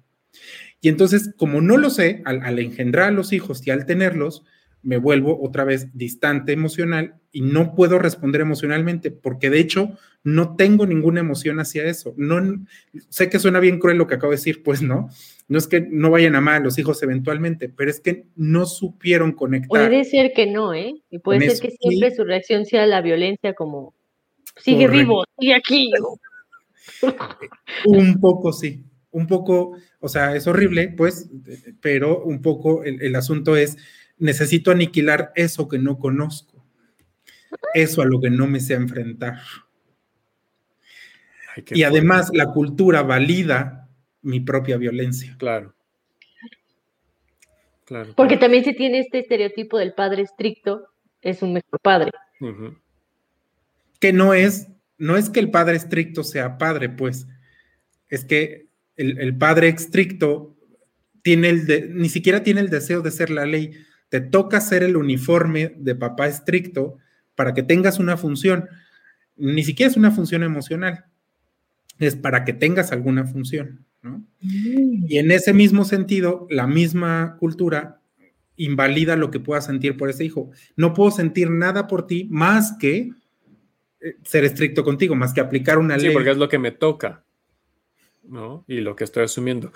Y 0.82 0.90
entonces, 0.90 1.34
como 1.38 1.62
no 1.62 1.78
lo 1.78 1.90
sé, 1.92 2.24
al, 2.26 2.42
al 2.42 2.60
engendrar 2.60 3.10
a 3.10 3.12
los 3.12 3.34
hijos 3.34 3.66
y 3.66 3.72
al 3.72 3.86
tenerlos, 3.86 4.44
me 4.82 4.98
vuelvo 4.98 5.40
otra 5.42 5.64
vez 5.64 5.96
distante 5.96 6.54
emocional 6.54 7.21
y 7.32 7.42
no 7.42 7.76
puedo 7.76 7.98
responder 7.98 8.42
emocionalmente 8.42 9.12
porque 9.12 9.50
de 9.50 9.60
hecho 9.60 9.98
no 10.24 10.56
tengo 10.56 10.86
ninguna 10.86 11.22
emoción 11.22 11.60
hacia 11.60 11.86
eso. 11.86 12.14
No 12.18 12.66
sé 13.10 13.30
que 13.30 13.40
suena 13.40 13.60
bien 13.60 13.80
cruel 13.80 13.98
lo 13.98 14.08
que 14.08 14.16
acabo 14.16 14.32
de 14.32 14.38
decir, 14.38 14.64
pues 14.64 14.82
no. 14.82 15.10
No 15.48 15.58
es 15.58 15.68
que 15.68 15.82
no 15.82 16.12
vayan 16.12 16.36
a 16.36 16.56
a 16.56 16.60
los 16.60 16.78
hijos 16.78 17.02
eventualmente, 17.04 17.70
pero 17.70 17.90
es 17.90 18.00
que 18.00 18.26
no 18.36 18.66
supieron 18.66 19.32
conectar. 19.32 19.70
Puede 19.70 20.04
ser 20.04 20.34
que 20.34 20.48
no, 20.48 20.74
¿eh? 20.74 20.94
Y 21.10 21.20
puede 21.20 21.50
ser 21.50 21.60
que 21.60 21.72
siempre 21.72 22.14
su 22.14 22.24
reacción 22.24 22.66
sea 22.66 22.86
la 22.86 23.02
violencia 23.02 23.54
como 23.54 23.94
sigue 24.58 24.88
vivo, 24.88 25.24
sigue 25.40 25.54
aquí. 25.54 25.92
un 27.86 28.20
poco 28.20 28.52
sí, 28.54 28.84
un 29.12 29.28
poco, 29.28 29.78
o 30.00 30.10
sea, 30.10 30.36
es 30.36 30.48
horrible, 30.48 30.94
pues, 30.96 31.30
pero 31.80 32.24
un 32.24 32.42
poco 32.42 32.84
el 32.84 33.16
asunto 33.16 33.56
es 33.56 33.78
necesito 34.22 34.70
aniquilar 34.70 35.32
eso 35.36 35.68
que 35.68 35.80
no 35.80 35.98
conozco, 35.98 36.51
eso 37.74 38.02
a 38.02 38.06
lo 38.06 38.20
que 38.20 38.30
no 38.30 38.48
me 38.48 38.60
sé 38.60 38.74
enfrentar. 38.74 39.40
y 41.70 41.84
además 41.84 42.30
la 42.34 42.48
cultura 42.48 43.04
valida 43.04 43.90
mi 44.22 44.40
propia 44.40 44.78
violencia. 44.78 45.36
Claro. 45.38 45.74
Claro. 47.86 48.14
Porque 48.16 48.38
también 48.38 48.64
se 48.64 48.74
tiene 48.74 49.00
este 49.00 49.20
estereotipo 49.20 49.78
del 49.78 49.94
padre 49.94 50.22
estricto, 50.22 50.88
es 51.22 51.42
un 51.42 51.54
mejor 51.54 51.80
padre. 51.82 52.12
Que 54.00 54.14
no 54.14 54.34
es, 54.34 54.70
no 54.98 55.18
es 55.18 55.30
que 55.30 55.42
el 55.42 55.52
padre 55.52 55.76
estricto 55.76 56.24
sea 56.24 56.58
padre, 56.58 56.88
pues, 56.90 57.28
es 58.08 58.24
que 58.24 58.68
el, 58.96 59.36
padre 59.38 59.70
estricto 59.70 60.56
tiene 61.22 61.50
el 61.50 61.96
ni 61.96 62.10
siquiera 62.10 62.44
tiene 62.44 62.62
el 62.62 62.70
deseo 62.70 63.02
de 63.02 63.12
ser 63.12 63.30
la 63.30 63.46
ley, 63.46 63.72
te 64.10 64.22
toca 64.22 64.62
ser 64.62 64.84
el 64.84 64.96
uniforme 64.96 65.74
de 65.78 65.96
papá 65.96 66.28
estricto 66.28 66.98
para 67.42 67.56
que 67.56 67.64
tengas 67.64 67.98
una 67.98 68.18
función. 68.18 68.70
Ni 69.36 69.64
siquiera 69.64 69.90
es 69.90 69.98
una 69.98 70.12
función 70.12 70.44
emocional, 70.44 71.06
es 71.98 72.16
para 72.16 72.46
que 72.46 72.54
tengas 72.54 72.92
alguna 72.92 73.26
función, 73.26 73.84
¿no? 74.04 74.24
Mm. 74.42 75.06
Y 75.08 75.18
en 75.18 75.32
ese 75.32 75.54
mismo 75.54 75.84
sentido, 75.84 76.46
la 76.52 76.68
misma 76.68 77.38
cultura 77.40 78.00
invalida 78.58 79.16
lo 79.16 79.32
que 79.32 79.40
puedas 79.40 79.66
sentir 79.66 79.98
por 79.98 80.12
ese 80.12 80.24
hijo. 80.24 80.52
No 80.76 80.94
puedo 80.94 81.10
sentir 81.10 81.50
nada 81.50 81.88
por 81.88 82.06
ti 82.06 82.28
más 82.30 82.78
que 82.80 83.10
eh, 84.02 84.18
ser 84.22 84.44
estricto 84.44 84.84
contigo, 84.84 85.16
más 85.16 85.34
que 85.34 85.42
aplicar 85.42 85.80
una 85.80 85.98
ley. 85.98 86.10
Sí, 86.10 86.14
porque 86.14 86.30
es 86.30 86.38
lo 86.38 86.48
que 86.48 86.60
me 86.60 86.70
toca, 86.70 87.24
¿no? 88.22 88.66
Y 88.68 88.82
lo 88.82 88.96
que 88.96 89.06
estoy 89.06 89.24
asumiendo. 89.24 89.72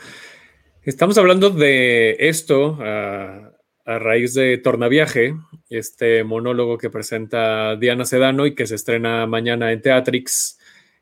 Estamos 0.84 1.18
hablando 1.18 1.50
de 1.50 2.16
esto, 2.20 2.74
uh, 2.74 3.45
a 3.86 4.00
raíz 4.00 4.34
de 4.34 4.58
Tornaviaje, 4.58 5.36
este 5.70 6.24
monólogo 6.24 6.78
que 6.78 6.90
presenta 6.90 7.76
Diana 7.76 8.06
Sedano 8.06 8.48
y 8.48 8.56
que 8.56 8.66
se 8.66 8.76
estrena 8.76 9.28
mañana 9.28 9.72
en 9.72 9.82
Teatrix. 9.82 10.58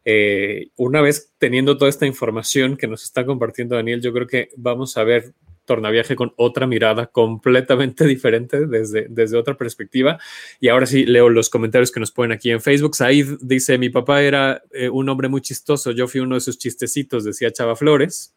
Eh, 0.05 0.67
una 0.75 1.01
vez 1.01 1.31
teniendo 1.37 1.77
toda 1.77 1.89
esta 1.89 2.05
información 2.05 2.75
que 2.75 2.87
nos 2.87 3.03
está 3.03 3.25
compartiendo 3.25 3.75
Daniel, 3.75 4.01
yo 4.01 4.11
creo 4.11 4.27
que 4.27 4.49
vamos 4.57 4.97
a 4.97 5.03
ver 5.03 5.33
Tornaviaje 5.65 6.17
con 6.17 6.33
otra 6.35 6.67
mirada 6.67 7.07
completamente 7.07 8.05
diferente 8.05 8.67
desde, 8.67 9.07
desde 9.09 9.37
otra 9.37 9.55
perspectiva. 9.55 10.19
Y 10.59 10.67
ahora 10.67 10.85
sí 10.85 11.05
leo 11.05 11.29
los 11.29 11.49
comentarios 11.49 11.89
que 11.89 12.01
nos 12.01 12.11
ponen 12.11 12.33
aquí 12.33 12.51
en 12.51 12.59
Facebook. 12.59 12.97
Said 12.97 13.37
dice, 13.39 13.77
mi 13.77 13.89
papá 13.89 14.21
era 14.21 14.61
eh, 14.71 14.89
un 14.89 15.07
hombre 15.07 15.29
muy 15.29 15.39
chistoso, 15.39 15.91
yo 15.91 16.09
fui 16.09 16.19
uno 16.19 16.35
de 16.35 16.41
sus 16.41 16.57
chistecitos, 16.57 17.23
decía 17.23 17.51
Chava 17.51 17.77
Flores. 17.77 18.35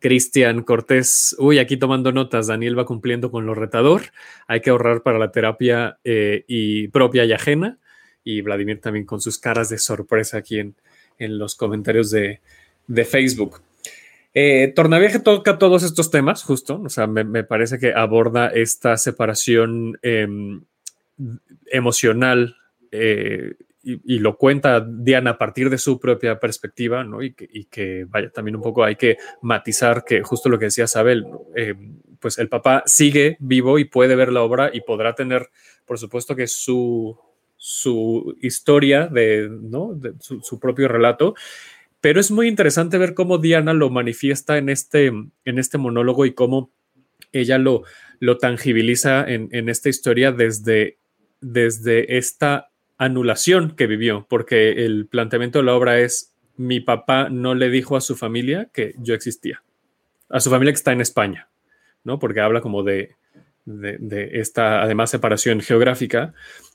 Cristian 0.00 0.62
Cortés, 0.62 1.34
uy, 1.38 1.58
aquí 1.58 1.76
tomando 1.76 2.12
notas, 2.12 2.46
Daniel 2.46 2.78
va 2.78 2.86
cumpliendo 2.86 3.30
con 3.30 3.46
lo 3.46 3.54
retador, 3.54 4.02
hay 4.46 4.60
que 4.60 4.70
ahorrar 4.70 5.02
para 5.02 5.18
la 5.18 5.32
terapia 5.32 5.98
eh, 6.04 6.44
y 6.46 6.88
propia 6.88 7.24
y 7.24 7.32
ajena, 7.32 7.78
y 8.22 8.40
Vladimir 8.42 8.80
también 8.80 9.06
con 9.06 9.20
sus 9.20 9.38
caras 9.38 9.68
de 9.68 9.78
sorpresa 9.78 10.38
aquí 10.38 10.58
en, 10.58 10.74
los 11.18 11.56
comentarios 11.56 12.10
de, 12.10 12.40
Facebook. 13.04 13.60
Eh, 14.34 14.72
Tornaviaje 14.74 15.18
toca 15.18 15.58
todos 15.58 15.82
estos 15.82 16.10
temas, 16.10 16.44
justo, 16.44 16.80
o 16.80 16.88
sea, 16.88 17.06
me, 17.06 17.42
parece 17.42 17.78
que 17.78 17.92
aborda 17.92 18.48
esta 18.48 18.96
separación 18.96 19.98
em, 20.02 20.62
emocional 21.72 22.56
eh, 22.92 23.54
y, 24.04 24.18
lo 24.18 24.36
cuenta 24.36 24.80
Diana 24.80 25.30
a 25.30 25.38
partir 25.38 25.70
de 25.70 25.78
su 25.78 25.98
propia 25.98 26.38
perspectiva, 26.38 27.04
¿no? 27.04 27.22
Y 27.22 27.32
que, 27.32 28.04
vaya, 28.08 28.30
también 28.30 28.56
un 28.56 28.62
poco 28.62 28.84
hay 28.84 28.96
que 28.96 29.16
matizar 29.40 30.04
que 30.04 30.22
justo 30.22 30.48
lo 30.48 30.58
que 30.58 30.66
decía 30.66 30.86
Sabel, 30.86 31.26
eh, 31.56 31.74
pues 32.20 32.38
el 32.38 32.48
papá 32.48 32.82
sigue 32.86 33.36
vivo 33.40 33.78
y 33.78 33.84
puede 33.84 34.16
ver 34.16 34.32
la 34.32 34.42
obra 34.42 34.70
y 34.72 34.82
podrá 34.82 35.14
tener, 35.14 35.48
por 35.86 35.98
supuesto, 35.98 36.36
que 36.36 36.46
su, 36.46 37.18
su 37.56 38.36
historia 38.42 39.06
de, 39.06 39.48
¿no? 39.50 39.94
De 39.94 40.14
su, 40.20 40.60
propio 40.60 40.88
relato, 40.88 41.34
pero 42.00 42.20
es 42.20 42.30
muy 42.30 42.46
interesante 42.46 42.98
ver 42.98 43.14
cómo 43.14 43.38
Diana 43.38 43.72
lo 43.72 43.88
manifiesta 43.88 44.58
en 44.58 44.68
este, 44.68 45.06
en 45.06 45.58
este 45.58 45.78
monólogo 45.78 46.26
y 46.26 46.34
cómo 46.34 46.70
ella 47.32 47.58
lo, 47.58 47.84
lo 48.20 48.38
tangibiliza 48.38 49.24
en, 49.26 49.48
en 49.52 49.68
esta 49.68 49.88
historia 49.88 50.30
desde, 50.32 50.98
desde 51.40 52.18
esta 52.18 52.67
anulación 52.98 53.74
que 53.76 53.86
vivió, 53.86 54.26
porque 54.28 54.84
el 54.84 55.06
planteamiento 55.06 55.60
de 55.60 55.64
la 55.64 55.74
obra 55.74 56.00
es, 56.00 56.34
mi 56.56 56.80
papá 56.80 57.28
no 57.30 57.54
le 57.54 57.70
dijo 57.70 57.96
a 57.96 58.00
su 58.00 58.16
familia 58.16 58.68
que 58.72 58.94
yo 58.98 59.14
existía, 59.14 59.62
a 60.28 60.40
su 60.40 60.50
familia 60.50 60.72
que 60.72 60.78
está 60.78 60.92
en 60.92 61.00
España, 61.00 61.48
¿no? 62.02 62.18
Porque 62.18 62.40
habla 62.40 62.60
como 62.60 62.82
de, 62.82 63.14
de, 63.64 64.30
esta, 64.40 64.82
además, 64.82 65.10
separación 65.10 65.60
geográfica. 65.60 66.34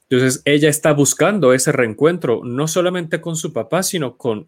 Entonces, 0.10 0.42
ella 0.46 0.70
está 0.70 0.94
buscando 0.94 1.54
ese 1.54 1.72
reencuentro, 1.72 2.42
no 2.46 2.68
solamente 2.68 3.20
con 3.20 3.36
su 3.36 3.52
papá, 3.52 3.84
sino 3.84 4.16
con, 4.16 4.46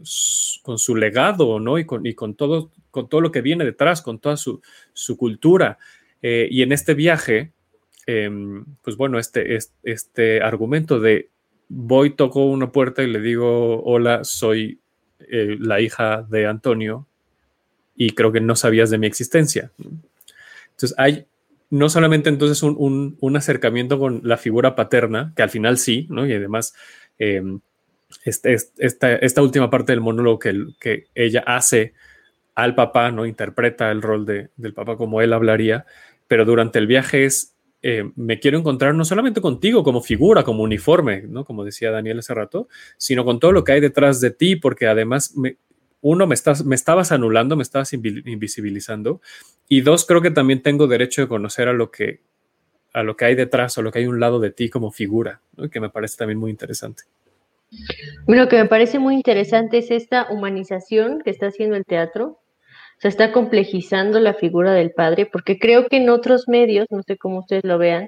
con 0.61 0.77
su 0.77 0.95
legado, 0.95 1.59
¿no? 1.59 1.77
Y 1.77 1.85
con, 1.85 2.05
y 2.05 2.13
con, 2.13 2.35
todo, 2.35 2.71
con 2.91 3.09
todo 3.09 3.19
lo 3.19 3.31
que 3.31 3.41
viene 3.41 3.65
detrás, 3.65 4.01
con 4.01 4.19
toda 4.19 4.37
su, 4.37 4.61
su 4.93 5.17
cultura. 5.17 5.77
Eh, 6.21 6.47
y 6.49 6.61
en 6.61 6.71
este 6.71 6.93
viaje, 6.93 7.51
em, 8.05 8.63
pues 8.81 8.95
bueno, 8.95 9.19
este, 9.19 9.55
este, 9.55 9.73
este 9.83 10.41
argumento 10.41 10.99
de 10.99 11.29
voy, 11.67 12.11
toco 12.11 12.45
una 12.45 12.71
puerta 12.71 13.03
y 13.03 13.07
le 13.07 13.19
digo, 13.19 13.83
hola, 13.83 14.23
soy 14.23 14.79
eh, 15.19 15.57
la 15.59 15.79
hija 15.81 16.23
de 16.23 16.45
Antonio 16.47 17.07
y 17.95 18.11
creo 18.11 18.31
que 18.31 18.41
no 18.41 18.55
sabías 18.55 18.89
de 18.89 18.97
mi 18.97 19.07
existencia. 19.07 19.71
Entonces 20.71 20.93
hay 20.97 21.25
no 21.69 21.89
solamente 21.89 22.29
entonces 22.29 22.61
un, 22.63 23.35
acercamiento 23.35 23.97
con 23.99 24.21
la 24.23 24.37
figura 24.37 24.75
paterna, 24.75 25.33
que 25.35 25.43
al 25.43 25.49
final 25.49 25.77
sí, 25.77 26.07
¿no? 26.09 26.25
Y 26.25 26.33
además 26.33 26.75
em, 27.17 27.59
este, 28.23 28.55
esta, 28.77 29.41
última 29.41 29.69
parte 29.69 29.91
del 29.91 30.01
monólogo 30.01 30.39
que, 30.39 30.67
que, 30.79 31.07
ella 31.15 31.43
hace 31.45 31.93
al 32.53 32.75
papá, 32.75 33.11
¿no? 33.11 33.25
Interpreta 33.25 33.91
el 33.91 34.01
rol 34.01 34.25
de, 34.25 34.49
del 34.55 34.73
papá 34.73 34.95
como 34.95 35.21
él 35.21 35.33
hablaría, 35.33 35.85
pero 36.27 36.45
durante 36.45 36.79
el 36.79 36.87
viaje 36.87 37.25
es 37.25 37.54
eh, 37.87 38.09
me 38.15 38.39
quiero 38.39 38.57
encontrar 38.57 38.95
no 38.95 39.05
solamente 39.05 39.41
contigo 39.41 39.83
como 39.83 40.01
figura, 40.01 40.41
como 40.41 40.63
uniforme, 40.63 41.21
¿no? 41.21 41.45
Como 41.45 41.63
decía 41.63 41.91
Daniel 41.91 42.17
hace 42.17 42.33
rato, 42.33 42.67
sino 42.97 43.23
con 43.23 43.39
todo 43.39 43.51
lo 43.51 43.63
que 43.63 43.73
hay 43.73 43.79
detrás 43.79 44.19
de 44.21 44.31
ti, 44.31 44.55
porque 44.55 44.87
además, 44.87 45.35
uno, 46.01 46.25
me, 46.25 46.33
estás, 46.33 46.65
me 46.65 46.73
estabas 46.73 47.11
anulando, 47.11 47.55
me 47.55 47.61
estabas 47.61 47.93
invisibilizando, 47.93 49.21
y 49.69 49.81
dos, 49.81 50.07
creo 50.07 50.23
que 50.23 50.31
también 50.31 50.63
tengo 50.63 50.87
derecho 50.87 51.21
de 51.21 51.27
conocer 51.27 51.67
a 51.67 51.73
lo 51.73 51.91
que, 51.91 52.21
a 52.91 53.03
lo 53.03 53.15
que 53.15 53.25
hay 53.25 53.35
detrás, 53.35 53.77
o 53.77 53.83
lo 53.83 53.91
que 53.91 53.99
hay 53.99 54.05
a 54.05 54.09
un 54.09 54.19
lado 54.19 54.39
de 54.39 54.49
ti 54.49 54.71
como 54.71 54.89
figura, 54.89 55.41
que 55.71 55.79
me 55.79 55.91
parece 55.91 56.17
también 56.17 56.39
muy 56.39 56.49
interesante. 56.49 57.03
Lo 58.25 58.47
que 58.47 58.55
me 58.55 58.65
parece 58.65 58.97
muy 58.97 59.13
interesante 59.13 59.77
es 59.77 59.91
esta 59.91 60.31
humanización 60.31 61.21
que 61.23 61.29
está 61.29 61.45
haciendo 61.45 61.75
el 61.75 61.85
teatro, 61.85 62.39
se 62.99 63.07
está 63.07 63.31
complejizando 63.31 64.19
la 64.19 64.33
figura 64.33 64.73
del 64.73 64.91
padre, 64.91 65.25
porque 65.25 65.59
creo 65.59 65.87
que 65.87 65.97
en 65.97 66.09
otros 66.09 66.47
medios, 66.47 66.87
no 66.89 67.01
sé 67.03 67.17
cómo 67.17 67.39
ustedes 67.39 67.63
lo 67.63 67.77
vean, 67.77 68.07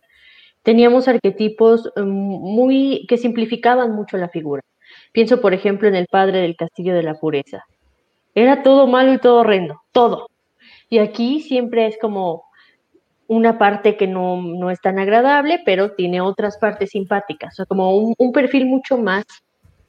teníamos 0.64 1.08
arquetipos 1.08 1.92
mm, 1.96 2.02
muy 2.02 3.06
que 3.08 3.18
simplificaban 3.18 3.92
mucho 3.92 4.18
la 4.18 4.30
figura. 4.30 4.64
Pienso, 5.12 5.42
por 5.42 5.54
ejemplo, 5.54 5.88
en 5.88 5.96
el 5.96 6.08
padre 6.08 6.40
del 6.40 6.56
castillo 6.56 6.94
de 6.94 7.04
la 7.04 7.16
pureza. 7.16 7.66
Era 8.36 8.64
todo 8.64 8.88
malo 8.88 9.14
y 9.14 9.18
todo 9.18 9.40
horrendo, 9.40 9.82
todo. 9.92 10.28
Y 10.90 11.00
aquí 11.00 11.42
siempre 11.42 11.88
es 11.88 11.98
como 12.00 12.44
una 13.28 13.58
parte 13.58 13.98
que 13.98 14.08
no, 14.08 14.70
es 14.70 14.80
tan 14.80 15.00
agradable, 15.00 15.62
pero 15.66 15.92
tiene 15.92 16.22
otras 16.22 16.58
partes 16.58 16.92
simpáticas, 16.92 17.54
o 17.54 17.56
sea, 17.58 17.66
como 17.66 17.98
un, 17.98 18.32
perfil 18.32 18.66
mucho 18.66 18.98
más 18.98 19.26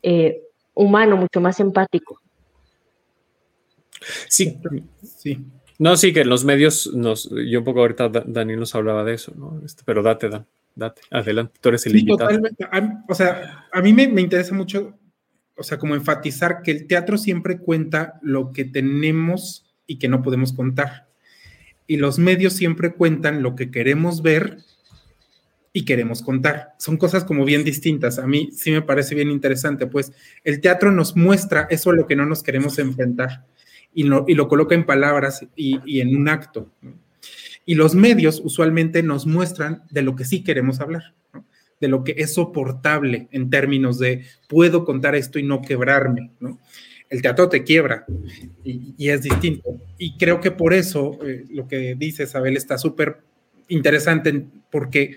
eh, 0.03 0.43
humano, 0.75 1.17
mucho 1.17 1.41
más 1.41 1.61
empático. 1.61 2.21
Sí, 4.29 4.59
sí. 5.03 5.39
No, 5.79 5.97
sí, 5.97 6.13
que 6.13 6.25
los 6.25 6.45
medios, 6.45 6.93
nos, 6.95 7.31
yo 7.31 7.61
un 7.61 7.65
poco 7.65 7.81
ahorita 7.81 8.09
Dani 8.09 8.57
nos 8.57 8.75
hablaba 8.75 9.05
de 9.05 9.15
eso, 9.15 9.33
¿no? 9.37 9.61
Este, 9.65 9.83
pero 9.85 10.03
date, 10.03 10.29
Dan, 10.29 10.47
date, 10.75 11.03
adelante, 11.11 11.55
tú 11.61 11.69
eres 11.69 11.87
el 11.87 11.97
invitado. 11.97 12.31
o 13.09 13.15
sea, 13.15 13.69
a 13.73 13.81
mí 13.81 13.93
me, 13.93 14.09
me 14.09 14.21
interesa 14.21 14.55
mucho, 14.55 14.99
o 15.57 15.63
sea, 15.63 15.79
como 15.79 15.95
enfatizar 15.95 16.63
que 16.63 16.73
el 16.73 16.87
teatro 16.87 17.17
siempre 17.17 17.59
cuenta 17.59 18.19
lo 18.23 18.53
que 18.53 18.65
tenemos 18.65 19.67
y 19.87 19.99
que 19.99 20.09
no 20.09 20.23
podemos 20.23 20.53
contar 20.53 21.09
y 21.89 21.97
los 21.97 22.21
medios 22.21 22.53
siempre 22.53 22.93
cuentan 22.93 23.43
lo 23.43 23.57
que 23.57 23.73
queremos 23.73 24.23
ver 24.23 24.59
y 25.73 25.85
queremos 25.85 26.23
contar. 26.23 26.75
Son 26.79 26.99
cosas 26.99 27.25
como 27.25 27.45
bien 27.45 27.65
distintas. 27.65 28.19
A 28.19 28.27
mí 28.27 28.51
sí 28.53 28.71
me 28.71 28.83
parece 28.83 29.15
bien 29.15 29.31
interesante, 29.31 29.87
pues 29.87 30.13
el 30.45 30.61
teatro 30.61 30.93
nos 30.93 31.17
muestra 31.17 31.67
eso 31.71 31.91
a 31.91 31.95
lo 31.95 32.07
que 32.07 32.15
no 32.15 32.27
nos 32.27 32.43
queremos 32.43 32.79
enfrentar 32.79 33.47
y 33.95 34.05
lo, 34.05 34.49
coloca 34.49 34.75
en 34.75 34.87
palabras 34.87 35.47
y, 35.57 36.01
en 36.01 36.17
un 36.17 36.29
acto. 36.29 36.71
Y 37.65 37.75
los 37.75 37.95
medios 37.95 38.41
usualmente 38.45 39.03
nos 39.03 39.27
muestran 39.27 39.83
de 39.91 40.03
lo 40.03 40.17
que 40.17 40.25
sí 40.25 40.43
queremos 40.43 40.81
hablar, 40.81 41.15
de 41.81 41.89
lo 41.89 42.05
que 42.05 42.15
es 42.19 42.35
soportable 42.35 43.29
en 43.33 43.51
términos 43.51 43.99
de 43.99 44.25
puedo 44.49 44.85
contar 44.85 45.15
esto 45.15 45.39
y 45.39 45.43
no 45.43 45.63
quebrarme. 45.63 46.31
el 47.11 47.23
teatro 47.23 47.49
te 47.49 47.65
quiebra 47.65 48.07
y, 48.65 49.09
es 49.09 49.23
distinto. 49.23 49.81
Y 49.99 50.17
creo 50.17 50.41
que 50.41 50.51
por 50.51 50.75
eso 50.75 51.19
eh, 51.25 51.45
lo 51.51 51.67
que 51.67 51.95
dice 51.97 52.25
Isabel 52.25 52.57
está 52.57 52.79
súper 52.79 53.19
interesante 53.69 54.47
porque 54.71 55.17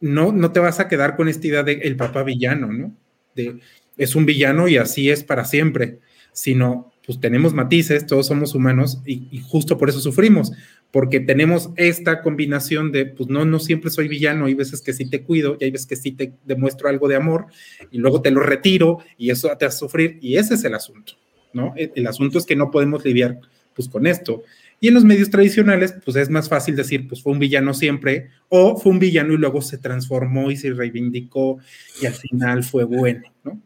no, 0.00 0.32
no 0.32 0.52
te 0.52 0.60
vas 0.60 0.80
a 0.80 0.88
quedar 0.88 1.16
con 1.16 1.28
esta 1.28 1.46
idea 1.46 1.62
de 1.62 1.74
el 1.74 1.96
papá 1.96 2.22
villano, 2.22 2.72
¿no? 2.72 2.96
De 3.34 3.60
es 3.96 4.16
un 4.16 4.26
villano 4.26 4.68
y 4.68 4.76
así 4.76 5.10
es 5.10 5.24
para 5.24 5.44
siempre, 5.44 5.98
sino 6.32 6.91
pues 7.04 7.18
tenemos 7.20 7.52
matices, 7.52 8.06
todos 8.06 8.26
somos 8.26 8.54
humanos 8.54 9.02
y, 9.04 9.28
y, 9.30 9.40
justo 9.40 9.76
por 9.76 9.88
eso 9.88 10.00
sufrimos, 10.00 10.52
porque 10.92 11.20
tenemos 11.20 11.70
esta 11.76 12.22
combinación 12.22 12.92
de, 12.92 13.06
pues 13.06 13.28
no, 13.28 13.44
no 13.44 13.58
siempre 13.58 13.90
soy 13.90 14.08
villano, 14.08 14.46
hay 14.46 14.54
veces 14.54 14.82
que 14.82 14.92
sí 14.92 15.10
te 15.10 15.22
cuido 15.22 15.56
y 15.58 15.64
hay 15.64 15.70
veces 15.70 15.86
que 15.86 15.96
sí 15.96 16.12
te 16.12 16.34
demuestro 16.44 16.88
algo 16.88 17.08
de 17.08 17.16
amor 17.16 17.46
y 17.90 17.98
luego 17.98 18.22
te 18.22 18.30
lo 18.30 18.40
retiro 18.40 18.98
y 19.18 19.30
eso 19.30 19.50
te 19.58 19.64
hace 19.64 19.78
sufrir 19.78 20.18
y 20.20 20.36
ese 20.36 20.54
es 20.54 20.64
el 20.64 20.74
asunto. 20.74 21.14
¿no? 21.52 21.74
El, 21.76 22.06
asunto 22.06 22.38
es 22.38 22.46
que 22.46 22.56
no 22.56 22.70
podemos 22.70 23.04
lidiar 23.04 23.40
pues 23.74 23.88
con 23.88 24.06
esto. 24.06 24.42
Y 24.80 24.88
en 24.88 24.94
los 24.94 25.04
medios 25.04 25.30
tradicionales, 25.30 25.94
pues 26.04 26.16
es 26.16 26.28
más 26.28 26.48
fácil 26.48 26.76
decir, 26.76 27.06
pues 27.08 27.22
fue 27.22 27.32
un 27.32 27.38
villano 27.38 27.72
siempre, 27.72 28.30
o 28.48 28.76
fue 28.76 28.92
un 28.92 28.98
villano 28.98 29.32
y 29.32 29.38
luego 29.38 29.62
se 29.62 29.78
transformó 29.78 30.50
y 30.50 30.56
se 30.56 30.72
reivindicó 30.72 31.58
y 32.00 32.06
al 32.06 32.14
final 32.14 32.64
fue 32.64 32.84
bueno, 32.84 33.32
¿no? 33.44 33.60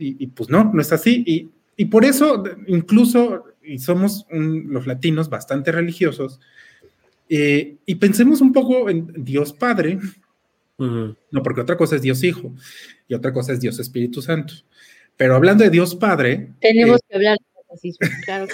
Y, 0.00 0.28
pues 0.28 0.48
no, 0.48 0.70
no 0.72 0.80
es 0.80 0.92
así. 0.92 1.24
Y, 1.26 1.50
por 1.86 2.04
eso, 2.04 2.42
incluso, 2.66 3.44
y 3.62 3.78
somos 3.78 4.26
los 4.30 4.86
latinos 4.86 5.28
bastante 5.28 5.72
religiosos, 5.72 6.40
eh, 7.28 7.76
y 7.84 7.94
pensemos 7.96 8.40
un 8.40 8.52
poco 8.52 8.88
en 8.88 9.12
Dios 9.24 9.52
Padre, 9.52 9.98
no, 10.78 11.42
porque 11.42 11.60
otra 11.60 11.76
cosa 11.76 11.96
es 11.96 12.02
Dios 12.02 12.22
Hijo 12.22 12.54
y 13.08 13.14
otra 13.14 13.32
cosa 13.32 13.52
es 13.52 13.60
Dios 13.60 13.78
Espíritu 13.78 14.22
Santo. 14.22 14.54
Pero 15.16 15.34
hablando 15.34 15.64
de 15.64 15.70
Dios 15.70 15.96
Padre. 15.96 16.52
Tenemos 16.60 17.00
eh, 17.00 17.04
que 17.08 17.16
hablar 17.16 17.36
de 17.36 17.62
racismo, 17.68 18.08
claro. 18.24 18.46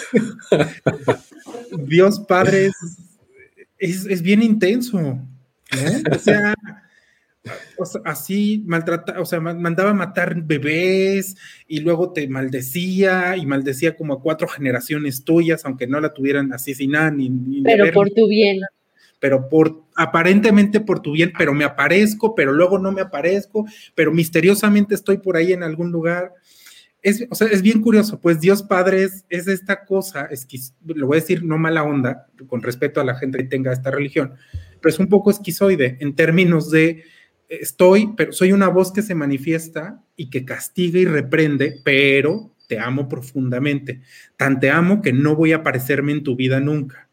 Dios 1.86 2.20
Padre 2.20 2.70
es, 3.78 4.22
bien 4.22 4.42
intenso. 4.42 4.98
O 6.10 6.18
sea, 6.18 6.54
así 8.04 8.62
maltrata, 8.66 9.20
o 9.20 9.24
sea, 9.26 9.40
mandaba 9.40 9.92
matar 9.92 10.42
bebés 10.42 11.36
y 11.66 11.80
luego 11.80 12.12
te 12.12 12.26
maldecía 12.28 13.36
y 13.36 13.46
maldecía 13.46 13.96
como 13.96 14.14
a 14.14 14.22
cuatro 14.22 14.48
generaciones 14.48 15.24
tuyas, 15.24 15.64
aunque 15.64 15.86
no 15.86 16.00
la 16.00 16.14
tuvieran 16.14 16.52
asesinada 16.52 17.10
ni, 17.10 17.28
ni 17.28 17.62
Pero 17.62 17.92
por 17.92 18.10
tu 18.10 18.28
bien. 18.28 18.60
Pero 19.20 19.48
por 19.48 19.84
aparentemente 19.96 20.80
por 20.80 21.00
tu 21.00 21.12
bien, 21.12 21.32
pero 21.36 21.54
me 21.54 21.64
aparezco, 21.64 22.34
pero 22.34 22.52
luego 22.52 22.78
no 22.78 22.92
me 22.92 23.00
aparezco, 23.00 23.66
pero 23.94 24.12
misteriosamente 24.12 24.94
estoy 24.94 25.18
por 25.18 25.36
ahí 25.36 25.52
en 25.52 25.62
algún 25.62 25.92
lugar 25.92 26.32
es, 27.04 27.26
o 27.30 27.34
sea, 27.34 27.48
es 27.48 27.60
bien 27.60 27.82
curioso, 27.82 28.18
pues 28.18 28.40
Dios 28.40 28.62
Padre 28.62 29.04
es, 29.04 29.24
esta 29.28 29.84
cosa, 29.84 30.24
es, 30.30 30.46
lo 30.86 31.06
voy 31.06 31.18
a 31.18 31.20
decir 31.20 31.44
no 31.44 31.58
mala 31.58 31.84
onda, 31.84 32.28
con 32.46 32.62
respeto 32.62 32.98
a 32.98 33.04
la 33.04 33.14
gente 33.14 33.36
que 33.36 33.44
tenga 33.44 33.74
esta 33.74 33.90
religión, 33.90 34.32
pero 34.80 34.88
es 34.94 34.98
un 34.98 35.08
poco 35.08 35.30
esquizoide 35.30 35.98
en 36.00 36.14
términos 36.14 36.70
de 36.70 37.04
estoy, 37.60 38.10
pero 38.16 38.32
soy 38.32 38.52
una 38.52 38.68
voz 38.68 38.92
que 38.92 39.02
se 39.02 39.14
manifiesta 39.14 40.02
y 40.16 40.30
que 40.30 40.44
castiga 40.44 40.98
y 40.98 41.04
reprende, 41.04 41.80
pero 41.84 42.52
te 42.68 42.78
amo 42.78 43.08
profundamente. 43.08 44.00
Tan 44.36 44.60
te 44.60 44.70
amo 44.70 45.02
que 45.02 45.12
no 45.12 45.36
voy 45.36 45.52
a 45.52 45.56
aparecerme 45.56 46.12
en 46.12 46.22
tu 46.22 46.36
vida 46.36 46.60
nunca. 46.60 47.08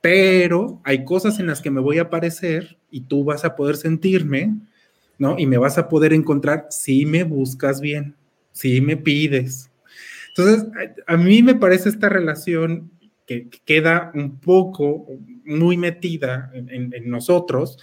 Pero 0.00 0.80
hay 0.84 1.04
cosas 1.04 1.38
en 1.38 1.46
las 1.46 1.62
que 1.62 1.70
me 1.70 1.80
voy 1.80 1.98
a 1.98 2.02
aparecer 2.02 2.78
y 2.90 3.02
tú 3.02 3.24
vas 3.24 3.44
a 3.44 3.56
poder 3.56 3.76
sentirme, 3.76 4.54
¿no? 5.18 5.38
Y 5.38 5.46
me 5.46 5.56
vas 5.56 5.78
a 5.78 5.88
poder 5.88 6.12
encontrar 6.12 6.66
si 6.70 7.06
me 7.06 7.24
buscas 7.24 7.80
bien 7.80 8.16
si 8.52 8.80
me 8.80 8.96
pides. 8.96 9.70
Entonces, 10.28 10.66
a, 11.06 11.16
mí 11.16 11.42
me 11.42 11.54
parece 11.54 11.88
esta 11.88 12.08
relación 12.08 12.90
que, 13.26 13.48
queda 13.64 14.12
un 14.14 14.38
poco 14.38 15.06
muy 15.44 15.76
metida 15.76 16.50
en, 16.54 17.10
nosotros 17.10 17.78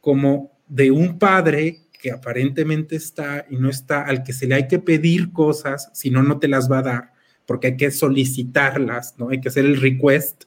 como 0.00 0.53
de 0.66 0.90
un 0.90 1.18
padre 1.18 1.80
que 2.00 2.10
aparentemente 2.10 2.96
está 2.96 3.46
y 3.48 3.56
no 3.56 3.70
está, 3.70 4.02
al 4.02 4.22
que 4.22 4.32
se 4.32 4.46
le 4.46 4.54
hay 4.54 4.68
que 4.68 4.78
pedir 4.78 5.32
cosas, 5.32 5.90
si 5.94 6.10
no, 6.10 6.22
no 6.22 6.38
te 6.38 6.48
las 6.48 6.70
va 6.70 6.78
a 6.78 6.82
dar, 6.82 7.12
porque 7.46 7.68
hay 7.68 7.76
que 7.76 7.90
solicitarlas, 7.90 9.14
¿no? 9.18 9.30
Hay 9.30 9.40
que 9.40 9.48
hacer 9.48 9.64
el 9.64 9.80
request. 9.80 10.44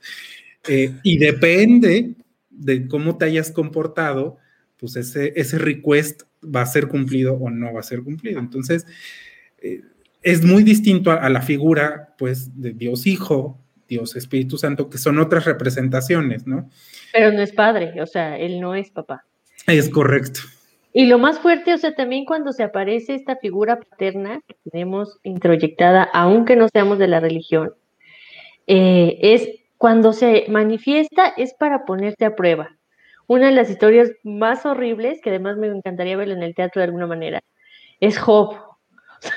Eh, 0.68 0.93
y 1.01 1.18
depende 1.18 2.15
de 2.49 2.88
cómo 2.88 3.18
te 3.18 3.26
hayas 3.26 3.51
comportado, 3.51 4.38
pues 4.78 4.95
ese, 4.95 5.34
ese 5.36 5.57
request 5.57 6.24
va 6.43 6.61
a 6.61 6.65
ser 6.68 6.88
cumplido 6.88 7.34
o 7.34 7.49
no 7.49 7.74
va 7.74 7.80
a 7.80 7.84
ser 7.84 8.03
cumplido. 8.03 8.39
Entonces, 8.39 8.86
eh, 9.59 9.82
es 10.22 10.43
muy 10.43 10.63
distinto 10.63 11.11
a, 11.11 11.30
la 11.30 11.41
figura, 11.41 12.13
pues, 12.18 12.59
de 12.59 12.74
Dios 12.74 13.07
Hijo, 13.07 13.59
Dios 13.88 14.15
Espíritu 14.15 14.57
Santo, 14.57 14.89
que 14.89 14.97
son 14.97 15.20
otras 15.20 15.45
representaciones, 15.45 16.45
¿no? 16.45 16.70
Pero 17.13 17.32
no 17.32 17.41
es 17.41 17.53
padre, 17.53 18.01
o 18.01 18.05
sea, 18.05 18.38
él 18.38 18.59
no 18.59 18.76
es 18.76 18.91
papá. 18.91 19.26
Es 19.68 19.89
correcto. 19.89 20.39
Y 20.93 21.05
lo 21.07 21.20
más 21.20 21.39
fuerte, 21.39 21.74
o 21.74 21.78
sea, 21.78 21.93
también 21.93 22.24
cuando 22.24 22.53
se 22.53 22.63
aparece 22.63 23.15
esta 23.15 23.36
figura 23.36 23.80
paterna 23.80 24.39
que 24.47 24.55
tenemos 24.72 25.20
introyectada, 25.24 26.09
aunque 26.13 26.55
no 26.55 26.70
seamos 26.70 26.97
de 26.97 27.09
la 27.09 27.20
religión, 27.20 27.74
eh, 28.65 29.20
es 29.22 29.49
cuando 29.78 30.13
se 30.13 30.45
manifiesta, 30.47 31.28
es 31.36 31.53
para 31.53 31.84
ponerte 31.86 32.24
a 32.24 32.36
prueba. 32.36 32.78
Una 33.28 33.47
de 33.47 33.51
las 33.51 33.70
historias 33.70 34.09
más 34.24 34.65
horribles, 34.65 35.20
que 35.22 35.32
además 35.32 35.57
me 35.57 35.68
encantaría 35.68 36.15
ver 36.15 36.30
en 36.30 36.43
el 36.43 36.55
teatro 36.55 36.80
de 36.80 36.86
alguna 36.86 37.07
manera, 37.07 37.41
es 37.99 38.18
Job. 38.18 38.55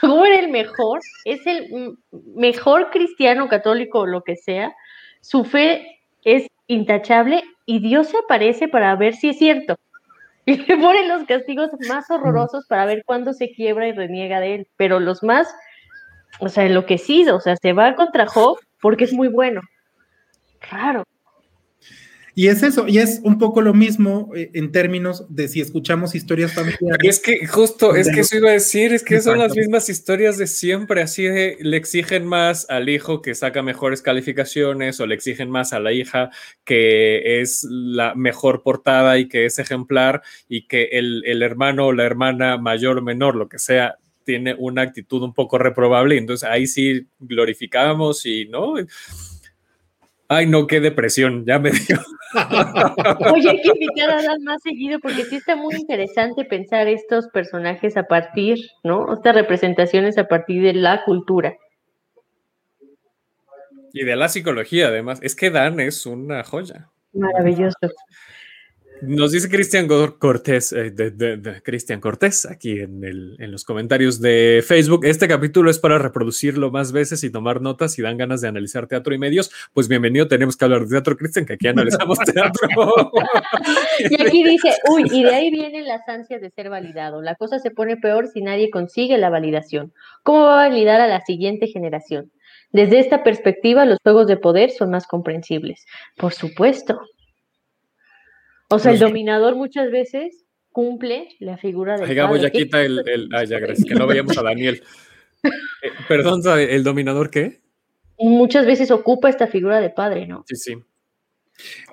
¿Cómo 0.01 0.25
era 0.25 0.39
el 0.39 0.49
mejor? 0.49 1.01
Es 1.25 1.45
el 1.47 1.97
mejor 2.37 2.91
cristiano, 2.91 3.49
católico 3.49 4.01
o 4.01 4.07
lo 4.07 4.23
que 4.23 4.37
sea. 4.37 4.75
Su 5.23 5.45
fe 5.45 5.99
es 6.23 6.47
intachable 6.69 7.43
y 7.67 7.81
Dios 7.81 8.09
se 8.09 8.19
aparece 8.19 8.69
para 8.69 8.95
ver 8.95 9.15
si 9.15 9.31
es 9.31 9.39
cierto. 9.39 9.77
Y 10.51 10.57
le 10.57 10.77
pone 10.79 11.07
los 11.07 11.27
castigos 11.27 11.71
más 11.89 12.11
horrorosos 12.11 12.67
para 12.67 12.85
ver 12.85 13.05
cuándo 13.07 13.33
se 13.33 13.53
quiebra 13.53 13.87
y 13.87 13.93
reniega 13.93 14.41
de 14.41 14.57
él. 14.57 14.69
Pero 14.77 14.99
los 14.99 15.23
más, 15.23 15.47
o 16.41 16.49
sea, 16.49 16.67
enloquecido, 16.67 17.37
o 17.37 17.41
sea, 17.41 17.55
se 17.57 17.73
va 17.73 17.95
contra 17.95 18.27
Job 18.27 18.59
porque 18.81 19.05
es 19.05 19.13
muy 19.13 19.29
bueno. 19.29 19.61
Claro. 20.59 21.05
Y 22.41 22.49
es 22.49 22.63
eso, 22.63 22.89
y 22.89 22.97
es 22.97 23.21
un 23.23 23.37
poco 23.37 23.61
lo 23.61 23.75
mismo 23.75 24.31
eh, 24.35 24.51
en 24.55 24.73
términos 24.73 25.27
de 25.29 25.47
si 25.47 25.61
escuchamos 25.61 26.15
historias 26.15 26.55
familiares. 26.55 26.97
Es 27.03 27.21
que 27.21 27.47
justo, 27.47 27.95
es 27.95 28.09
que 28.09 28.21
eso 28.21 28.39
iba 28.39 28.49
a 28.49 28.53
decir, 28.53 28.95
es 28.95 29.05
que 29.05 29.21
son 29.21 29.39
las 29.39 29.55
mismas 29.55 29.91
historias 29.91 30.39
de 30.39 30.47
siempre, 30.47 31.03
así 31.03 31.25
de 31.25 31.59
le 31.61 31.77
exigen 31.77 32.27
más 32.27 32.65
al 32.71 32.89
hijo 32.89 33.21
que 33.21 33.35
saca 33.35 33.61
mejores 33.63 34.01
calificaciones 34.01 35.01
o 35.01 35.07
le 35.07 35.17
exigen 35.17 35.51
más 35.51 35.75
a 35.75 35.81
la 35.81 35.93
hija 35.93 36.31
que 36.65 37.43
es 37.43 37.67
la 37.69 38.15
mejor 38.15 38.63
portada 38.63 39.19
y 39.19 39.29
que 39.29 39.45
es 39.45 39.59
ejemplar 39.59 40.23
y 40.49 40.67
que 40.67 40.85
el, 40.93 41.23
el 41.27 41.43
hermano 41.43 41.89
o 41.89 41.93
la 41.93 42.05
hermana 42.05 42.57
mayor 42.57 42.97
o 42.97 43.03
menor, 43.03 43.37
lo 43.37 43.51
que 43.51 43.59
sea, 43.59 43.99
tiene 44.25 44.55
una 44.59 44.81
actitud 44.81 45.23
un 45.23 45.35
poco 45.35 45.59
reprobable, 45.59 46.17
entonces 46.17 46.49
ahí 46.49 46.67
sí 46.67 47.07
glorificamos 47.19 48.25
y 48.25 48.47
no 48.47 48.77
Ay, 50.33 50.47
no, 50.47 50.69
qué 50.69 50.79
depresión, 50.79 51.45
ya 51.45 51.59
me 51.59 51.73
dio. 51.73 51.99
Oye, 53.35 53.51
hay 53.51 53.63
que 53.63 53.69
invitar 53.75 54.11
a 54.11 54.23
Dan 54.23 54.45
más 54.45 54.63
seguido 54.63 55.01
porque 55.01 55.25
sí 55.25 55.35
está 55.35 55.57
muy 55.57 55.75
interesante 55.75 56.45
pensar 56.45 56.87
estos 56.87 57.27
personajes 57.31 57.97
a 57.97 58.05
partir, 58.05 58.57
¿no? 58.85 59.13
Estas 59.13 59.35
representaciones 59.35 60.19
a 60.19 60.29
partir 60.29 60.63
de 60.63 60.75
la 60.75 61.03
cultura. 61.05 61.57
Y 63.93 64.05
de 64.05 64.15
la 64.15 64.29
psicología, 64.29 64.87
además. 64.87 65.19
Es 65.21 65.35
que 65.35 65.51
Dan 65.51 65.81
es 65.81 66.07
una 66.07 66.45
joya. 66.45 66.89
Maravilloso. 67.13 67.77
Nos 69.03 69.33
dice 69.33 69.49
Cristian 69.49 69.89
Cortés, 69.89 70.73
eh, 70.73 70.91
de, 70.91 71.63
Cristian 71.63 72.01
Cortés, 72.01 72.45
aquí 72.45 72.81
en, 72.81 73.03
el, 73.03 73.37
en, 73.39 73.51
los 73.51 73.65
comentarios 73.65 74.21
de 74.21 74.63
Facebook. 74.67 75.05
Este 75.05 75.27
capítulo 75.27 75.71
es 75.71 75.79
para 75.79 75.99
reproducirlo 75.99 76.71
más 76.71 76.93
veces 76.93 77.25
y 77.25 77.31
tomar 77.31 77.63
notas 77.63 77.93
si 77.93 78.03
dan 78.03 78.19
ganas 78.19 78.41
de 78.41 78.49
analizar 78.49 78.87
teatro 78.87 79.15
y 79.15 79.19
medios. 79.19 79.51
Pues 79.73 79.89
bienvenido, 79.89 80.29
tenemos 80.29 80.57
que 80.57 80.65
hablar 80.65 80.83
de 80.83 80.89
teatro, 80.91 81.17
Cristian, 81.17 81.47
que 81.47 81.55
aquí 81.55 81.69
analizamos 81.69 82.19
teatro. 82.35 82.69
y 84.11 84.23
aquí 84.23 84.45
dice, 84.45 84.75
uy, 84.91 85.05
y 85.11 85.23
de 85.23 85.35
ahí 85.35 85.51
vienen 85.51 85.87
las 85.87 86.07
ansias 86.07 86.43
de 86.43 86.51
ser 86.51 86.69
validado. 86.69 87.23
La 87.23 87.37
cosa 87.37 87.59
se 87.59 87.71
pone 87.71 87.97
peor 87.97 88.29
si 88.29 88.43
nadie 88.43 88.71
consigue 88.71 89.17
la 89.17 89.31
validación. 89.31 89.93
¿Cómo 90.23 90.45
va 90.45 90.65
a 90.65 90.69
validar 90.69 91.01
a 91.01 91.09
la 91.09 91.21
siguiente 91.23 91.69
generación? 91.69 92.31
Desde 92.73 92.99
esta 92.99 93.25
perspectiva, 93.25 93.85
los 93.85 93.99
juegos 94.03 94.27
de 94.27 94.37
poder 94.37 94.71
son 94.71 94.91
más 94.91 95.07
comprensibles. 95.07 95.87
Por 96.17 96.33
supuesto. 96.33 97.01
O 98.71 98.79
sea, 98.79 98.93
el 98.93 98.99
dominador 98.99 99.57
muchas 99.57 99.91
veces 99.91 100.45
cumple 100.71 101.29
la 101.41 101.59
figura 101.59 101.97
del 101.97 102.09
Ay, 102.09 102.41
ya 102.41 102.51
quita 102.51 102.83
el, 102.83 103.03
el 103.07 103.29
ah, 103.35 103.45
ya, 103.45 103.59
gracias, 103.59 103.87
que 103.87 103.95
no 103.95 104.07
veíamos 104.07 104.37
a 104.39 104.43
Daniel. 104.43 104.83
Eh, 105.83 105.89
perdón, 106.07 106.43
¿el 106.59 106.85
dominador 106.85 107.31
qué? 107.31 107.63
Muchas 108.19 108.67
veces 108.67 108.91
ocupa 108.91 109.31
esta 109.31 109.47
figura 109.47 109.81
de 109.81 109.89
padre, 109.89 110.27
¿no? 110.27 110.45
Sí, 110.47 110.55
sí. 110.55 110.75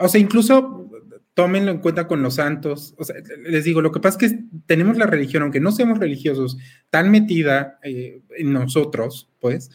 O 0.01 0.09
sea, 0.09 0.19
incluso 0.19 0.89
tómenlo 1.33 1.71
en 1.71 1.77
cuenta 1.77 2.07
con 2.07 2.21
los 2.21 2.35
santos. 2.35 2.95
O 2.97 3.05
sea, 3.05 3.15
les 3.43 3.63
digo, 3.63 3.79
lo 3.81 3.91
que 3.91 3.99
pasa 3.99 4.17
es 4.19 4.31
que 4.31 4.39
tenemos 4.65 4.97
la 4.97 5.05
religión, 5.05 5.43
aunque 5.43 5.59
no 5.59 5.71
seamos 5.71 5.99
religiosos, 5.99 6.57
tan 6.89 7.11
metida 7.11 7.79
eh, 7.83 8.21
en 8.37 8.51
nosotros, 8.51 9.29
pues, 9.39 9.69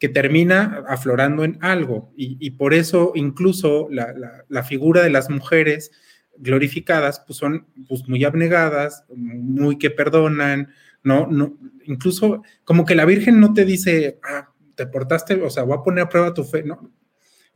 que 0.00 0.08
termina 0.08 0.82
aflorando 0.88 1.44
en 1.44 1.58
algo. 1.60 2.12
Y, 2.16 2.50
por 2.52 2.74
eso 2.74 3.12
incluso 3.14 3.88
la, 3.90 4.14
la, 4.48 4.62
figura 4.64 5.02
de 5.02 5.10
las 5.10 5.30
mujeres 5.30 5.92
glorificadas, 6.38 7.20
pues 7.26 7.38
son 7.38 7.66
pues, 7.88 8.08
muy 8.08 8.24
abnegadas, 8.24 9.04
muy 9.14 9.78
que 9.78 9.90
perdonan, 9.90 10.70
¿no? 11.02 11.26
no 11.26 11.58
incluso 11.84 12.42
como 12.64 12.84
que 12.84 12.94
la 12.94 13.04
Virgen 13.04 13.40
no 13.40 13.52
te 13.52 13.64
dice, 13.64 14.18
ah, 14.22 14.52
te 14.74 14.86
portaste, 14.86 15.34
o 15.34 15.50
sea, 15.50 15.64
voy 15.64 15.76
a 15.78 15.82
poner 15.82 16.04
a 16.04 16.08
prueba 16.08 16.34
tu 16.34 16.44
fe, 16.44 16.62
¿no? 16.62 16.90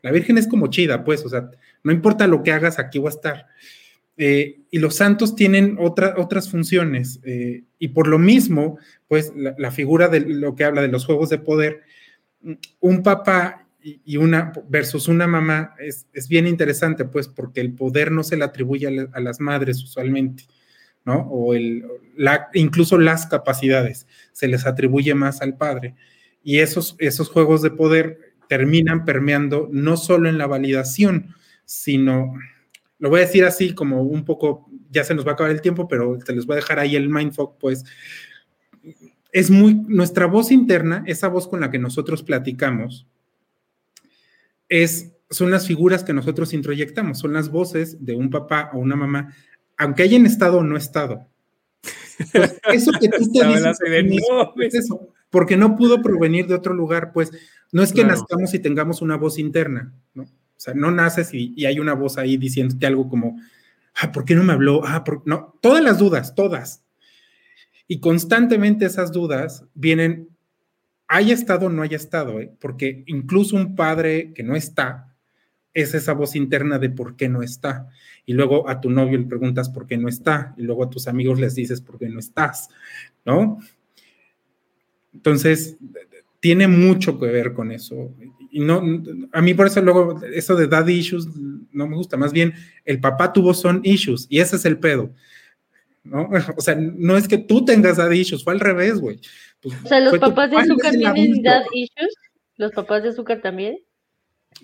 La 0.03 0.13
Virgen 0.13 0.39
es 0.39 0.47
como 0.47 0.69
chida, 0.69 1.05
pues, 1.05 1.25
o 1.25 1.29
sea, 1.29 1.51
no 1.83 1.93
importa 1.93 2.27
lo 2.27 2.43
que 2.43 2.53
hagas, 2.53 2.79
aquí 2.79 2.99
voy 2.99 3.09
a 3.09 3.11
estar. 3.11 3.47
Eh, 4.17 4.61
y 4.71 4.79
los 4.79 4.97
santos 4.97 5.35
tienen 5.35 5.77
otras 5.79 6.51
funciones, 6.51 7.21
eh, 7.25 7.65
y 7.79 7.89
por 7.89 8.07
lo 8.07 8.19
mismo, 8.19 8.79
pues, 9.09 9.33
la, 9.35 9.55
la, 9.59 9.71
figura 9.71 10.09
de 10.09 10.21
lo 10.21 10.55
que 10.55 10.65
habla 10.65 10.83
de 10.83 10.89
los 10.89 11.05
juegos 11.05 11.29
de 11.29 11.39
poder, 11.39 11.83
un 12.81 13.03
papá 13.03 13.66
y 14.05 14.17
una 14.17 14.53
versus 14.69 15.07
una 15.07 15.29
mamá 15.29 15.75
es, 15.79 16.07
bien 16.29 16.49
interesante, 16.49 17.05
pues, 17.05 17.29
porque 17.29 17.61
el 17.61 17.73
poder 17.73 18.11
no 18.11 18.25
se 18.25 18.37
le 18.37 18.45
atribuye 18.45 19.09
a, 19.13 19.21
las 19.21 19.41
madres 19.41 19.83
usualmente, 19.83 20.45
¿no? 21.05 21.21
O 21.31 21.55
el, 21.55 21.85
la, 22.17 22.49
incluso 22.55 22.99
las 22.99 23.27
capacidades 23.27 24.09
se 24.33 24.49
les 24.49 24.67
atribuye 24.67 25.15
más 25.15 25.41
al 25.41 25.57
padre. 25.57 25.95
Y 26.43 26.59
esos, 26.59 26.97
esos 26.99 27.29
juegos 27.29 27.63
de 27.63 27.71
poder 27.71 28.35
terminan 28.49 29.05
permeando 29.05 29.69
no 29.71 29.97
solo 29.97 30.29
en 30.29 30.39
la 30.39 30.49
validación, 30.49 31.35
sino, 31.65 32.35
lo 32.99 33.09
voy 33.09 33.21
a 33.21 33.27
decir 33.27 33.45
así 33.45 33.73
como 33.73 34.03
un 34.03 34.25
poco, 34.25 34.69
ya 34.91 35.05
se 35.05 35.15
nos 35.15 35.25
va 35.25 35.31
a 35.31 35.35
acabar 35.35 35.53
el 35.53 35.61
tiempo, 35.61 35.87
pero 35.87 36.19
te 36.19 36.35
les 36.35 36.45
voy 36.45 36.55
a 36.55 36.57
dejar 36.57 36.81
ahí 36.81 36.97
el 36.97 37.09
mindfuck, 37.09 37.57
pues, 37.59 37.85
es 39.31 39.51
muy, 39.51 39.75
nuestra 39.75 40.27
voz 40.27 40.51
interna, 40.51 41.05
esa 41.07 41.29
voz 41.29 41.47
con 41.47 41.61
la 41.61 41.71
que 41.71 41.79
nosotros 41.79 42.25
platicamos, 42.25 43.07
es, 44.69 45.13
son 45.31 45.51
las 45.51 45.67
figuras 45.67 46.05
que 46.05 46.13
nosotros 46.13 46.53
introyectamos, 46.53 47.19
son 47.19 47.33
las 47.33 47.51
voces 47.51 48.05
de 48.05 48.17
un 48.17 48.31
papá 48.31 48.71
o 48.73 48.79
una 48.79 48.97
mamá, 48.97 49.35
aunque 49.77 50.03
hayan 50.03 50.27
estado 50.27 50.59
o 50.59 50.65
no 50.65 50.77
estado. 50.77 51.27
Pues, 52.33 52.59
eso 52.73 52.93
que 52.93 53.09
tú 53.09 53.31
te 53.33 53.47
dices, 53.47 53.79
es 54.61 54.75
eso, 54.75 55.09
porque 55.31 55.57
no 55.57 55.77
pudo 55.77 56.03
provenir 56.03 56.47
de 56.47 56.55
otro 56.55 56.75
lugar, 56.75 57.13
pues 57.13 57.31
no 57.73 57.83
es 57.83 57.93
que 57.93 58.05
nazcamos 58.05 58.55
y 58.55 58.59
tengamos 58.59 59.03
una 59.03 59.17
voz 59.17 59.39
interna, 59.39 59.93
¿no? 60.15 60.23
O 60.23 60.59
sea, 60.59 60.73
no 60.73 60.91
naces 60.91 61.35
y, 61.35 61.67
hay 61.67 61.79
una 61.79 61.93
voz 61.93 62.17
ahí 62.17 62.39
diciéndote 62.39 62.87
algo 62.87 63.09
como, 63.09 63.39
ah, 63.97 64.13
¿por 64.13 64.25
qué 64.25 64.35
no 64.35 64.43
me 64.43 64.55
habló? 64.55 64.81
Ah, 64.85 65.05
no, 65.27 65.59
todas 65.61 65.85
las 65.85 65.99
dudas, 65.99 66.35
todas. 66.35 66.83
Y 67.87 68.01
constantemente 68.01 68.87
esas 68.87 69.13
dudas 69.13 69.65
vienen 69.75 70.31
haya 71.09 71.35
estado 71.35 71.67
o 71.67 71.71
no 71.71 71.83
haya 71.83 71.97
estado, 71.97 72.41
¿eh? 72.41 72.53
porque 72.61 73.05
incluso 73.07 73.57
un 73.57 73.75
padre 73.77 74.33
que 74.35 74.43
no 74.43 74.57
está 74.57 75.15
es 75.75 75.95
esa 75.95 76.15
voz 76.15 76.37
interna 76.37 76.79
de 76.79 76.89
por 76.89 77.17
qué 77.17 77.29
no 77.29 77.43
está. 77.43 77.89
Y 78.25 78.33
luego 78.33 78.69
a 78.69 78.81
tu 78.81 78.91
novio 78.91 79.19
le 79.19 79.27
preguntas 79.27 79.69
por 79.69 79.87
qué 79.87 79.99
no 79.99 80.09
está, 80.09 80.55
y 80.57 80.63
luego 80.63 80.85
a 80.85 80.91
tus 80.91 81.07
amigos 81.07 81.39
les 81.39 81.55
dices 81.55 81.83
por 81.83 81.99
qué 81.99 82.09
no 82.09 82.19
estás, 82.19 82.71
¿no? 83.27 83.59
Entonces, 85.13 85.77
tiene 86.41 86.67
mucho 86.67 87.19
que 87.19 87.27
ver 87.27 87.53
con 87.53 87.73
eso. 87.73 88.15
Y 88.51 88.61
no, 88.61 88.83
a 89.33 89.43
mí 89.43 89.53
por 89.53 89.67
eso 89.67 89.83
luego 89.83 90.21
eso 90.33 90.57
de 90.57 90.67
daddy 90.67 90.95
issues 90.95 91.29
no 91.73 91.87
me 91.87 91.97
gusta, 91.97 92.17
más 92.17 92.33
bien 92.33 92.55
el 92.85 93.01
papá 93.01 93.33
tuvo 93.33 93.53
son 93.53 93.81
issues 93.85 94.27
y 94.31 94.41
ese 94.41 94.57
es 94.57 94.65
el 94.65 94.79
pedo. 94.79 95.13
¿no? 96.05 96.31
O 96.57 96.61
sea, 96.61 96.75
no 96.75 97.17
es 97.17 97.29
que 97.29 97.39
tú 97.39 97.65
tengas 97.65 97.97
daddy 97.97 98.21
issues, 98.21 98.45
fue 98.45 98.55
al 98.55 98.61
revés, 98.61 98.99
güey. 98.99 99.21
Pues, 99.63 99.75
o 99.85 99.89
sea, 99.89 100.01
¿los 100.01 100.19
papás 100.19 100.51
de 100.51 100.57
azúcar 100.59 100.93
tienen 100.93 101.43
dad 101.43 101.63
issues? 101.73 102.15
¿Los 102.57 102.73
papás 102.73 103.03
de 103.03 103.11
azúcar 103.11 103.41
también? 103.41 103.79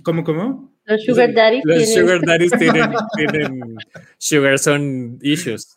¿Cómo, 0.03 0.25
cómo? 0.25 0.73
Los 0.85 1.05
sugar 1.05 1.33
daddies 1.33 1.63
Los 1.65 1.93
sugar 1.93 2.21
daddies 2.25 2.53
tienen, 2.59 2.91
tienen 3.17 3.77
sugar 4.19 4.59
son 4.59 5.19
issues. 5.23 5.77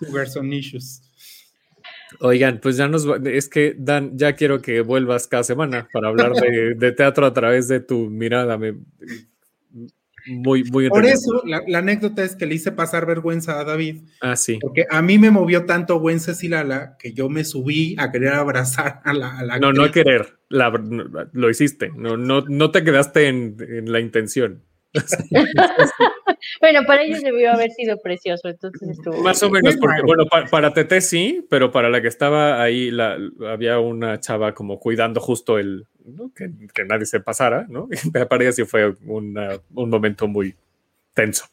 sugar 0.00 0.28
son 0.28 0.52
issues. 0.52 1.02
Oigan, 2.20 2.60
pues 2.60 2.76
ya 2.76 2.88
nos 2.88 3.06
es 3.24 3.48
que 3.48 3.74
Dan, 3.76 4.16
ya 4.16 4.34
quiero 4.34 4.62
que 4.62 4.80
vuelvas 4.80 5.26
cada 5.26 5.42
semana 5.42 5.88
para 5.92 6.08
hablar 6.08 6.32
de, 6.32 6.74
de 6.74 6.92
teatro 6.92 7.26
a 7.26 7.32
través 7.32 7.68
de 7.68 7.80
tu 7.80 8.08
mirada. 8.08 8.56
Me, 8.56 8.76
muy, 10.26 10.64
muy 10.64 10.88
Por 10.88 11.04
eso, 11.04 11.42
la, 11.44 11.78
anécdota 11.78 12.24
es 12.24 12.36
que 12.36 12.46
le 12.46 12.54
hice 12.54 12.72
pasar 12.72 13.06
vergüenza 13.06 13.60
a 13.60 13.64
David. 13.64 14.02
Ah, 14.20 14.36
sí. 14.36 14.58
Porque 14.60 14.86
a 14.90 15.02
mí 15.02 15.18
me 15.18 15.30
movió 15.30 15.64
tanto 15.64 15.96
Wencesilala 15.96 16.96
que 16.98 17.12
yo 17.12 17.28
me 17.28 17.44
subí 17.44 17.94
a 17.98 18.10
querer 18.10 18.34
abrazar 18.34 19.00
a 19.04 19.12
la. 19.12 19.58
no, 19.58 19.72
no 19.72 19.84
a 19.84 19.90
querer, 19.90 20.38
lo 20.48 21.50
hiciste. 21.50 21.90
No, 21.96 22.16
no, 22.16 22.42
no 22.48 22.70
te 22.70 22.84
quedaste 22.84 23.28
en, 23.28 23.56
en 23.60 23.92
la 23.92 24.00
intención. 24.00 24.62
bueno, 26.60 26.84
para 26.86 27.02
ellos 27.02 27.22
debió 27.22 27.52
haber 27.52 27.70
sido 27.70 28.00
precioso, 28.00 28.48
entonces 28.48 28.90
estuvo. 28.90 29.20
Más 29.22 29.42
o 29.42 29.50
menos, 29.50 29.76
porque, 29.76 30.02
bueno, 30.02 30.24
para, 30.50 30.72
Tete 30.72 31.00
sí, 31.00 31.46
pero 31.50 31.70
para 31.70 31.88
la 31.88 32.00
que 32.00 32.08
estaba 32.08 32.62
ahí, 32.62 32.90
la, 32.90 33.18
había 33.48 33.78
una 33.78 34.20
chava 34.20 34.54
como 34.54 34.78
cuidando 34.78 35.20
justo 35.20 35.58
el, 35.58 35.86
que, 36.34 36.84
nadie 36.84 37.06
se 37.06 37.20
pasara, 37.20 37.66
¿no? 37.68 37.88
para 38.28 38.44
ella 38.44 38.52
sí 38.52 38.64
fue 38.64 38.94
un 39.06 39.34
momento 39.74 40.28
muy 40.28 40.54
tenso. 41.12 41.46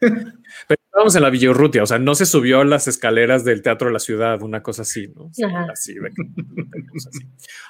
Pero 0.00 0.80
estábamos 0.84 1.16
en 1.16 1.22
la 1.22 1.30
Villorrutia, 1.30 1.82
o 1.82 1.86
sea, 1.86 1.98
no 1.98 2.14
se 2.14 2.26
subió 2.26 2.60
a 2.60 2.64
las 2.64 2.86
escaleras 2.86 3.44
del 3.44 3.62
Teatro 3.62 3.88
de 3.88 3.94
la 3.94 3.98
Ciudad, 3.98 4.42
una 4.42 4.62
cosa 4.62 4.82
así, 4.82 5.08
¿no? 5.08 5.30
Así, 5.70 5.94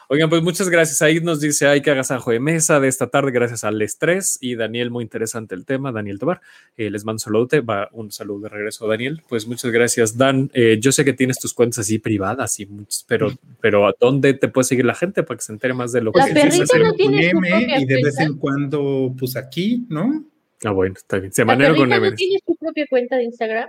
Oigan, 0.09 0.29
pues 0.29 0.43
muchas 0.43 0.69
gracias. 0.69 1.01
Ahí 1.01 1.21
nos 1.21 1.41
dice, 1.41 1.67
hay 1.67 1.81
que 1.81 1.91
agasajo 1.91 2.33
de 2.33 2.41
mesa 2.41 2.81
de 2.81 2.89
esta 2.89 3.07
tarde, 3.07 3.31
gracias 3.31 3.65
al 3.65 3.81
estrés. 3.81 4.39
Y 4.41 4.57
Daniel, 4.57 4.91
muy 4.91 5.05
interesante 5.05 5.55
el 5.55 5.65
tema, 5.65 5.93
Daniel 5.93 6.19
Tobar. 6.19 6.41
Eh, 6.77 6.91
les 6.91 7.05
mando 7.05 7.15
un 7.15 7.21
saludo, 7.21 7.65
va 7.65 7.89
un 7.93 8.11
saludo 8.11 8.41
de 8.41 8.49
regreso, 8.51 8.87
Daniel. 8.87 9.23
Pues 9.29 9.47
muchas 9.47 9.71
gracias, 9.71 10.19
Dan. 10.19 10.51
Eh, 10.53 10.79
yo 10.81 10.93
sé 10.93 11.05
que 11.05 11.13
tienes 11.13 11.39
tus 11.39 11.55
cuentas 11.55 11.79
así 11.79 11.99
privadas, 11.99 12.61
y 12.61 12.69
pero, 13.07 13.33
pero 13.61 13.87
¿a 13.87 13.95
dónde 13.99 14.35
te 14.35 14.49
puede 14.49 14.65
seguir 14.65 14.85
la 14.85 14.95
gente 14.95 15.23
para 15.23 15.39
que 15.39 15.45
se 15.45 15.53
entere 15.53 15.75
más 15.75 15.93
de 15.93 16.03
lo 16.03 16.13
que 16.13 16.19
La 16.19 16.27
perrita 16.27 16.79
no 16.79 16.93
tiene 16.95 17.31
su 17.31 17.39
Y 17.81 17.87
de 17.87 18.03
vez 18.03 18.19
en 18.19 18.37
cuando, 18.37 19.15
pues 19.19 19.37
aquí, 19.37 19.87
¿no? 19.89 20.32
Ah, 20.65 20.71
bueno, 20.71 20.95
está 20.97 21.19
bien. 21.19 21.33
Semanero 21.33 21.75
con 21.75 21.89
¿No 21.89 22.15
tienes 22.15 22.43
tu 22.45 22.57
propia 22.57 22.87
cuenta 22.89 23.17
de 23.17 23.25
Instagram? 23.25 23.69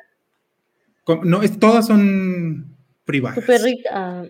No, 1.24 1.42
es, 1.42 1.60
todas 1.60 1.88
son 1.88 2.66
privadas. 3.06 3.40
Tu 3.40 3.46
perrita. 3.46 3.90
Ah, 3.92 4.26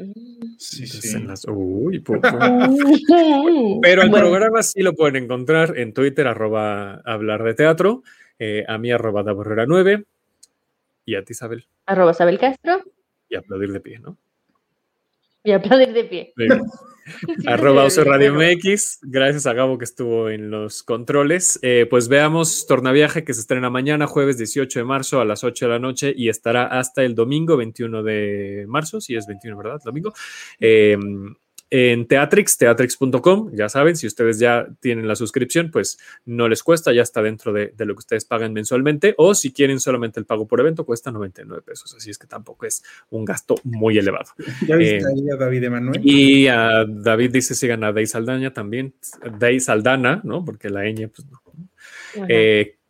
sí, 0.58 0.88
sí. 0.88 1.18
Uy, 1.48 2.00
Pero 3.82 4.02
el 4.02 4.12
programa 4.12 4.64
sí 4.64 4.82
lo 4.82 4.94
pueden 4.94 5.24
encontrar 5.24 5.78
en 5.78 5.94
Twitter, 5.94 6.28
arroba 6.28 6.96
hablar 7.06 7.44
de 7.44 7.54
teatro, 7.54 8.04
eh, 8.40 8.64
a 8.68 8.78
mí 8.78 8.92
arroba 8.92 9.24
da 9.24 9.34
9 9.34 10.04
y 11.06 11.16
a 11.16 11.24
ti, 11.24 11.34
Isabel. 11.34 11.66
Arroba 11.86 12.12
Isabel 12.12 12.40
Castro. 12.40 12.82
Y 13.30 13.36
aplaudir 13.36 13.72
de 13.72 13.80
pie, 13.80 14.00
¿no? 14.00 14.18
Y 15.44 15.52
aplaudir 15.52 15.94
de 15.94 16.04
pie. 16.06 16.34
Arroba 17.48 17.88
Radio 17.90 18.34
MX. 18.34 19.00
Gracias 19.02 19.46
a 19.46 19.54
Gabo 19.54 19.78
que 19.78 19.84
estuvo 19.84 20.30
en 20.30 20.50
los 20.50 20.84
controles. 20.84 21.60
Eh, 21.62 21.86
pues 21.90 22.08
veamos 22.08 22.66
Tornaviaje 22.66 23.24
que 23.24 23.34
se 23.34 23.42
estrena 23.42 23.70
mañana, 23.70 24.08
jueves 24.08 24.38
18 24.38 24.80
de 24.80 24.86
marzo 24.86 25.20
a 25.20 25.26
las 25.26 25.44
8 25.44 25.66
de 25.66 25.72
la 25.72 25.80
noche 25.80 26.14
y 26.16 26.30
estará 26.30 26.66
hasta 26.66 27.04
el 27.04 27.14
domingo 27.14 27.58
21 27.58 28.04
de 28.04 28.66
marzo, 28.68 29.02
si 29.02 29.16
es 29.16 29.28
21, 29.28 29.58
¿verdad? 29.58 29.82
Domingo. 29.84 30.14
Eh, 30.60 30.98
en 31.76 32.06
Teatrix, 32.06 32.56
teatrix.com. 32.60 33.50
Ya 33.56 33.68
saben, 33.68 33.96
si 33.96 34.06
ustedes 34.06 34.38
ya 34.38 34.68
tienen 34.80 35.08
la 35.08 35.16
suscripción, 35.16 35.72
pues 35.72 35.98
no 36.24 36.48
les 36.48 36.62
cuesta, 36.62 36.94
ya 36.94 37.02
está 37.02 37.24
dentro 37.24 37.52
de, 37.52 37.74
lo 37.80 37.96
que 37.96 38.00
ustedes 38.00 38.26
pagan 38.26 38.54
mensualmente. 38.54 39.16
O 39.18 39.34
si 39.34 39.52
quieren 39.52 39.80
solamente 39.80 40.20
el 40.20 40.28
pago 40.28 40.48
por 40.48 40.60
evento, 40.60 40.86
cuesta 40.86 41.10
99 41.10 41.64
pesos. 41.66 41.96
Así 41.98 42.12
es 42.12 42.20
que 42.20 42.28
tampoco 42.28 42.68
es 42.68 42.84
un 43.10 43.26
gasto 43.26 43.56
muy 43.64 43.98
elevado. 43.98 44.30
Ya 44.68 44.76
viste 44.76 44.98
eh, 44.98 45.02
ahí 45.04 45.30
a 45.32 45.36
David 45.36 45.64
Emanuel. 45.64 46.02
Y 46.04 46.48
a 46.48 46.86
David 46.88 47.32
dice: 47.32 47.56
sigan 47.56 47.84
a 47.84 47.92
Day 47.92 48.06
Saldaña 48.06 48.54
también. 48.54 48.94
Day 49.40 49.60
Saldana, 49.60 50.22
¿no? 50.24 50.46
Porque 50.46 50.70
la 50.70 50.84
ñ, 50.84 51.10
pues 51.10 51.28
no 51.28 51.42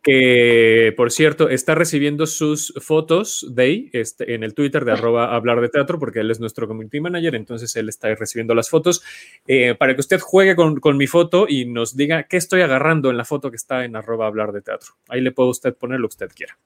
que 0.04 0.92
por 0.98 1.10
cierto 1.10 1.48
está 1.48 1.74
recibiendo 1.74 2.26
sus 2.26 2.74
fotos 2.76 3.46
de 3.50 3.88
este, 3.94 4.34
en 4.34 4.44
el 4.44 4.52
Twitter 4.54 4.84
de 4.84 4.92
arroba 4.92 5.34
hablar 5.34 5.62
de 5.62 5.70
teatro, 5.70 5.98
porque 5.98 6.20
él 6.20 6.30
es 6.30 6.38
nuestro 6.38 6.68
community 6.68 7.00
manager, 7.00 7.34
entonces 7.34 7.74
él 7.74 7.88
está 7.88 8.14
recibiendo 8.14 8.54
las 8.54 8.68
fotos 8.68 9.02
eh, 9.48 9.74
para 9.74 9.94
que 9.94 10.00
usted 10.00 10.20
juegue 10.20 10.54
con, 10.54 10.96
mi 10.98 11.06
foto 11.06 11.46
y 11.48 11.64
nos 11.64 11.96
diga 11.96 12.24
qué 12.24 12.36
estoy 12.36 12.60
agarrando 12.60 13.10
en 13.10 13.16
la 13.16 13.24
foto 13.24 13.50
que 13.50 13.56
está 13.56 13.84
en 13.84 13.96
arroba 13.96 14.26
hablar 14.26 14.52
de 14.52 14.60
teatro. 14.60 14.92
Ahí 15.08 15.22
le 15.22 15.32
puede 15.32 15.48
usted 15.48 15.74
poner 15.74 15.98
lo 15.98 16.08
que 16.08 16.12
usted 16.12 16.28
quiera. 16.28 16.58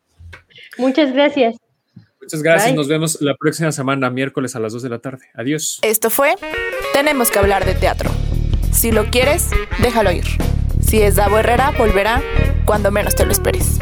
Muchas 0.77 1.13
gracias. 1.13 1.57
Muchas 2.21 2.43
gracias. 2.43 2.75
Nos 2.75 2.89
vemos 2.89 3.21
la 3.21 3.37
próxima 3.37 3.71
semana, 3.71 4.11
miércoles 4.11 4.57
a 4.57 4.61
las 4.61 4.73
2 4.73 4.83
de 4.83 4.89
la 4.89 4.99
tarde. 4.99 5.27
Adiós. 5.35 5.79
Esto 5.83 6.11
fue 6.11 6.35
Tenemos 6.93 7.31
que 7.31 7.39
hablar 7.39 7.65
de 7.65 7.75
teatro. 7.75 8.11
Si 8.73 8.91
lo 8.91 9.05
quieres, 9.05 9.51
déjalo 9.81 10.11
ir. 10.11 10.25
Si 10.89 11.03
es 11.03 11.17
Davo 11.17 11.37
Herrera, 11.39 11.73
volverá 11.77 12.23
cuando 12.65 12.91
menos 12.91 13.15
te 13.15 13.27
lo 13.27 13.33
esperes. 13.33 13.79